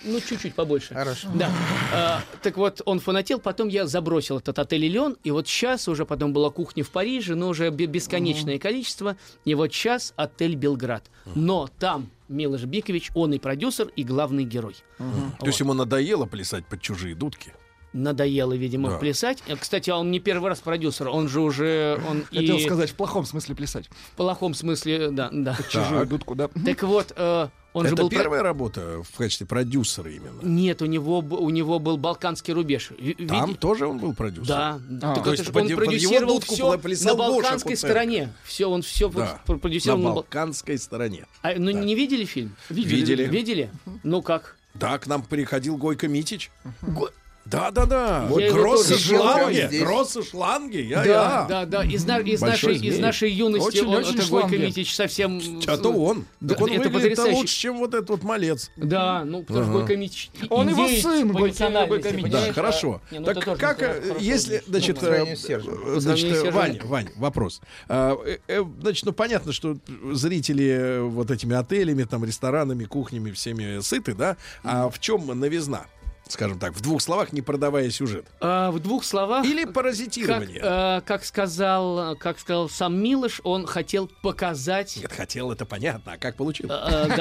[0.04, 0.94] Ну, чуть-чуть побольше.
[0.94, 1.28] Хорошо.
[1.34, 1.50] Да.
[1.92, 6.06] А, так вот, он фанател, потом я забросил этот отель Леон, и вот сейчас уже
[6.06, 11.04] потом была кухня в Париже, но уже бе- бесконечное количество, и вот сейчас отель Белград.
[11.34, 14.76] Но там Милош Бикович, он и продюсер, и главный герой.
[14.98, 17.52] То есть ему надоело плясать под чужие дудки?
[17.92, 18.98] Надоело, видимо, Да.
[18.98, 19.42] плясать.
[19.46, 22.00] Э, Кстати, он не первый раз продюсер, он же уже...
[22.08, 23.88] Он Хотел и сказать, в плохом смысле плясать.
[24.12, 25.56] в плохом смысле, да, да.
[25.68, 26.48] Чужую дудку, да.
[26.64, 28.08] Так вот, э, он же это был...
[28.08, 30.40] про- первая работа в качестве продюсера именно?
[30.42, 32.92] Нет, у него, у него был Балканский рубеж.
[32.98, 34.82] Ви- Там тоже он был продюсером?
[34.88, 35.14] Да, А.
[35.14, 36.70] так То есть под- он под продюсировал дудку все
[37.08, 38.32] на балканской стороне.
[38.44, 39.40] Все, он все Да.
[39.44, 41.26] продюсировал На на, Бал- балканской стороне.
[41.42, 42.56] А, ну не видели фильм?
[42.70, 43.24] Видели.
[43.26, 43.70] Видели?
[44.02, 44.56] Ну как?
[44.74, 46.50] Да, к нам приходил Гойко Митич.
[46.80, 47.10] Го-
[47.44, 48.28] Да, да, да.
[48.50, 49.78] Гроссы тоже шланги.
[49.80, 50.78] Гроссы шланги.
[50.78, 51.46] Я, да, я.
[51.48, 51.84] да, да.
[51.84, 54.56] Из, на- из Большой нашей, из нашей юности Очень, он, очень это Гойко.
[54.56, 55.40] Митич совсем...
[55.66, 56.24] А то он.
[56.40, 57.36] Да, так он это выглядит потрясающе.
[57.36, 58.70] лучше, чем вот этот вот малец.
[58.76, 59.80] Да, ну потому что Ага.
[59.80, 62.30] Гойко Митич Он его сын, Гойко- Митич.
[62.32, 63.00] Да, хорошо.
[63.10, 66.52] А, не, ну так как, если, значит, Ну, э, значит.
[66.52, 67.60] Вань, Вань, вопрос.
[67.88, 69.76] А, э, э, Значит, ну понятно, что
[70.12, 74.36] зрители вот этими отелями, там, ресторанами, кухнями всеми сыты, да?
[74.62, 75.86] А в чем новизна?
[76.32, 78.24] Скажем так, в двух словах, не продавая сюжет.
[78.40, 79.44] А, в двух словах...
[79.44, 80.60] Или Как, паразитирование.
[80.62, 86.12] э, как сказал, как сказал сам Милош, он хотел показать Нет, хотел, это понятно.
[86.12, 86.72] А как получилось?
[86.72, 87.16] э, э,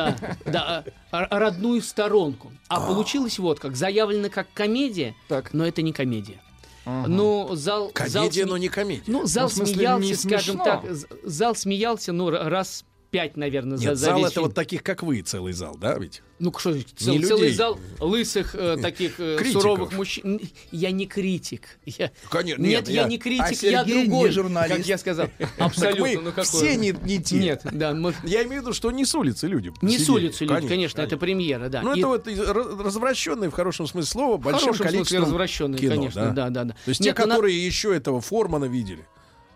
[0.46, 2.54] да, да, родную сторонку.
[2.70, 3.76] А получилось вот как.
[3.76, 5.54] Заявлено как комедия, Так.
[5.54, 6.40] но это не комедия.
[6.86, 7.56] Ну, зал...
[7.58, 9.04] зал Комедия, сме- но не комедия.
[9.08, 10.64] Ну, зал Ну, смеялся, не скажем смешно.
[10.64, 10.84] так,
[11.24, 14.46] зал смеялся, ну, р- раз пять, наверное, за, Нет, за зал весь это фильм.
[14.46, 16.22] вот таких, как вы, целый зал, да, ведь?
[16.40, 17.28] Ну, что, Не цел- людей.
[17.28, 19.62] целый зал лысых э, таких э, Критиков.
[19.62, 20.40] суровых мужчин.
[20.72, 21.78] Я не критик.
[21.86, 22.12] Я...
[22.30, 24.30] Конечно, Нет, нет, я я- не критик, А я другой.
[24.30, 24.78] не журналист.
[24.78, 25.28] Как я сказал.
[25.60, 26.22] Абсолютно.
[26.22, 27.36] ну, какой все не, не те.
[27.38, 28.14] Нет, да, мы...
[28.24, 29.72] Я имею в виду, что не с улицы люди.
[29.82, 30.16] Не с сидели.
[30.16, 31.82] улицы люди, конечно, это премьера, да.
[31.84, 35.96] Ну, И это вот из- ра- развращенный, в хорошем смысле слова, большим количеством развращенный, кино,
[35.96, 36.74] конечно, да, да, да.
[36.86, 39.06] То есть Нет, те, ну, на- которые еще этого Формана видели.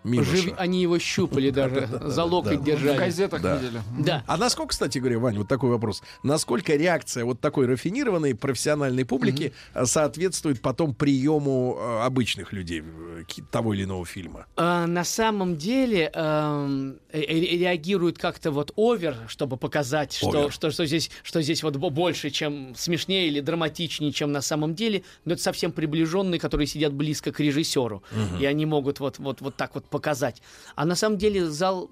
[0.06, 0.36] Милоша.
[0.36, 2.98] жив- Они его щупали даже, за локоть В держали.
[2.98, 3.58] газетах Да.
[3.58, 3.82] видели.
[4.00, 4.24] Да.
[4.28, 6.02] А насколько, кстати говоря, Вань, вот такой вопрос.
[6.24, 13.24] Насколько реакция вот такой рафинированной профессиональной публики э, соответствует потом приему э, обычных людей э,
[13.52, 14.46] того или иного фильма?
[14.56, 21.10] А, на самом деле эм, реагируют как-то вот овер, чтобы показать, что, что, что, здесь,
[21.24, 25.04] что здесь вот бо- больше, чем смешнее или драматичнее, чем на самом деле.
[25.26, 28.04] Но это совсем приближенные, которые сидят близко к режиссеру.
[28.40, 30.42] И они могут вот, вот, вот так вот показать.
[30.76, 31.90] А на самом деле зал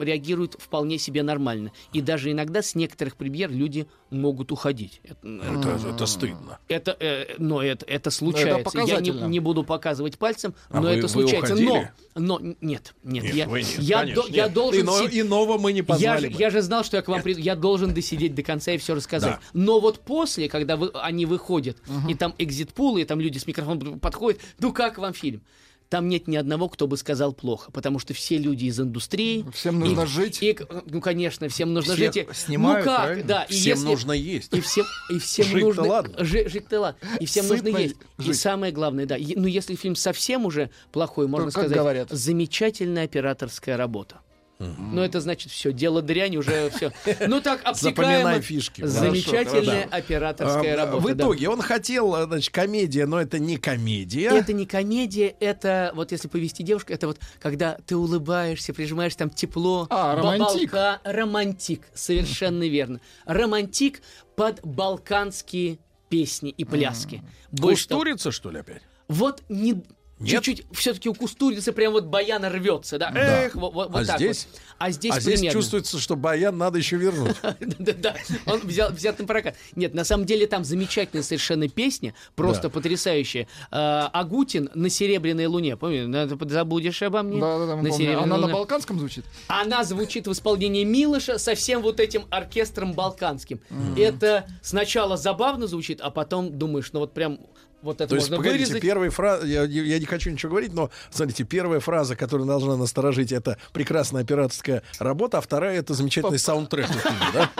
[0.00, 1.72] реагирует вполне себе нормально.
[1.92, 5.00] И даже иногда с некоторых премьер люди могут уходить.
[5.04, 6.58] Это, Это, это стыдно.
[6.68, 8.78] это, э, но это, это случается.
[8.86, 11.56] Я не, не буду показывать пальцем, А но вы- это вы случается.
[11.56, 11.84] Но,
[12.14, 14.52] но нет, нет, Нет, я, вы нет, я, конечно, до- я нет.
[14.52, 14.82] должен.
[14.82, 16.38] Ино- си- иного мы не я, позвали же, бы.
[16.40, 17.40] я же знал, что я к вам приду.
[17.40, 19.32] Я должен досидеть до конца и все рассказать.
[19.32, 19.40] Да.
[19.54, 21.76] Но вот после, когда вы, они выходят,
[22.08, 25.42] и там экзит-пулы, и там люди с микрофоном подходят, ну как вам фильм?
[25.88, 29.44] Там нет ни одного, кто бы сказал плохо, потому что все люди из индустрии.
[29.54, 30.42] Всем нужно и- жить.
[30.42, 32.28] и, ну, конечно, всем нужно Всех жить.
[32.30, 33.24] и- снимают, ну как, правильно?
[33.26, 33.42] да.
[33.44, 34.52] и Всем если- нужно есть.
[34.54, 35.82] и всем, и всем Жить-то нужно...
[35.86, 36.24] ладно.
[36.24, 36.98] жи- жить-то ладно.
[37.20, 37.96] И всем Сытно нужно есть.
[38.18, 38.36] И жить.
[38.38, 39.16] самое главное, да.
[39.16, 42.10] е- Ну, если фильм совсем уже плохой, можно как сказать, говорят?
[42.10, 44.20] замечательная операторская работа.
[44.58, 46.92] Ну, это значит все, дело дрянь, уже все.
[47.28, 48.42] Ну, так Запоминай обтекаемо.
[48.42, 48.84] фишки.
[48.84, 51.02] Замечательная Хорошо, операторская А, работа.
[51.04, 51.12] В да.
[51.24, 54.30] итоге он хотел, значит, комедия, но это не комедия.
[54.30, 59.30] Это не комедия, это вот если повести девушку, это вот когда ты улыбаешься, прижимаешь там
[59.30, 59.86] тепло.
[59.90, 60.72] А, романтик.
[60.74, 63.00] балка- романтик, совершенно верно.
[63.26, 64.02] Романтик
[64.34, 65.78] под балканские
[66.08, 67.22] песни и пляски.
[67.52, 68.82] Больше того- Кустурица, что ли, опять?
[69.08, 69.82] Вот не...
[70.20, 70.30] Нет?
[70.42, 73.10] Чуть-чуть все-таки у кустурицы прям вот баяна рвется, да?
[73.10, 73.44] Да.
[73.44, 74.48] Эх, вот, вот- А так здесь?
[74.50, 74.60] вот.
[74.78, 75.58] А здесь а здесь примерно.
[75.60, 77.36] чувствуется, что баян надо еще вернуть.
[77.78, 78.16] Да-да,
[78.46, 79.54] он взял, взят на прокат.
[79.76, 82.70] Нет, на самом деле там замечательная совершенно песня, просто Да.
[82.70, 83.46] потрясающая.
[83.70, 85.76] А, Агутин на Серебряной Луне.
[85.76, 87.40] Помню, «Надо забудешь обо мне.
[87.40, 87.90] Да, да, да.
[87.90, 88.52] Серебряной Она на Луне».
[88.54, 89.24] балканском звучит?
[89.48, 93.60] Она звучит в исполнении Милоша со всем вот этим оркестром балканским.
[93.96, 97.38] Это сначала забавно звучит, а потом думаешь, ну вот прям
[97.82, 98.82] вот это То есть, погодите, вырезать.
[98.82, 103.32] первая фраза, я, я не хочу ничего говорить, но, смотрите, первая фраза, которая должна насторожить,
[103.32, 106.88] это прекрасная операторская работа, а вторая это замечательный саундтрек.
[107.32, 107.50] да?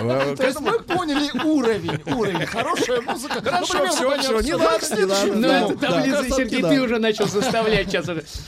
[0.00, 2.46] Э, То есть мы поняли уровень, уровень.
[2.46, 3.42] Хорошая музыка.
[3.42, 5.68] Хорошо, понятно, всё, не надо.
[5.72, 8.06] Ну, таблица, Красотки, Сергей, ты уже начал заставлять сейчас.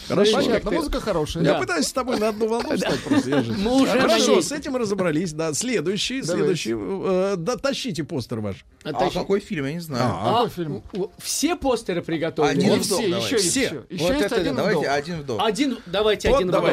[0.09, 0.41] Хорошо.
[0.71, 1.45] Музыка хорошая.
[1.45, 3.45] Я пытаюсь с тобой на одну волну встать просто.
[3.91, 5.33] Хорошо, с этим разобрались.
[5.33, 6.75] Да, следующий, следующий.
[6.77, 8.65] э, Да, тащите постер ваш.
[8.83, 9.15] А Тащи.
[9.19, 10.03] какой фильм, я не знаю.
[10.07, 10.83] А, Какой фильм?
[10.95, 12.53] у- у- Все постеры приготовлены?
[12.59, 13.37] Один Не вдох все, еще.
[13.37, 13.61] Все.
[13.61, 14.93] Еще, есть это один Давайте вдох.
[14.95, 15.43] один вдох.
[15.45, 16.65] Один, давайте один вдох.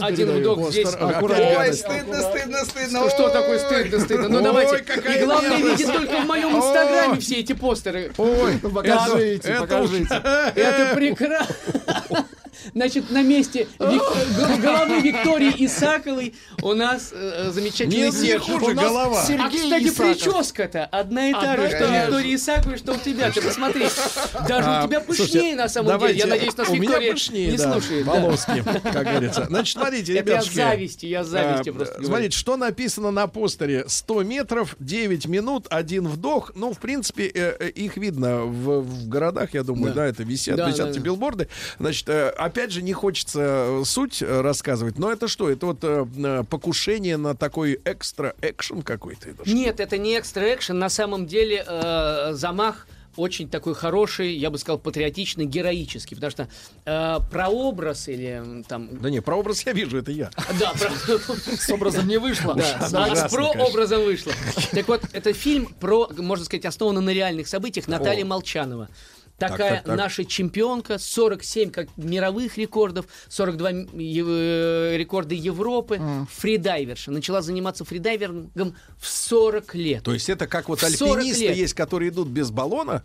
[0.00, 0.88] один вдох здесь.
[0.94, 1.60] Аккуратно.
[1.60, 3.00] Ой, стыдно, стыдно, стыдно.
[3.00, 4.28] Ну что такое стыдно, стыдно?
[4.28, 4.76] Ну давайте.
[4.78, 8.12] И главное видеть только в моем инстаграме все эти постеры.
[8.16, 10.14] Ой, покажите, покажите.
[10.14, 12.26] Это прекрасно.
[12.74, 18.42] Значит, на месте Вик- головы Виктории Исаковой у нас э, замечательный Не, не Серж.
[18.42, 19.20] хуже У нас голова.
[19.22, 21.92] А, кстати, прическа-то одна и та же, что у.
[21.92, 23.30] Виктории Исаковой, что у тебя.
[23.30, 23.86] Ты посмотри.
[24.48, 26.14] Даже А, у тебя пышнее на самом деле.
[26.14, 28.06] Я надеюсь, нас у меня Виктория пышнее, не слушает.
[28.06, 29.44] волоски, как говорится.
[29.48, 30.54] Значит, смотрите, Это я ребятушки.
[30.56, 32.04] зависти, я зависти а, просто.
[32.04, 33.84] Смотрите, что написано на постере.
[33.86, 36.52] 100 метров, 9 минут, один вдох.
[36.54, 40.90] Ну, в принципе, э, э, их видно в, городах, я думаю, да, это висят, висят
[40.90, 41.48] эти билборды.
[41.78, 42.30] Значит, э,
[42.64, 45.50] опять же, не хочется э, суть э, рассказывать, но это что?
[45.50, 49.28] Это вот э, э, покушение на такой экстра-экшен какой-то.
[49.28, 49.50] это?
[49.50, 50.78] Нет, это не экстра экшен.
[50.78, 52.86] На самом деле э, замах
[53.16, 56.48] очень такой хороший, я бы сказал, патриотичный, героический, потому что
[56.86, 58.88] э, прообраз или там...
[58.98, 60.30] Да не, прообраз я вижу, это я.
[60.58, 61.18] Да, про-
[61.56, 62.54] С образом не вышло.
[62.54, 63.64] Да, с- ужасно, с про конечно.
[63.64, 64.32] образом вышло.
[64.72, 68.88] Так вот, это фильм про, можно сказать, основан на реальных событиях Наталья Молчанова.
[69.38, 69.96] Такая так, так.
[69.96, 76.00] наша чемпионка, 47 как мировых рекордов, 42 м- ев- э, рекорда Европы,
[76.30, 77.10] фридайверша.
[77.10, 80.04] Начала заниматься фридайвингом в 40 лет.
[80.04, 83.02] То есть это как вот В 40 альпинисты есть, которые идут без баллона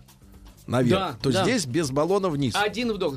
[0.67, 1.43] наверх, Да, то да.
[1.43, 2.53] здесь без баллона вниз.
[2.55, 3.15] Один вдох.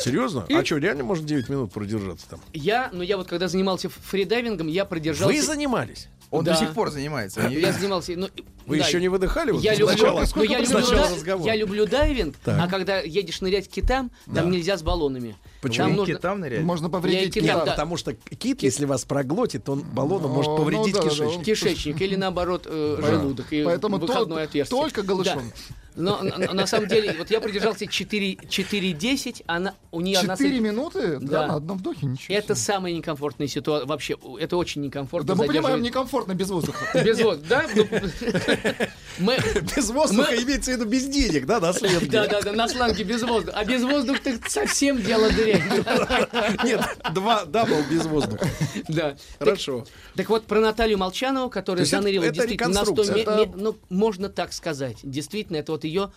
[0.00, 0.44] Серьезно?
[0.48, 2.40] И- А что, реально можно 9 минут продержаться там?
[2.52, 5.32] Я, ну я вот когда занимался фридайвингом, я продержался...
[5.32, 6.08] Вы занимались?
[6.32, 6.52] Он Да.
[6.54, 7.46] до сих пор занимается.
[7.46, 8.14] Я занимался...
[8.16, 8.26] ну,
[8.66, 9.50] Вы да, еще не выдыхали?
[9.50, 9.94] Вот Я с люблю,
[10.34, 12.58] ну, я, люблю да- я люблю дайвинг, Так.
[12.58, 15.36] а когда едешь нырять к китам, там нельзя с баллонами.
[15.60, 15.88] Почему?
[15.88, 16.14] Там нужно...
[16.14, 16.64] китам ныряете?
[16.64, 17.64] Можно повредить кита.
[17.66, 17.72] да.
[17.72, 21.44] Потому что кит, если вас проглотит, он баллоном может Ну, повредить ну да, да, кишечник.
[21.44, 24.80] кишечник или наоборот э, желудок и Поэтому то- выходное отверстие.
[24.80, 25.38] только голышом.
[25.68, 25.74] Да.
[25.94, 30.50] Но на, на- самом деле, вот я продержался 4 4-10, она у нее одна Четыре
[30.58, 31.18] след- минуты?
[31.20, 31.46] Да, Да.
[31.48, 32.06] на одном вдохе?
[32.06, 32.64] Ничего Это себе.
[32.64, 33.86] самая некомфортная ситуация.
[33.86, 35.28] Вообще, это очень некомфортно.
[35.28, 36.86] Да мы понимаем, некомфортно без воздуха.
[37.04, 37.64] Без воздуха, да?
[37.74, 39.32] Ну,
[39.76, 42.06] Без воздуха имеется в виду без денег, да, на сленге?
[42.06, 43.56] да, да, да, на сланге без воздуха.
[43.58, 45.62] А без воздуха так совсем дело дрянь.
[46.64, 46.80] Нет,
[47.12, 48.48] два double без воздуха.
[48.88, 49.16] Да.
[49.38, 49.84] Хорошо.
[50.16, 53.62] так вот, про Наталью Молчанову, То которая занырила действительно на 100 реконструкция, ме- это- ме-
[53.62, 54.96] ну, можно так сказать.
[55.02, 56.10] Действительно, это вот ее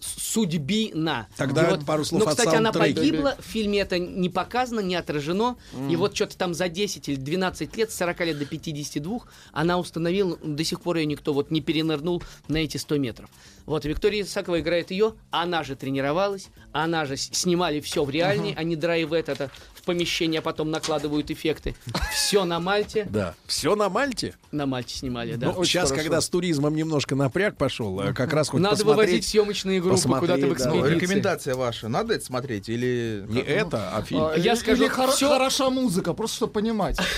[0.00, 1.28] судьбина.
[1.36, 4.96] Тогда И вот- пару слов Ну, кстати, она погибла, в фильме это не показано, не
[4.96, 5.56] отражено.
[5.90, 9.78] И вот что-то там за 10 или 12 лет, с 40 лет до 52, она
[9.78, 13.30] установила, до сих пор ее никто вот не перенырнул на эти 100 метров.
[13.66, 18.76] Вот, Виктория Исакова играет ее, она же тренировалась, она же снимали все в реальне, они
[18.76, 21.74] драйвят это в помещение, а потом накладывают эффекты.
[22.12, 23.34] Все на Мальте, Да.
[23.46, 24.34] Все на Мальте?
[24.52, 25.52] на Мальте снимали, да.
[25.52, 29.80] Ну, сейчас, когда с туризмом немножко напряг пошел, э, как раз хоть Надо вывозить съемочные
[29.80, 30.70] группы куда-то в да.
[30.70, 30.94] Ну, экспедиции.
[30.94, 31.88] рекомендация ваша.
[31.88, 33.24] Надо это смотреть или...
[33.28, 34.22] Не это, а фильм.
[34.22, 36.98] А, Я или- скажу, всё- хороша музыка, просто чтобы понимать.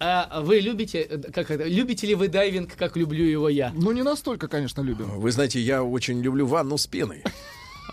[0.00, 3.72] А вы любите, э, как это, любите ли вы дайвинг, как люблю его я?
[3.74, 5.06] Ну, не настолько, конечно, любим.
[5.20, 7.22] Вы знаете, я очень люблю ванну с пеной.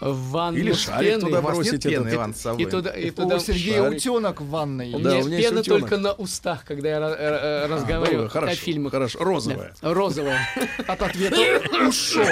[0.02, 1.22] В ванну Или шарик пеной.
[1.30, 2.64] туда бросить пены, этот- Иван, с собой?
[2.64, 3.36] И туда, и туда.
[3.36, 3.98] У Сергея шарик.
[4.00, 4.94] утенок в ванной.
[4.94, 5.82] У Да, меня у меня пена утёнок.
[5.82, 8.92] только на устах, когда я э, э, разговариваю ну, хорошо, о фильмах.
[8.92, 9.74] хорошо, розовая.
[9.82, 10.40] Да, розовая.
[10.88, 12.26] От ответа ушел.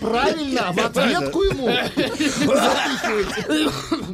[0.00, 1.68] Правильно, в ответку ему.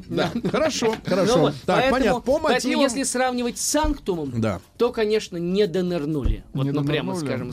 [0.07, 0.31] Да.
[0.51, 1.39] Хорошо, хорошо.
[1.39, 2.21] Ну Так, поэтому, понятно.
[2.21, 2.81] По поэтому мотивам...
[2.83, 4.33] если сравнивать с Санктумом,
[4.79, 6.45] то, конечно, не донырнули.
[6.53, 7.51] Вот, Не ну, прямо скажем.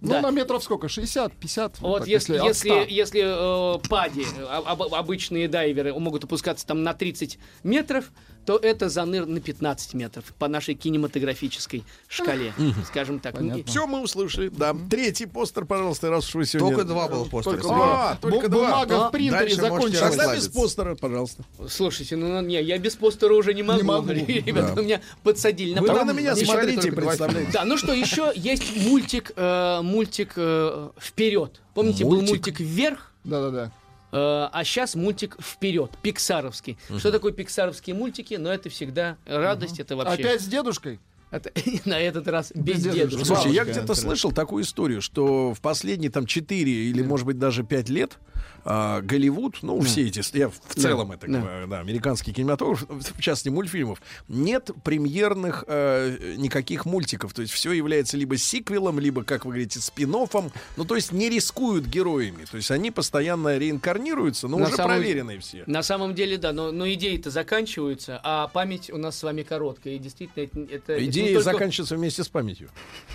[0.00, 0.88] Ну, на метров сколько?
[0.88, 1.80] 60, 50?
[1.80, 2.82] Вот если, если, 100.
[2.84, 8.06] если пади, э, об- обычные дайверы могут опускаться там на 30 метров,
[8.46, 12.54] то это заныр на 15 метров по нашей кинематографической шкале,
[12.86, 13.38] скажем так.
[13.40, 14.48] Ну, Все мы услышали.
[14.48, 14.74] Да.
[14.88, 16.76] Третий постер, пожалуйста, раз уж вы сегодня...
[16.76, 17.52] Только два было постера.
[17.56, 18.10] Только два.
[18.12, 18.58] А, только два.
[18.68, 19.98] бумага А, в принтере закончилась.
[20.16, 21.44] Тогда без постера, пожалуйста.
[21.68, 23.84] Слушайте, ну не, я без постера уже не могу.
[23.84, 24.08] могу.
[24.12, 24.82] Ребята, Да.
[24.82, 27.50] меня подсадили на Вы пол- на меня смотрите, представляете.
[27.52, 31.60] Да, ну что, еще есть мультик, э, мультик э, вперед.
[31.74, 32.30] Помните, был Мультик?
[32.46, 33.70] мультик вверх, Да-да-да.
[34.12, 36.78] э, а сейчас мультик вперед, пиксаровский.
[36.98, 38.34] Что такое пиксаровские мультики?
[38.34, 40.14] Но это всегда радость, это вообще.
[40.22, 40.98] Опять с дедушкой?
[41.30, 41.50] Это,
[41.84, 42.98] на этот раз без Без дедушки.
[43.10, 43.24] дедушки.
[43.26, 47.64] Слушайте, я где-то слышал такую историю, что в последние там 4 или, может быть, даже
[47.64, 48.18] 5 лет
[48.64, 51.64] а, Голливуд, ну, все эти, я в целом это, Да.
[51.68, 57.32] да, американский кинематограф, в частности, мультфильмов, нет премьерных э, никаких мультиков.
[57.32, 61.28] То есть все является либо сиквелом, либо, как вы говорите, спин Ну, то есть не
[61.30, 62.44] рискуют героями.
[62.50, 65.62] То есть они постоянно реинкарнируются, но На уже самом- проверенные все.
[65.66, 69.94] На самом деле, да, но, но идеи-то заканчиваются, а память у нас с вами короткая.
[69.94, 72.70] И действительно, это, это- это Идеи только- заканчиваются вместе с памятью.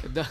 [0.09, 0.23] Да,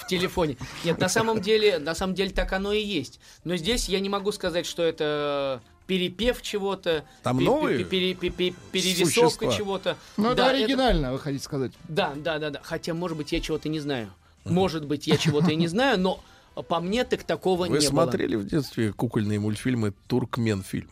[0.00, 0.56] в телефоне.
[0.84, 3.20] Нет, на самом деле, на самом деле так оно и есть.
[3.44, 8.30] Но здесь я не могу сказать, что это перепев чего-то, Там новые пе- пере- пе-
[8.30, 9.96] пе- перерисовка чего-то.
[10.16, 11.72] Ну, это Да, оригинально, вы хотите сказать.
[11.88, 12.60] Да, да, да, да.
[12.62, 14.12] Хотя, может быть, я чего-то не знаю.
[14.44, 16.20] Может быть, я чего-то и не знаю, но
[16.62, 20.88] по мне так такого Вы не смотрели в детстве кукольные мультфильмы «Туркменфильм»?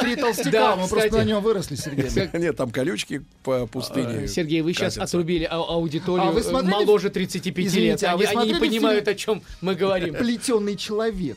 [0.00, 2.08] Три толстяка, Да, мы просто на нем выросли, Сергей.
[2.32, 3.66] Нет, там колючки по было.
[3.66, 4.24] пустыне.
[4.24, 8.02] Э, Сергей, вы сейчас отрубили ау- аудиторию А вы э, моложе 35 лет.
[8.04, 10.14] А Они, вы не понимают, о чем мы говорим.
[10.14, 11.36] Плетеный человек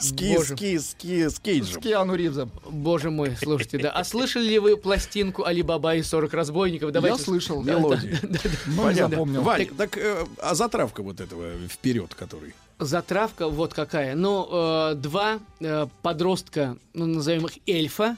[0.00, 1.80] С ки- с ки- с ки- с с Кейджем.
[1.80, 2.50] Киану Ривзом.
[2.68, 3.90] Боже мой, слушайте, да.
[3.90, 6.92] А слышали ли вы пластинку Алибаба и 40 разбойников?
[6.92, 7.18] Давайте...
[7.18, 7.62] Я слышал.
[7.62, 8.18] Да, Мелодии.
[8.22, 8.38] да, да.
[8.66, 9.08] Ну, не Понятно.
[9.08, 9.42] запомнил.
[9.42, 12.54] Вань, так э, а затравка вот этого вперед, который.
[12.78, 14.14] Затравка вот какая.
[14.14, 18.16] Ну, э, два э, подростка, ну, назовем их эльфа.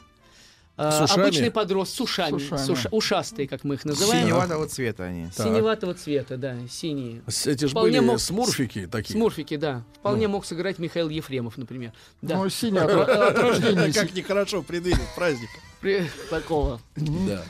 [0.78, 1.22] Э, С ушами?
[1.26, 2.59] Обычный подрост с ушами, С ушами.
[2.60, 4.22] с уша- ушастые, как мы их называем.
[4.26, 5.26] Синеватого цвета они.
[5.36, 5.46] Так.
[5.46, 7.20] Синеватого цвета, да, синие.
[7.26, 9.14] Эти же Вполне были мог- смурфики такие.
[9.14, 9.82] Смурфики, да.
[9.96, 11.92] Вполне мог сыграть Михаил Ефремов, например.
[12.22, 12.36] Да.
[12.36, 12.92] Ну, синий от,
[13.38, 15.52] рождения Как нехорошо праздника.
[15.80, 16.80] При- такого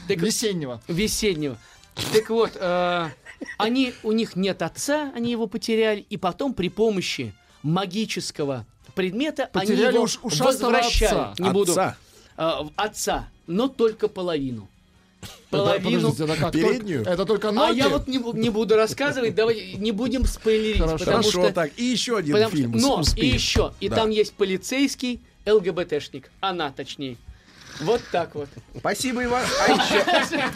[0.09, 0.81] весеннего.
[0.89, 1.59] весеннего.
[2.15, 3.09] Так вот, э,
[3.59, 8.65] они, у них нет отца, они его потеряли, и потом при помощи магического
[8.95, 11.13] предмета Потеряли они его возвращают.
[11.33, 11.35] отца.
[11.39, 11.75] Не буду.
[12.39, 12.61] Отца.
[12.63, 14.69] э, отца, но только половину.
[15.51, 16.11] Половину.
[16.13, 16.53] Это как?
[16.53, 16.99] Переднюю?
[17.05, 17.79] Только- это только А ноги?
[17.79, 20.99] я вот не, не буду рассказывать, давай не будем спойлерить, Хорошо.
[20.99, 21.73] потому Хорошо, что, так.
[21.77, 22.73] И еще один потому что- фильм.
[22.73, 23.33] но «Успеем».
[23.33, 23.97] и еще, и Да.
[23.97, 27.17] там есть полицейский ЛГБТшник, она точнее.
[27.81, 28.49] Вот так вот.
[28.77, 29.43] Спасибо, Иван.
[29.67, 30.05] А еще,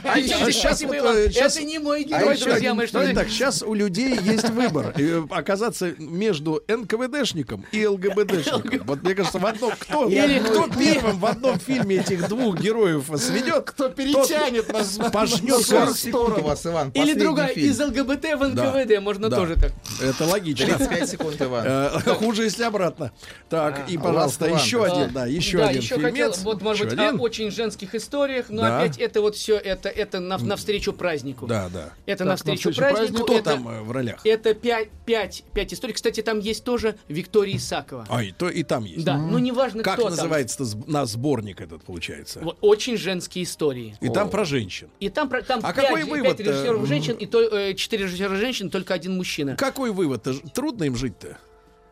[0.04, 0.18] а
[0.48, 1.16] еще Спасибо, вот, Иван.
[1.16, 2.86] э, щас- Это не мой А герой, еще друзья мои.
[2.86, 4.92] Что Итак, сейчас у людей есть выбор.
[4.96, 8.82] э, Оказаться между НКВДшником и ЛГБТшником.
[8.86, 9.72] Вот мне кажется, в одном...
[9.78, 15.10] Кто, Или- кто первым в одном фильме этих двух героев сведет, Кто перетянет нас на
[15.10, 16.46] пожнет на свою 40 секунд у сторону.
[16.48, 16.90] вас, Иван.
[16.94, 17.70] Или другая, фильм.
[17.70, 18.72] из ЛГБТ в Да.
[18.72, 19.36] НКВД, можно Да.
[19.36, 19.72] тоже так.
[20.02, 20.66] Это логично.
[20.66, 21.64] 35 секунд, Иван.
[21.66, 23.12] Э, Хуже, если обратно.
[23.48, 24.64] Так, и, пожалуйста, Last One.
[24.64, 26.38] еще один, да, еще да, один фильмец.
[26.42, 28.80] вот, может Еще быть, о очень женских историях, но Да.
[28.80, 31.46] опять это вот все, это, это на, навстречу празднику.
[31.46, 31.92] Да, да.
[32.06, 33.24] Это Так, навстречу навстречу празднику.
[33.24, 34.20] Кто это, там э, в ролях?
[34.24, 35.94] это пять, пять, пять историй.
[35.94, 38.06] Кстати, там есть тоже Виктория Исакова.
[38.08, 39.04] А, и, то, и там есть.
[39.04, 40.12] Да, ну неважно, Как кто там.
[40.12, 42.40] называется на сборник этот, получается?
[42.40, 43.96] Вот, очень женские истории.
[44.00, 44.88] И там про женщин.
[45.00, 46.42] И там, про- там А пять, какой пять вывод-то?
[46.42, 49.56] режиссеров женщин, и то, э, четыре режиссера женщин, только один мужчина.
[49.56, 50.26] Какой вывод?
[50.54, 51.38] Трудно им жить-то?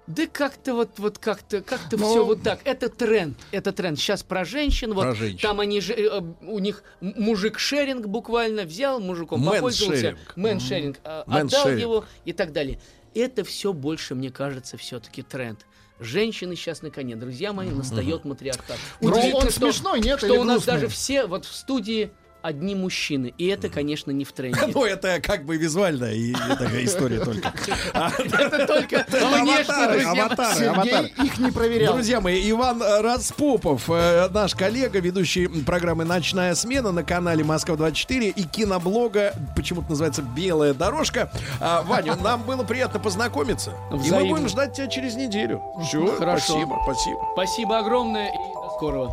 [0.07, 2.61] Да как-то вот, вот как-то, как-то Ну, все вот так.
[2.65, 3.99] Это тренд, это тренд.
[3.99, 5.39] Сейчас про женщин, вот Про женщин.
[5.39, 10.37] там они же, э, у них мужик sharing буквально взял, мужиком попользовался, Man-sharing.
[10.37, 11.81] man-sharing, э, отдал Man-sharing.
[11.81, 12.81] его и так далее.
[13.15, 15.65] Это все больше, мне кажется, все-таки тренд.
[16.01, 18.79] Женщины сейчас на коне, друзья мои, настает матриархат.
[19.01, 20.73] Ну, Удивительно, он что- смешной, нет, Что у нас грустный?
[20.73, 22.11] даже все вот в студии
[22.43, 24.61] одни мужчины, и это, конечно, не в тренде.
[24.75, 27.53] Ну, это как бы визуальная и, и такая история только.
[27.93, 31.13] А, Это только Сергей аватары.
[31.23, 31.95] их не проверял.
[31.95, 38.43] Друзья мои, Иван Распопов, э, наш коллега, ведущий программы «Ночная смена» на канале «Москва-24» и
[38.45, 41.31] киноблога, почему-то называется «Белая дорожка».
[41.61, 43.73] А, Ваня, нам было приятно познакомиться.
[44.05, 45.63] И мы будем ждать тебя через неделю.
[45.87, 46.53] Все, Хорошо.
[46.53, 47.29] спасибо, спасибо.
[47.35, 49.11] Спасибо огромное и до скорого.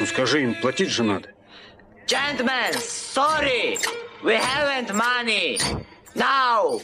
[0.00, 1.30] Ну скажи им, платить же надо.
[2.06, 3.78] Gentlemen, sorry!
[4.22, 5.58] We haven't money.
[6.14, 6.80] Now.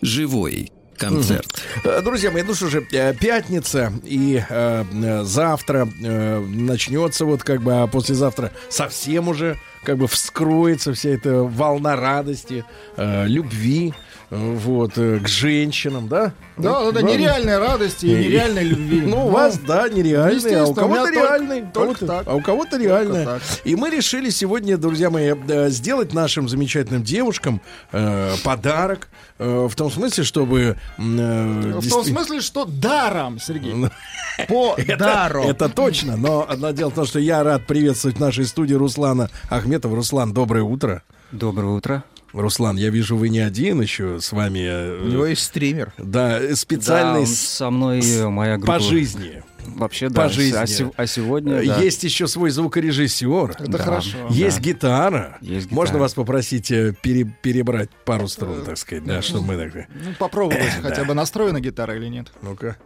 [0.00, 1.62] Живой концерт.
[1.84, 7.42] Э, Друзья мои, ну что же, э, пятница, и э, э, завтра э, начнется вот
[7.42, 12.64] как бы, а послезавтра совсем уже как бы вскроется вся эта волна радости,
[12.96, 13.94] э, любви,
[14.30, 16.32] вот, э, к женщинам, да?
[16.56, 19.00] Да, Ну, да, да, нереальной радости и нереальной любви.
[19.06, 21.64] Ну, у вас, да, нереальный, а у кого-то только- реальный.
[21.72, 22.26] только так.
[22.26, 23.24] А у кого-то Только реальный.
[23.24, 23.42] так.
[23.64, 27.60] И мы решили сегодня, друзья мои, э, сделать нашим замечательным девушкам
[27.92, 29.08] э, подарок.
[29.38, 30.76] э, в том смысле, чтобы...
[30.98, 33.74] э, В том смысле, что даром, Сергей.
[34.48, 35.44] По это, дару.
[35.44, 39.30] это точно, но одно дело в том, что я рад приветствовать в нашей студии Руслана
[39.50, 39.94] Ахметова.
[39.94, 41.02] Руслан, доброе утро.
[41.32, 42.02] Доброе утро.
[42.40, 44.58] Руслан, я вижу, вы не один еще с вами.
[44.60, 45.92] э, У него есть стример.
[45.98, 48.74] Да, специальный Да, со мной моя группа.
[48.74, 49.42] по жизни.
[49.66, 50.22] Вообще, да.
[50.22, 50.56] По жизни.
[50.56, 51.80] А, а сегодня, да.
[51.80, 53.50] Есть еще свой звукорежиссер.
[53.58, 53.78] Это Да.
[53.78, 54.18] хорошо.
[54.30, 54.62] Есть Да.
[54.62, 55.38] гитара.
[55.40, 56.02] Есть Можно гитара.
[56.02, 59.88] вас попросить э, пере- перебрать пару струн, так сказать, да, чтобы мы так...
[60.04, 62.32] Ну, попробовать хотя бы настроена гитара или нет.
[62.42, 62.76] Ну-ка.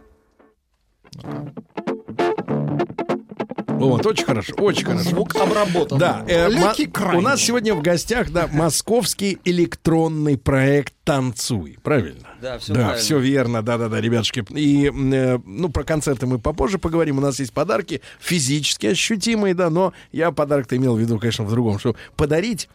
[3.87, 5.09] Вот, очень хорошо, очень хорошо.
[5.09, 5.97] Звук обработан.
[5.97, 7.19] Да, э, Легкий крайний.
[7.19, 12.27] у нас сегодня в гостях, да, московский электронный проект «Танцуй», правильно?
[12.41, 13.01] Да, всё Да, правильно.
[13.01, 14.45] все верно, да-да-да, ребятушки.
[14.49, 17.17] И, э, ну, про концерты мы попозже поговорим.
[17.17, 21.49] У нас есть подарки физически ощутимые, да, но я подарок-то имел в виду, конечно, в
[21.49, 22.69] другом, что подарить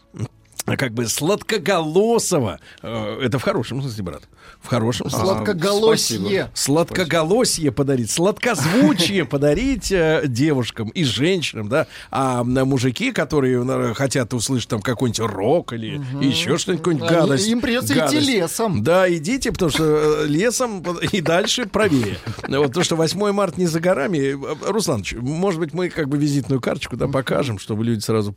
[0.74, 4.22] как бы сладкоголосого, э, это в хорошем смысле, брат,
[4.60, 5.26] в хорошем смысле.
[5.26, 6.51] Сладкоголосье.
[6.55, 11.86] Сладкоголосье подарить, сладкозвучие подарить э, девушкам и женщинам, да.
[12.10, 17.47] А м, мужики, которые хотят услышать там какой-нибудь рок или еще что-нибудь, гадость.
[17.47, 18.82] им придется идти лесом.
[18.82, 20.82] Да, идите, потому что э, лесом
[21.12, 22.18] и дальше правее.
[22.48, 24.36] Вот то, что 8 марта не за горами.
[24.66, 28.34] Руслан, может быть, мы как бы визитную карточку да, покажем, чтобы люди сразу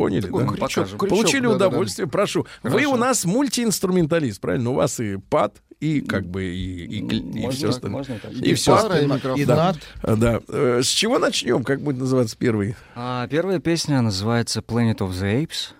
[0.00, 0.28] поняли, да?
[0.46, 1.68] крючок, крючок, Получили да-да-да.
[1.68, 2.46] удовольствие, прошу.
[2.62, 2.92] Вы Хорошо.
[2.92, 4.70] у нас мультиинструменталист, правильно?
[4.70, 7.98] У вас и пад, и как бы и, и, и Можно все так, остальное.
[7.98, 8.32] можно так.
[8.32, 9.16] И И все пара, и остальное.
[9.16, 9.44] микрофон.
[9.46, 9.56] Да.
[9.56, 9.78] над.
[10.02, 10.40] А, да.
[10.48, 11.64] Э, С чего начнем?
[11.64, 12.76] Как будет называться первый?
[12.94, 15.72] А, первая песня называется Planet of the Apes.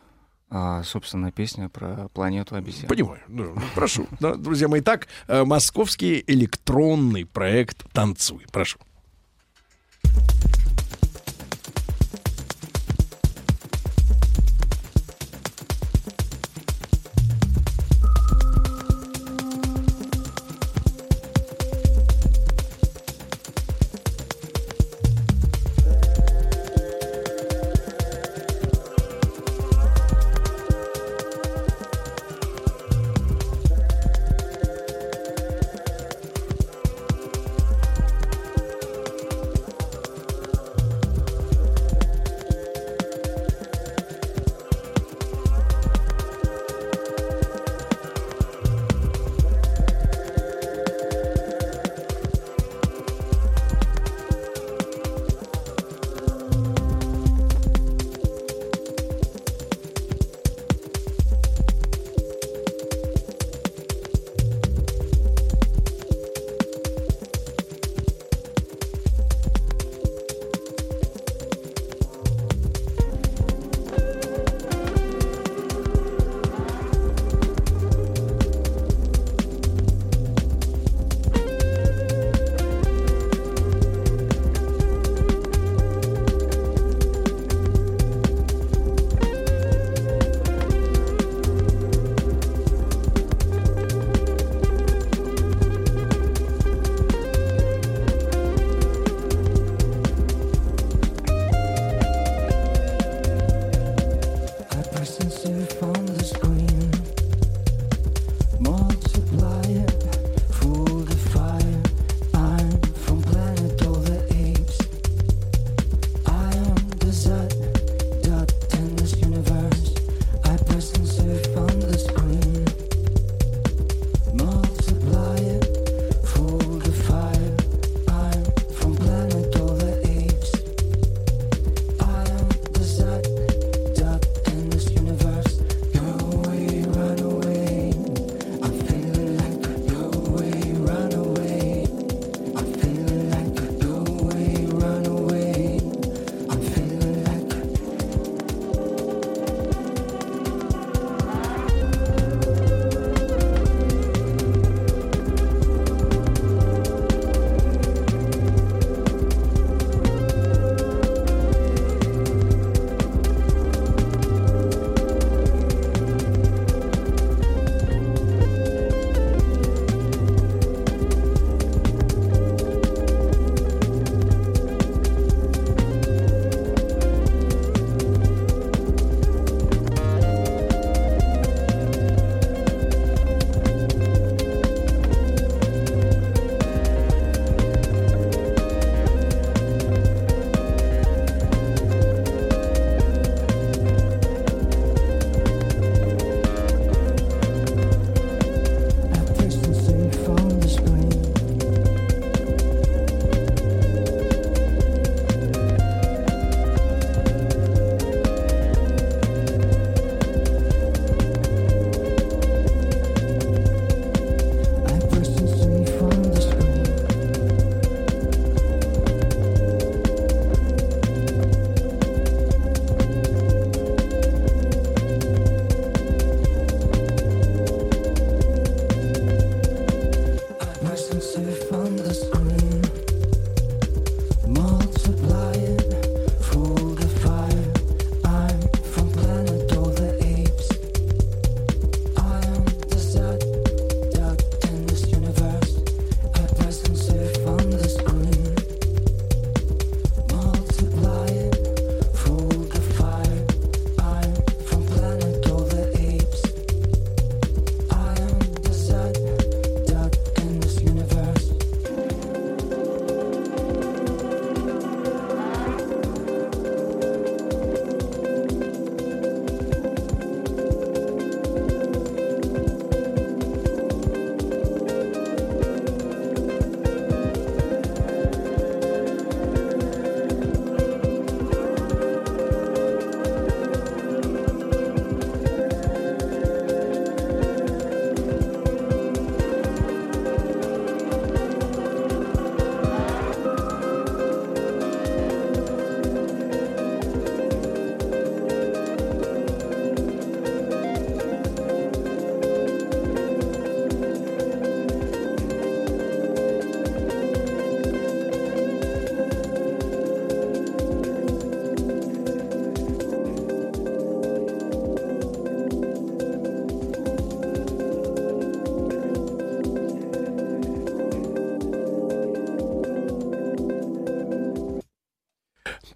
[0.53, 2.89] А, собственно, песня про планету обезьян.
[2.89, 3.21] Понимаю.
[3.29, 4.07] Да, ну, прошу.
[4.19, 8.45] Да, друзья мои, так, э, московский электронный проект «Танцуй».
[8.51, 8.79] Прошу.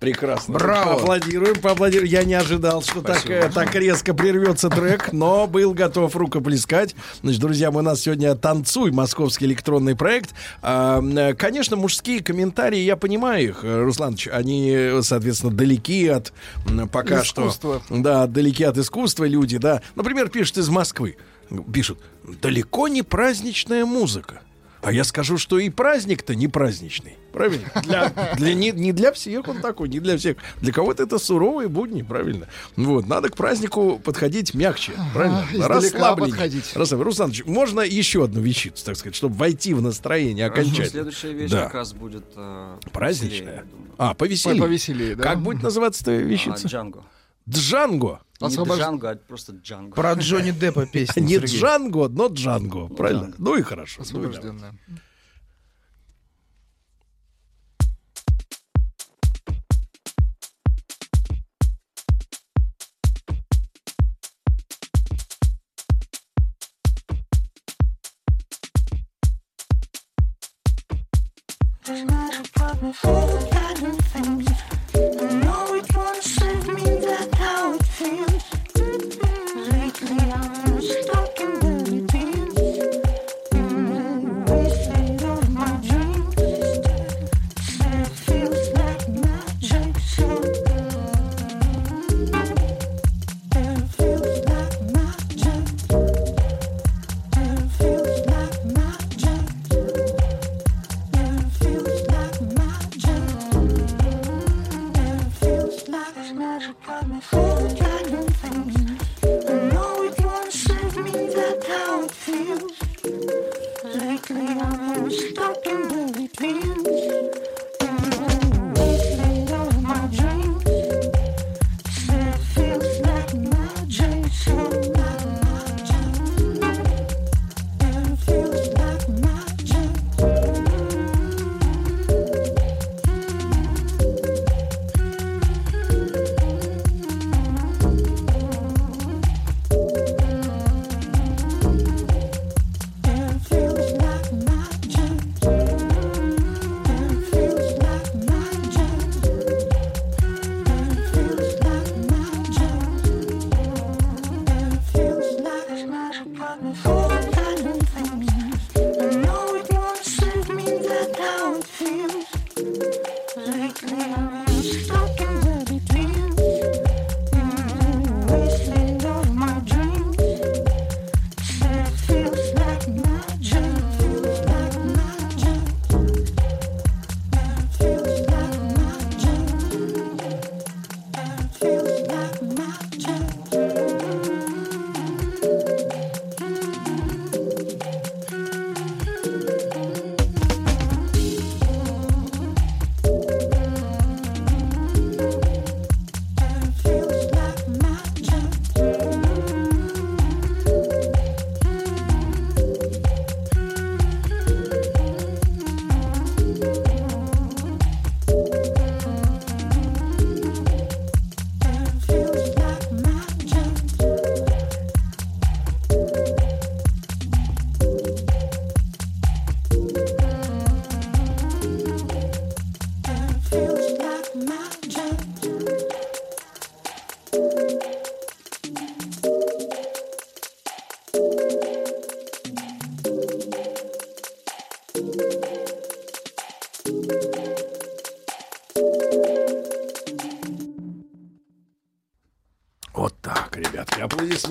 [0.05, 0.55] Прекрасно.
[0.55, 0.95] Браво.
[0.99, 2.11] Поаплодируем, поаплодируем.
[2.11, 3.49] Я не ожидал, что так, Спасибо.
[3.51, 6.95] так резко прервется трек, но был готов рукоплескать.
[7.23, 10.35] Значит, друзья, мы у нас сегодня «Танцуй» московский электронный проект.
[10.63, 11.03] А,
[11.35, 16.33] конечно, мужские комментарии, я понимаю их, Русланович, они, соответственно, далеки от
[16.93, 17.81] пока Искусства.
[17.87, 17.97] что...
[17.97, 19.81] Да, далеки от искусства люди, да.
[19.95, 21.17] Например, пишут из Москвы.
[21.73, 21.99] Пишут,
[22.43, 24.41] далеко не праздничная музыка.
[24.85, 27.17] А я скажу, что и праздник-то не праздничный.
[27.33, 27.67] Правильно?
[27.83, 30.37] Для, для, не, не для всех он такой, не для всех.
[30.61, 32.47] Для кого-то это суровые будни, правильно?
[32.77, 35.45] Вот, надо к празднику подходить мягче, правильно?
[35.53, 36.31] издалека Расслабленнее.
[36.33, 36.73] подходить.
[36.77, 40.87] Расслаб- Русланович, можно еще одну вещицу, так сказать, чтобы войти в настроение окончательно?
[40.89, 41.65] Следующая вещь Да.
[41.65, 42.25] как раз будет...
[42.37, 43.41] э, Праздничная?
[43.41, 43.65] веселее.
[43.99, 44.63] А, повеселее.
[44.63, 45.23] Повеселее, да.
[45.25, 46.67] Как будет называться твоя вещица?
[46.67, 47.03] А, Джанго.
[47.49, 48.21] Джанго.
[48.41, 49.95] Не Освобож- Джанго, а просто Джанго.
[49.95, 51.21] Про Джонни Деппа песня.
[51.21, 51.61] Не Сергей.
[51.61, 52.89] Джанго, но Джанго.
[52.89, 53.33] Правильно?
[53.39, 53.97] Ну и хорошо.
[53.99, 54.03] Ну.
[54.03, 54.75] Освобожденная.
[71.87, 73.34] Not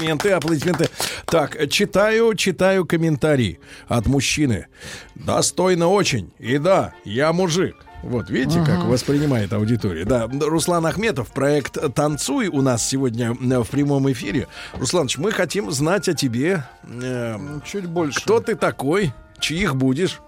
[0.04, 0.90] Аплодисменты, аплодисменты.
[1.26, 4.68] Так, читаю, читаю комментарий от мужчины.
[5.16, 6.32] Достойно очень.
[6.40, 7.76] И да, я мужик.
[8.04, 8.88] Вот, видите, как Ага.
[8.88, 10.04] воспринимает аудитория.
[10.04, 14.48] Да, Руслан Ахметов, проект «Танцуй» у нас сегодня э, в прямом эфире.
[14.74, 16.66] Русланович, мы хотим знать о тебе.
[16.84, 18.20] э, Чуть больше.
[18.20, 19.14] Кто ты такой?
[19.40, 20.20] Чьих будешь?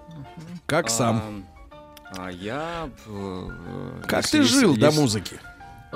[0.65, 1.43] Как сам?
[2.15, 2.89] А, а я...
[3.07, 3.49] э,
[4.07, 5.37] Как если ты жил до музыки?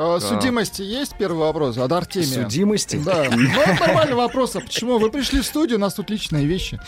[0.01, 0.19] А, А.
[0.21, 2.43] судимости есть первый вопрос от Артемия?
[2.43, 2.95] Судимости?
[3.03, 3.25] Да.
[3.29, 3.49] Ну,
[3.79, 4.55] нормальный вопрос.
[4.55, 6.79] А почему вы пришли в студию, у нас тут личные вещи?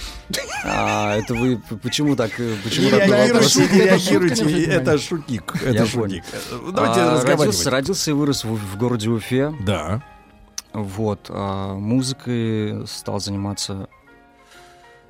[0.63, 2.39] А, это вы почему так...
[2.39, 5.53] э, Почему Не так шутка, это шутник.
[5.61, 6.23] Это шутник.
[6.31, 7.65] Э, Давайте А, разговаривать.
[7.67, 9.53] родился, и вырос в, городе Уфе.
[9.59, 10.01] Да.
[10.71, 11.25] Вот.
[11.27, 13.89] а музыкой стал заниматься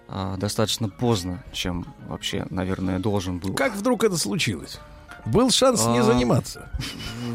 [0.08, 3.54] а, достаточно поздно, чем вообще, наверное, должен был.
[3.54, 4.80] Как вдруг это случилось?
[5.26, 6.70] Был шанс не А, заниматься.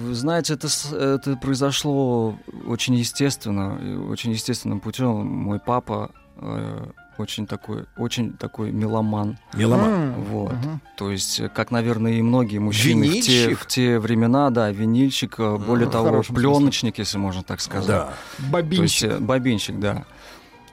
[0.02, 5.26] Вы знаете, это, это произошло очень естественно, и очень естественным путем.
[5.26, 6.86] Мой папа э,
[7.18, 9.38] очень такой, очень такой меломан.
[9.54, 10.14] Меломан.
[10.30, 10.52] Вот.
[10.52, 10.80] Мгм.
[10.96, 15.56] То есть, как, наверное, и многие мужчины в те, в те времена, да, винильщик, э,
[15.56, 17.86] более в того, пленочник, если можно так сказать.
[17.88, 18.14] Да.
[18.50, 20.04] То есть, э, бобинщик, да.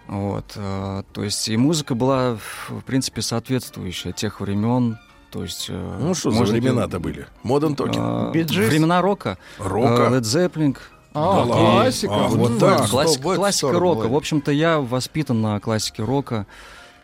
[0.07, 4.97] Вот, э, то есть и музыка была, в принципе, соответствующая тех времен.
[5.33, 7.25] То есть, э, Ну, что за времена-то были?
[7.43, 7.95] Modern Talking?
[7.97, 8.67] А, Gees?
[8.67, 9.39] Времена рока.
[9.57, 10.07] Рока?
[10.07, 10.77] А, Led Zeppelin.
[11.15, 12.13] А, классика.
[12.13, 12.87] А, вот так.
[12.87, 14.07] классика, рока.
[14.07, 16.45] В общем-то, я воспитан на классике рока.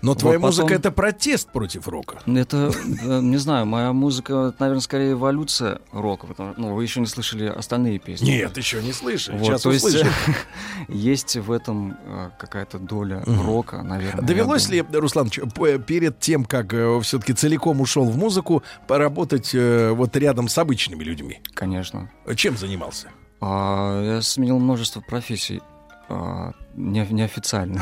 [0.01, 2.19] Но Вот твоя потом- музыка это протест против рока.
[2.25, 2.71] Это,
[3.03, 6.25] э, не знаю, моя музыка, наверное, скорее эволюция рока.
[6.27, 8.25] Потому, ну, вы еще не слышали остальные песни.
[8.31, 9.37] Нет, еще не слышали.
[9.37, 10.09] Вот, Сейчас то есть, услышим.
[10.87, 14.23] есть в этом э, какая-то доля рока, наверное.
[14.25, 16.69] Довелось ли, Руслан, перед тем, как
[17.03, 21.41] все-таки целиком ушел в музыку, поработать э, вот рядом с обычными людьми?
[21.53, 22.09] Конечно.
[22.35, 23.09] Чем занимался?
[23.41, 25.61] А, я сменил множество профессий.
[26.09, 27.81] А, не, неофициально.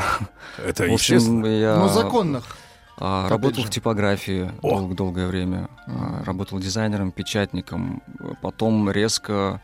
[0.58, 1.46] Это В общем, естественно.
[1.46, 2.56] я, Но законных.
[2.98, 3.68] а, работал же.
[3.68, 5.68] в типографии дол- долгое время.
[5.86, 8.02] А, работал дизайнером, печатником.
[8.42, 9.60] Потом резко...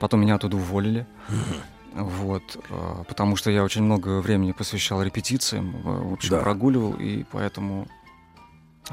[0.00, 1.06] Потом меня оттуда уволили.
[1.94, 6.40] Вот, а, потому что я очень много времени посвящал репетициям, в в общем, Да.
[6.40, 7.86] прогуливал, и поэтому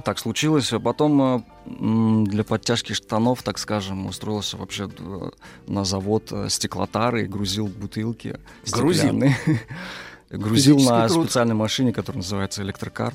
[0.03, 0.71] так случилось.
[0.73, 5.31] А потом а, м, для подтяжки штанов, так скажем, устроился вообще д-
[5.67, 8.39] на завод э, стеклотары и грузил бутылки
[8.71, 8.93] Грузил?
[9.09, 9.35] стеклянные.
[10.29, 11.25] Грузил на труд.
[11.25, 13.13] специальной машине, которая называется электрокар.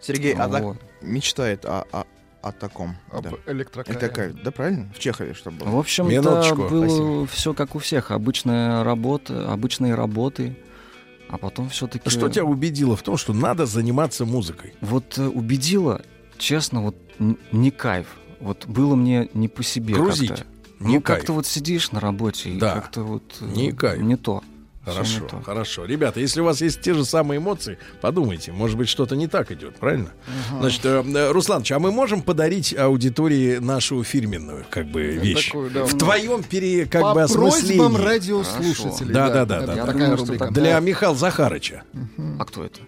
[0.00, 0.76] Сергей, а так Вот.
[1.02, 2.04] мечтает о, о,
[2.42, 2.96] о таком.
[3.10, 3.30] Об да.
[3.46, 3.98] электрокаре.
[3.98, 4.34] Электрокаре.
[4.44, 4.90] Да, правильно?
[4.94, 5.68] В Чехове, чтобы было.
[5.70, 6.68] В общем-то, Минуточку.
[6.68, 7.26] было Спасибо.
[7.26, 8.12] все как у всех.
[8.12, 10.56] Обычная работа, обычные работы.
[11.28, 12.08] А потом все-таки...
[12.08, 14.74] Что тебя убедило в том, что надо заниматься музыкой?
[14.80, 16.02] Вот э, убедило,
[16.38, 16.96] честно, вот
[17.52, 18.06] не кайф.
[18.40, 20.28] Вот было мне не по себе Грузить.
[20.30, 20.46] как-то.
[20.78, 21.18] Не ну, кайф.
[21.20, 22.74] как-то вот сидишь на работе и Да.
[22.74, 23.22] как-то вот...
[23.40, 24.00] э, Не кайф.
[24.02, 24.42] Не то.
[24.86, 25.84] Хорошо, хорошо.
[25.84, 29.50] Ребята, если у вас есть те же самые эмоции, подумайте, может быть, что-то не так
[29.50, 30.12] идет, правильно?
[30.60, 35.46] Значит, э, э, Русланыч, а мы можем подарить аудитории нашу фирменную, как бы, вещь?
[35.48, 37.78] такую, да, в ну, твоем пере, как По бы, осмыслении.
[37.78, 39.12] просьбам радиослушателей.
[39.12, 39.74] Да, да, да, да.
[39.74, 39.86] Да.
[39.86, 40.50] Такая рубрика.
[40.52, 41.82] Для Михаила Захарыча.
[42.38, 42.78] А кто это?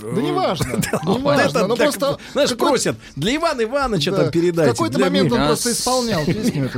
[0.14, 1.58] Да неважно, Вот неважно.
[1.58, 2.18] это Ну так, просто...
[2.32, 4.72] знаешь, просят, для Ивана Ивановича там передайте.
[4.72, 6.70] В какой-то момент он просто исполнял песню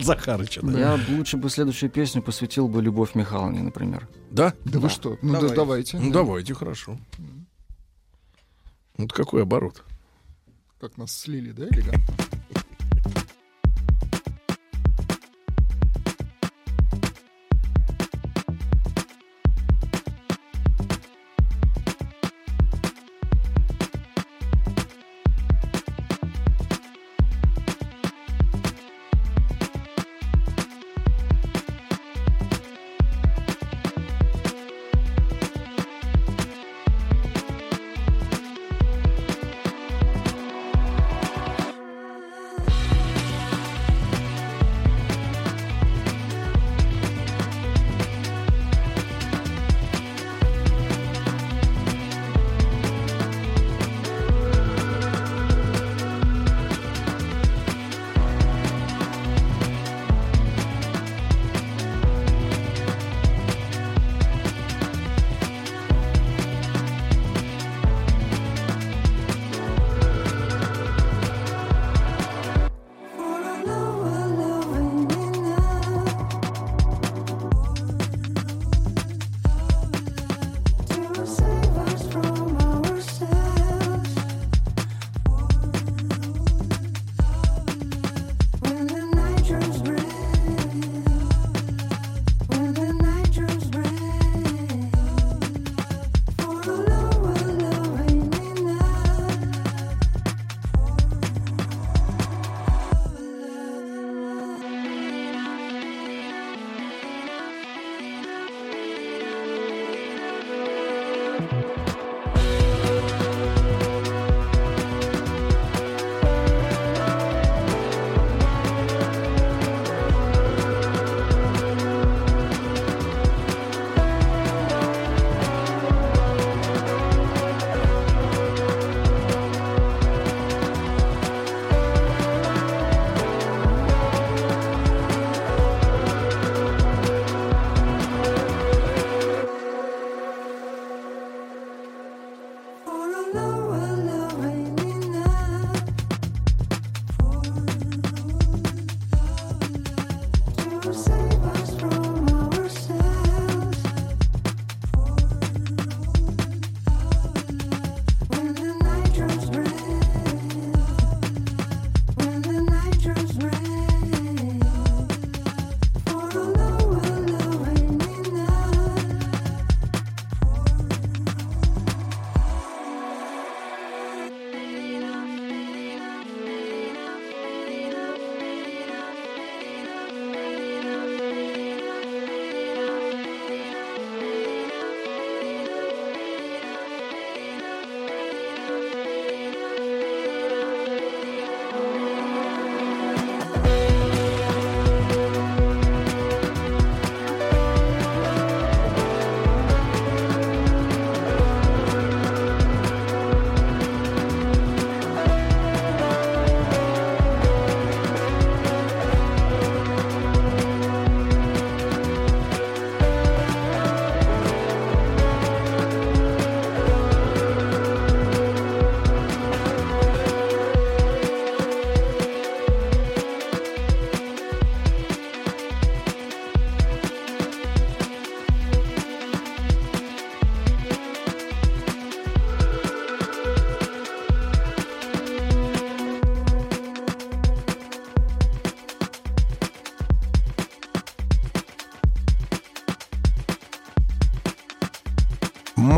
[0.00, 0.78] Захарыча, да.
[0.78, 4.08] Я бы лучше бы следующую песню посвятил бы Любовь Михайловне, например.
[4.30, 4.54] Да?
[4.64, 5.18] Да вы что?
[5.22, 5.56] Ну да, Давай.
[5.56, 5.98] давайте.
[5.98, 6.98] Ну, давайте, хорошо.
[8.96, 9.82] Вот какой оборот.
[10.80, 12.14] Как нас слили, да, элегантно?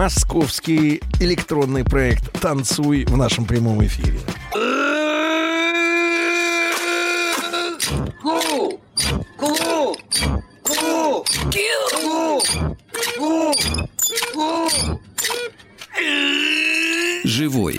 [0.02, 4.18] Московский электронный проект «Танцуй» в нашем прямом эфире.
[8.20, 8.80] Ку!
[9.38, 9.38] Ку!
[9.38, 9.96] Ку!
[10.64, 11.24] Ку!
[12.00, 12.42] Ку!
[14.34, 14.82] Ку!
[17.22, 17.78] Живой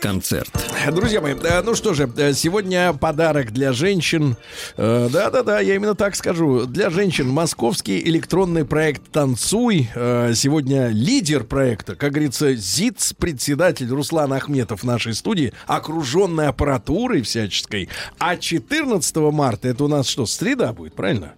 [0.00, 0.48] концерт.
[0.92, 4.36] Друзья мои, э, ну что же, э, сегодня подарок для женщин.
[4.76, 6.66] Э, Да-да-да, я именно так скажу.
[6.66, 9.88] Для женщин московский электронный проект «Танцуй».
[9.94, 17.88] Э, Сегодня лидер проекта, как говорится, ЗИЦ, председатель Руслан Ахметов нашей студии, окруженный аппаратурой всяческой.
[18.18, 21.34] А 14 марта, это у нас что, среда будет, правильно?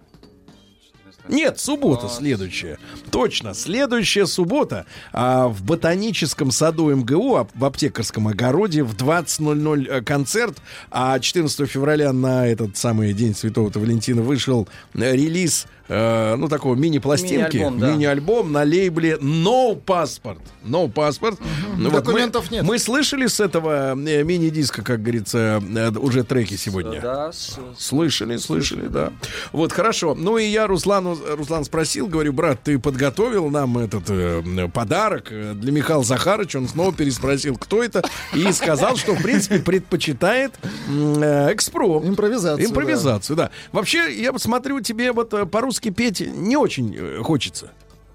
[1.29, 2.79] Нет, суббота следующая.
[3.11, 10.01] Точно, следующая суббота а, в ботаническом саду МГУ, а, в аптекарском огороде в 20.00 э,
[10.01, 10.57] концерт,
[10.89, 16.75] а 14 февраля на этот самый день Святого Валентина вышел э, релиз э, ну, такого
[16.75, 17.91] мини-пластинки, Мини-альбом, да.
[17.91, 20.39] мини-альбом на лейбле No Passport.
[20.65, 21.37] No Passport.
[21.77, 22.65] Ну, вот Документов мы, нет.
[22.65, 27.01] Мы слышали с этого э, мини-диска, как говорится, э, уже треки сегодня.
[27.01, 29.11] Да, с- Слышали, слышали, да.
[29.51, 30.15] Вот, хорошо.
[30.15, 35.71] Ну и я Руслану, Руслан спросил, говорю, брат, ты подготовил нам этот э, подарок для
[35.71, 36.59] Михаила Захаровича?
[36.59, 38.03] Он снова переспросил, кто это,
[38.33, 40.51] и сказал, что, в принципе, предпочитает
[40.89, 41.99] э, экспро.
[42.03, 43.49] Импровизацию, Импровизацию, да.
[43.71, 45.45] Вообще, я посмотрю, тебе вот э,
[45.79, 47.71] по-русски петь не очень э, хочется.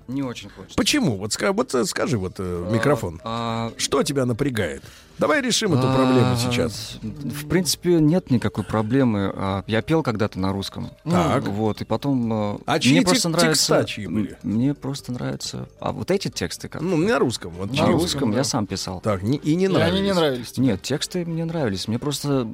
[0.07, 0.77] Не очень хочется.
[0.77, 1.17] Почему?
[1.17, 3.21] Вот, ска- вот э, скажи вот э, в микрофон.
[3.25, 4.83] А, Что тебя напрягает?
[5.19, 6.99] Давай решим эту а, проблему сейчас.
[7.03, 9.33] В принципе, нет никакой проблемы.
[9.35, 10.91] А, Я пел когда-то на русском.
[11.05, 11.47] Так.
[11.49, 12.57] Вот, и потом...
[12.57, 13.85] э, А чьи мне просто нравится...
[13.85, 14.37] чьи были?
[14.43, 15.69] Мне просто нравится...
[15.81, 16.83] А вот эти тексты как?
[16.83, 17.53] Ну, на русском.
[17.53, 19.01] Вот, На русском я сам писал.
[19.01, 20.15] Так, и не И они не нравились.
[20.17, 20.53] нравились.
[20.53, 20.67] тебе.
[20.67, 21.87] Нет, тексты мне нравились.
[21.89, 22.53] Мне просто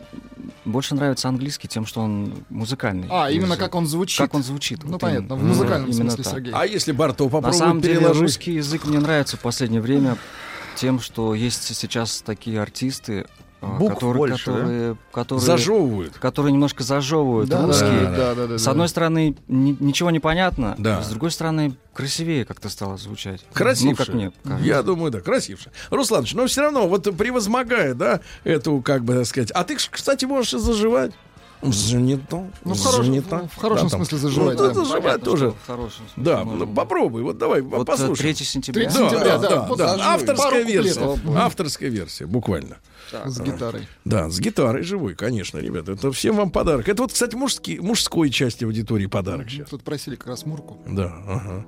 [0.65, 3.09] больше нравится английский тем, что он музыкальный.
[3.11, 4.19] А, именно как он звучит.
[4.19, 4.81] Как он звучит.
[4.85, 6.25] Ну, понятно, в музыкальном смысле.
[6.25, 6.53] Сергей.
[6.55, 8.23] А если Бартов На попробует самом деле переложить?
[8.23, 10.17] русский язык мне нравится в последнее время
[10.81, 13.27] тем, что есть сейчас такие артисты,
[13.61, 14.53] а, Букв которые, больше, да?
[14.57, 16.15] которые, которые, Зажевывают.
[16.19, 17.85] которые немножко зажевывают Да, русский.
[18.17, 21.03] да, да, да, С одной стороны, ни- ничего не понятно, Да.
[21.03, 23.45] с другой стороны, красивее как-то стало звучать.
[23.53, 23.91] Красивше.
[23.91, 24.65] Ну, как мне кажется.
[24.67, 25.71] Я думаю, да, красивше.
[25.91, 29.51] Русланович, но все равно, вот превозмогая, да, эту, как бы так сказать.
[29.51, 31.13] А ты, кстати, можешь и заживать.
[31.63, 32.51] Занято.
[32.65, 33.49] Ну, в хорошем- занято.
[33.55, 34.75] в хорошем Да, смысле заживать, Ну, да.
[34.75, 35.51] заживать Понятно, тоже.
[35.51, 36.65] что в хорошем смысле Да, можно.
[36.67, 37.23] ну, попробуй.
[37.23, 38.23] Вот давай, Вот э, послушай.
[38.35, 38.89] 3 сентября.
[38.91, 39.95] 3 Да, сентября, да, да, да, вот да.
[40.15, 41.01] Авторская Пару версия.
[41.01, 41.37] куплетов.
[41.37, 42.79] Авторская версия, буквально.
[43.27, 43.89] С гитарой.
[44.05, 45.93] Да, с гитарой живой, конечно, ребята.
[45.93, 46.89] Это всем вам подарок.
[46.89, 49.69] Это вот, кстати, мужский, мужской части аудитории подарок сейчас.
[49.69, 50.79] Тут просили как раз Мурку.
[50.89, 51.67] Да, ага.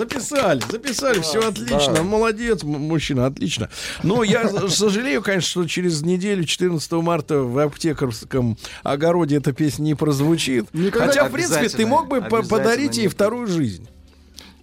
[0.00, 2.02] Записали, записали, все отлично, да.
[2.02, 3.68] молодец, мужчина, отлично.
[4.02, 9.94] Но я сожалею, конечно, что через неделю, 14 марта, в аптекарском огороде эта песня не
[9.94, 10.72] прозвучит.
[10.72, 13.88] Никогда Хотя, в принципе, ты мог бы подарить ей вторую жизнь.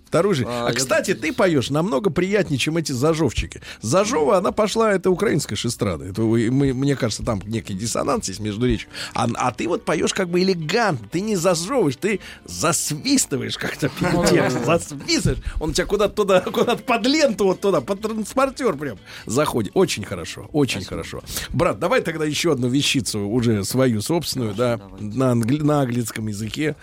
[0.08, 0.50] Вторую жизнь.
[0.50, 3.62] А, А, я кстати, ты поешь намного приятнее, чем эти зажовчики.
[3.82, 6.06] Зажова, она пошла, это украинская шестрада.
[6.06, 8.90] Это, мы, мне кажется, там некий диссонанс есть между речью.
[9.14, 11.08] А, а ты вот поешь как бы элегантно.
[11.12, 13.90] Ты не зажевываешь, ты засвистываешь как-то
[14.30, 14.66] текстом.
[14.66, 15.40] Засвистываешь.
[15.60, 19.72] Он у тебя куда-то туда, куда-то под ленту, вот туда, под транспортер прям заходит.
[19.74, 21.22] Очень хорошо, очень хорошо.
[21.50, 26.76] Брат, давай тогда еще одну вещицу, уже свою собственную, да, на, англи- на английском языке.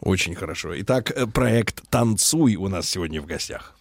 [0.00, 0.80] Очень хорошо.
[0.80, 3.74] Итак, э, проект «Танцуй» у нас сегодня в гостях.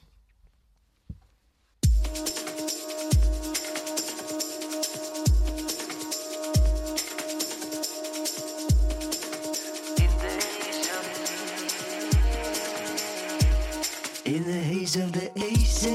[14.25, 15.87] In the haze of the AC,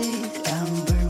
[0.47, 1.02] amber moon,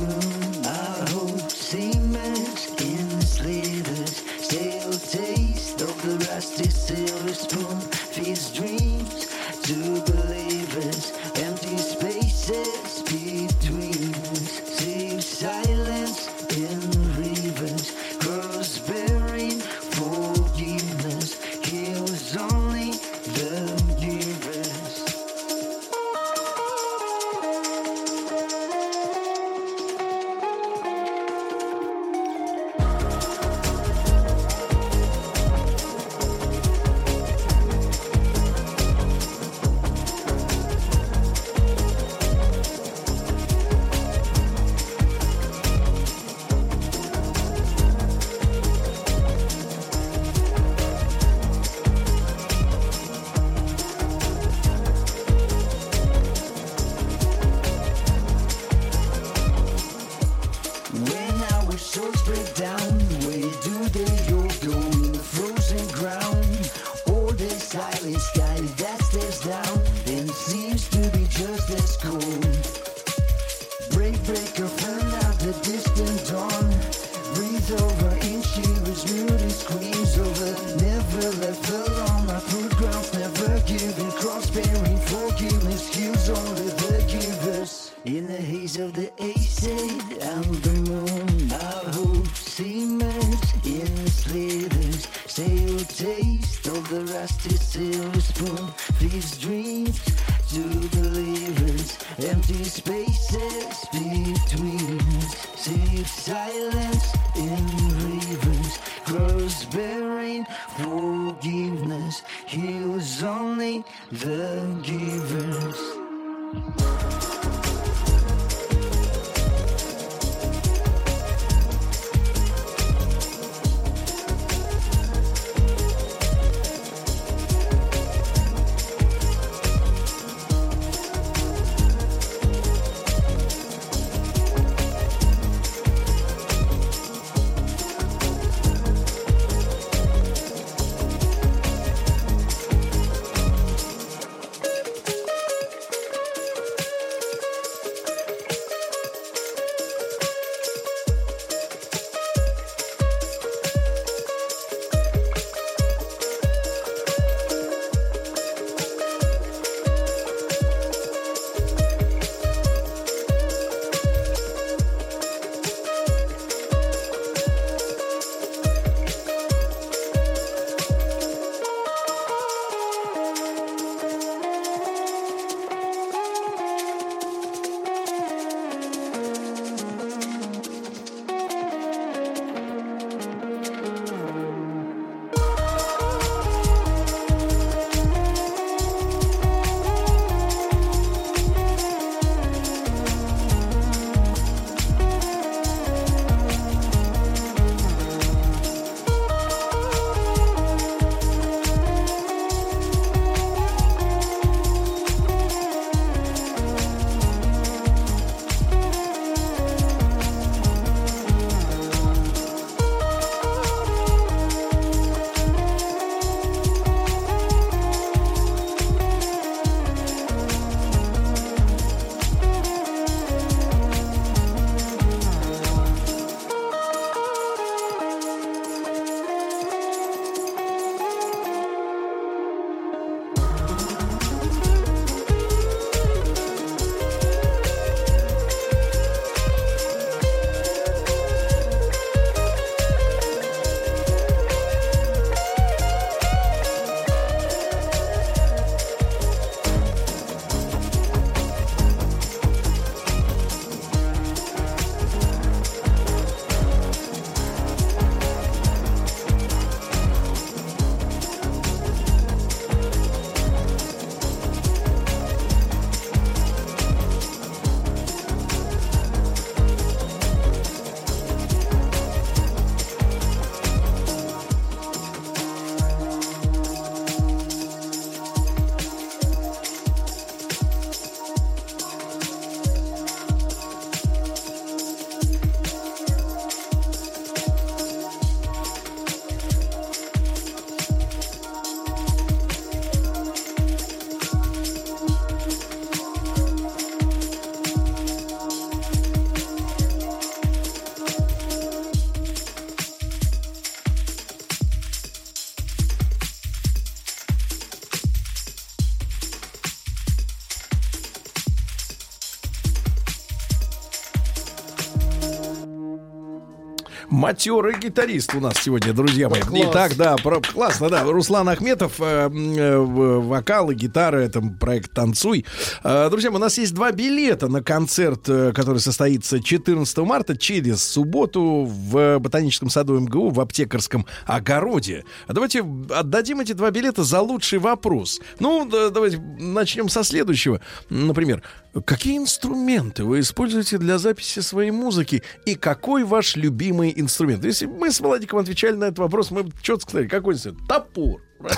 [317.22, 319.40] Матерый гитарист у нас сегодня, друзья мои.
[319.42, 319.62] Класс.
[319.70, 321.04] Итак, да, про- классно, да.
[321.04, 325.44] Руслан Ахметов, э, э, в- вокал и гитара, это проект «Танцуй».
[325.84, 330.82] Э, друзья, у нас есть два билета на концерт, э, который состоится 14 марта через
[330.82, 335.04] субботу в Ботаническом саду МГУ в аптекарском огороде.
[335.28, 338.20] А давайте отдадим эти два билета за лучший вопрос.
[338.40, 340.60] Ну, да, давайте начнем со следующего.
[340.90, 341.40] Например,
[341.86, 347.11] какие инструменты вы используете для записи своей музыки и какой ваш любимый инструмент?
[347.46, 350.66] Если мы с Владиком отвечали на этот вопрос, мы четко сказали, какой инструмент?
[350.68, 351.20] Топор.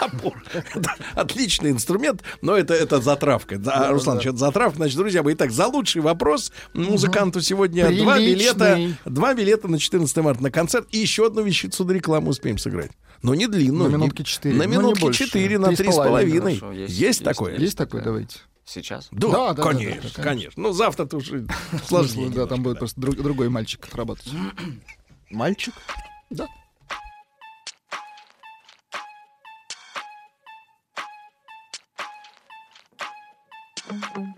[0.00, 0.42] Топор.
[1.14, 3.58] Отличный инструмент, но это, это затравка.
[3.58, 4.76] Да, Руслан, что затравка.
[4.78, 8.96] Значит, друзья мои, итак, за лучший вопрос музыканту сегодня два билета, Приличный.
[9.04, 12.90] два билета на 14 марта на концерт и еще одну вещицу на рекламу успеем сыграть.
[13.22, 13.90] Но не длинную.
[13.90, 14.56] На минутки четыре.
[14.56, 15.12] На Ну, минутки.
[15.12, 15.92] 4, на Три с 3,5.
[15.96, 16.58] половиной.
[16.58, 17.56] Хорошо, Есть, есть- такое?
[17.58, 18.38] Есть такое, давайте.
[18.64, 19.08] Сейчас?
[19.10, 20.62] Да, Да, да, конечно, да, да, конечно.
[20.62, 21.46] Ну, завтра-то уже
[21.86, 22.30] сложнее.
[22.30, 24.30] Да, там будет просто друг- другой мальчик работать.
[25.30, 25.74] Мальчик?
[26.30, 26.46] Да.
[33.88, 34.31] Far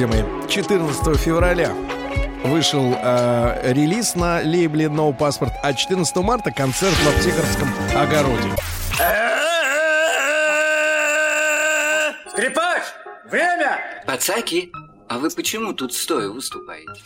[0.00, 1.74] Друзья мои, 14 февраля
[2.44, 8.48] вышел э, релиз на лейбле No Passport, а 14 марта концерт в аптекарском огороде.
[12.30, 12.82] Скрипач!
[13.30, 13.78] Время!
[14.06, 14.72] Пацаки,
[15.06, 17.02] а вы почему тут стоя выступаете?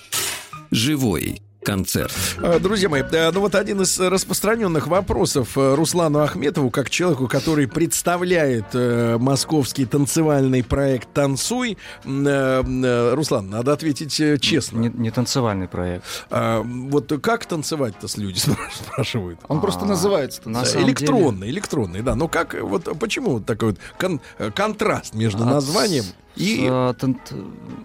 [0.71, 2.13] Живой концерт.
[2.39, 7.67] Э, Друзья мои, ну вот один из распространенных вопросов э, Руслану Ахметову, как человеку, который
[7.67, 11.77] представляет э, московский танцевальный проект «Танцуй».
[12.05, 14.79] Э, Руслан, надо ответить честно.
[14.79, 16.05] Не, не танцевальный проект.
[16.31, 18.39] А, вот как танцевать-то с люди
[18.75, 19.41] спрашивают?
[19.49, 22.15] Он просто называется на Да, самом электронный, электронный, да.
[22.15, 24.21] Но как, вот почему вот такой вот кон-
[24.55, 26.05] контраст между От- названием
[26.37, 26.67] и...
[26.67, 27.15] с, э, т-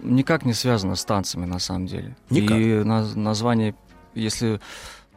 [0.02, 2.16] никак не связано с танцами на самом деле.
[2.30, 2.56] Никак.
[2.58, 3.74] И наз- название,
[4.14, 4.60] если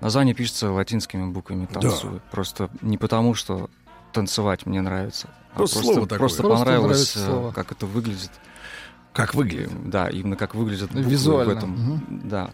[0.01, 1.79] название пишется латинскими буквами Да.
[1.81, 3.69] танцует, просто не потому, что
[4.11, 6.19] танцевать мне нравится, а Просто просто, слово такое.
[6.19, 7.51] просто Просто понравилось, э, слово.
[7.51, 8.31] как это выглядит.
[9.13, 9.69] Как выглядит?
[9.91, 11.69] Да, именно как выглядят буквы Визуально, в этом.
[11.69, 12.21] мгм.
[12.27, 12.49] Да.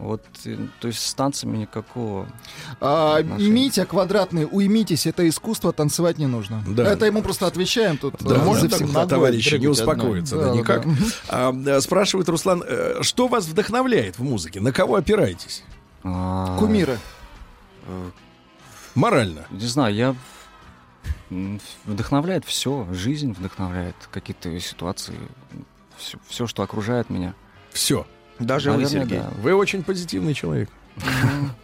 [0.00, 2.26] Вот, э, то есть с танцами никакого
[2.80, 3.50] А, отношения.
[3.50, 6.64] Митя Квадратный, уймитесь, это искусство, танцевать не нужно.
[6.66, 6.82] Да.
[6.90, 8.16] Это ему просто отвечаем тут.
[8.20, 9.70] Да, э, можно так, да, товарищи, не одной.
[9.72, 10.84] успокоиться, да, Да, никак.
[10.84, 10.92] да.
[11.28, 14.60] А, да, спрашивает Руслан, э, что вас вдохновляет в музыке?
[14.60, 15.62] На кого опираетесь?
[16.02, 16.98] А, Кумиры.
[17.86, 18.10] э,
[18.96, 19.46] Морально.
[19.50, 20.16] Не знаю, я
[21.86, 25.14] вдохновляет все, жизнь вдохновляет, какие-то ситуации,
[26.28, 27.34] все, что окружает меня.
[27.72, 28.06] Все.
[28.38, 29.18] Даже вы, Наверное, Сергей.
[29.20, 29.30] да.
[29.42, 30.70] Вы очень позитивный человек.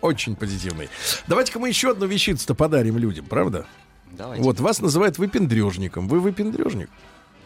[0.00, 0.88] Очень позитивный.
[1.26, 3.66] Давайте-ка мы еще одну вещицу-то подарим людям, правда?
[4.12, 4.42] Давайте.
[4.42, 6.08] Вот вас называют выпендрежником.
[6.08, 6.88] Вы выпендрежник?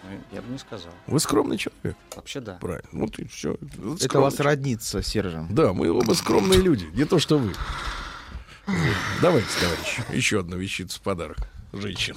[0.05, 0.93] Э, Я бы не сказал.
[1.07, 1.97] Вы скромный человек.
[2.15, 2.55] Вообще да.
[2.61, 2.89] Правильно.
[2.93, 3.57] Вот и все.
[4.01, 5.49] Это вас роднится, Сержем.
[5.51, 6.87] Да, мы оба скромные люди.
[6.93, 7.53] Не то, что вы.
[9.21, 11.39] Давайте, товарищ, еще одну вещицу в подарок.
[11.73, 12.17] Женщин.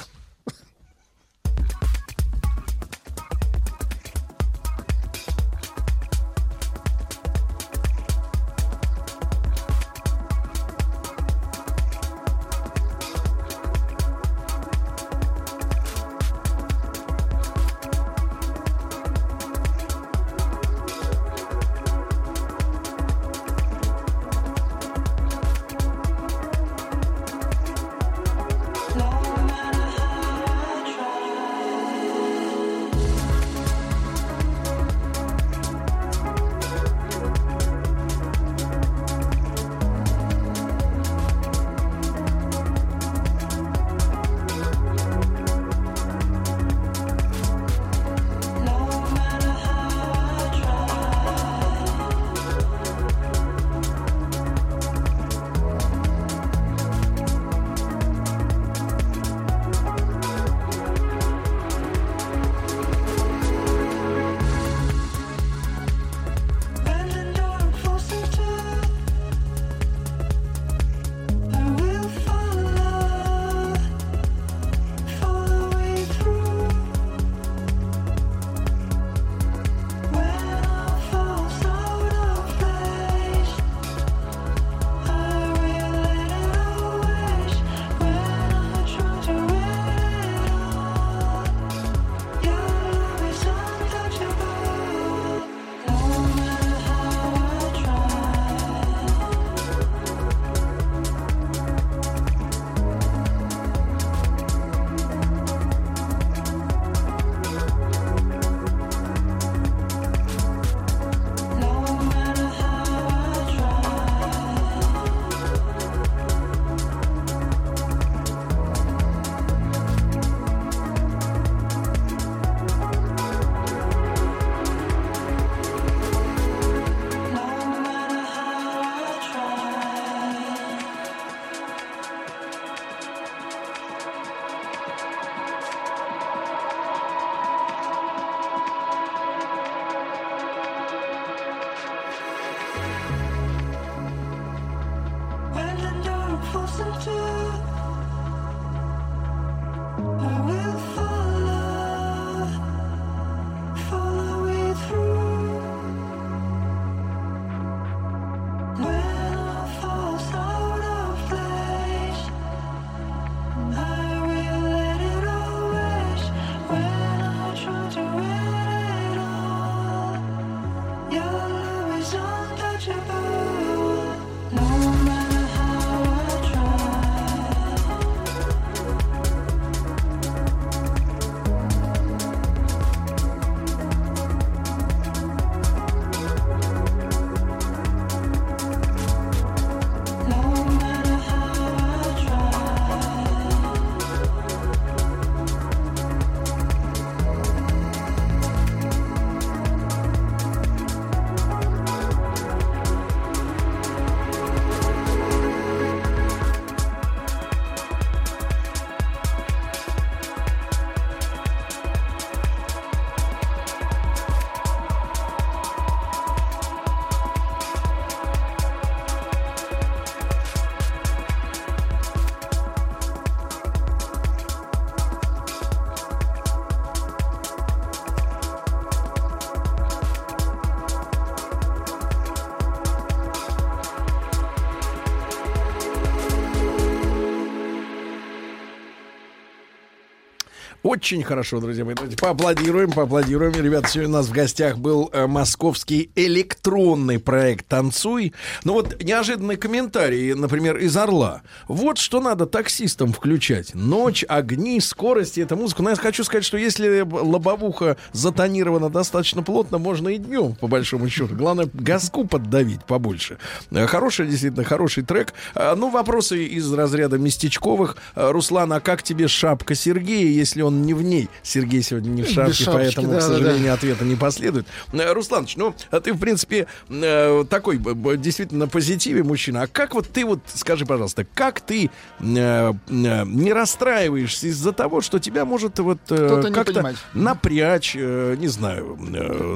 [240.94, 241.96] Очень хорошо, друзья мои.
[241.96, 243.52] Давайте поаплодируем, поаплодируем.
[243.54, 248.31] Ребята, сегодня у нас в гостях был э, московский электронный проект «Танцуй».
[248.63, 251.41] Ну вот неожиданный комментарий, например, из «Орла».
[251.68, 253.73] Вот что надо таксистам включать.
[253.73, 255.81] Ночь, огни, скорости, это музыка.
[255.81, 261.10] Но я хочу сказать, что если лобовуха затонирована достаточно плотно, можно и днем, по большому
[261.10, 261.34] счету.
[261.34, 263.39] Главное, газку поддавить побольше.
[263.72, 265.34] Э, Хороший, действительно, хороший трек.
[265.55, 267.97] Э, Ну, вопросы из разряда местечковых.
[268.13, 271.29] Э, Руслан, а как тебе шапка Сергея, если он не в ней?
[271.41, 273.73] Сергей сегодня не в Без шапке, шапочки, поэтому, да, к сожалению, да.
[273.73, 274.68] ответа не последует.
[274.91, 277.79] Э, Русланыч, ну, а ты, в принципе, э, такой
[278.18, 279.63] действительно позитиве мужчина.
[279.63, 281.89] А как вот ты вот, скажи, пожалуйста, как ты
[282.20, 288.97] э, не расстраиваешься из-за того, что тебя может вот как-то напрячь, не знаю,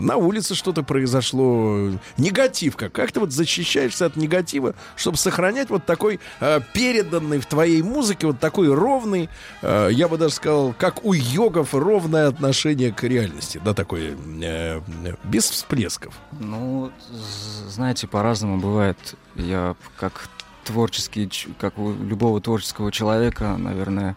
[0.02, 2.92] на улице что-то произошло, негатив как?
[2.92, 6.20] Как ты вот защищаешься от негатива, чтобы сохранять вот такой
[6.74, 9.30] переданный в твоей музыке, вот такой ровный,
[9.62, 14.82] я бы даже сказал, как у йогов, ровное отношение к реальности, да, такое, э,
[15.24, 16.14] без всплесков.
[16.40, 16.92] Ну,
[17.70, 19.16] знаете, по-разному бывает.
[19.36, 20.30] Я как
[20.64, 21.30] творческий,
[21.60, 24.16] как у любого творческого человека, наверное,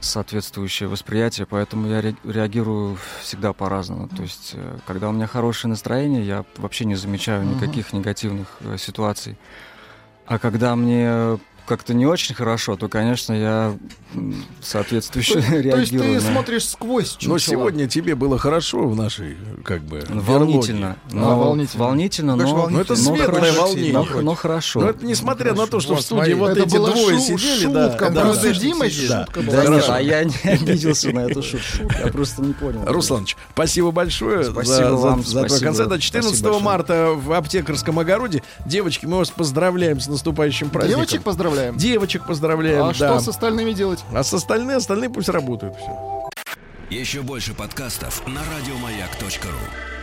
[0.00, 4.08] соответствующее восприятие, поэтому я ре- реагирую всегда по-разному.
[4.08, 8.76] То есть, э, когда у меня хорошее настроение, я вообще не замечаю никаких негативных э,
[8.78, 9.36] ситуаций.
[10.26, 11.38] А когда мне
[11.68, 13.76] как-то не очень хорошо, то, конечно, я
[14.62, 16.18] соответствующе То, то есть реагирую.
[16.20, 17.32] ты на- смотришь сквозь чучело.
[17.34, 20.96] Но сегодня тебе было хорошо в нашей, как бы, Ну, волнительно.
[21.10, 21.24] берлоге.
[21.26, 21.84] Но, А, волнительно.
[21.84, 22.76] волнительно, Ну, но, волнительно.
[22.76, 23.92] Ну, это но светлое волнение.
[23.92, 24.80] но- но хорошо.
[24.80, 27.62] Ну, это несмотря на то, что Вот, в студии вот эти была двое шу- сидели,
[27.64, 29.24] шутка, да, да, Димой да.
[29.26, 31.92] шутка Да, Да да, нет, а я не обиделся на эту шутку.
[32.04, 32.82] Я просто не понял.
[32.86, 35.88] Русланыч, спасибо большое Спасибо за, вам, за, за твой концерт.
[35.88, 36.62] Спасибо 14 большое.
[36.62, 38.42] марта в аптекарском огороде.
[38.66, 41.00] Девочки, мы вас поздравляем с наступающим праздником.
[41.02, 41.57] Девочек поздравляем.
[41.76, 42.94] Девочек поздравляем, А да.
[42.94, 44.00] что с остальными делать?
[44.12, 45.76] А с остальные, остальные пусть работают.
[45.76, 46.28] Все.
[46.90, 49.97] Еще больше подкастов на радиомаяк.ру.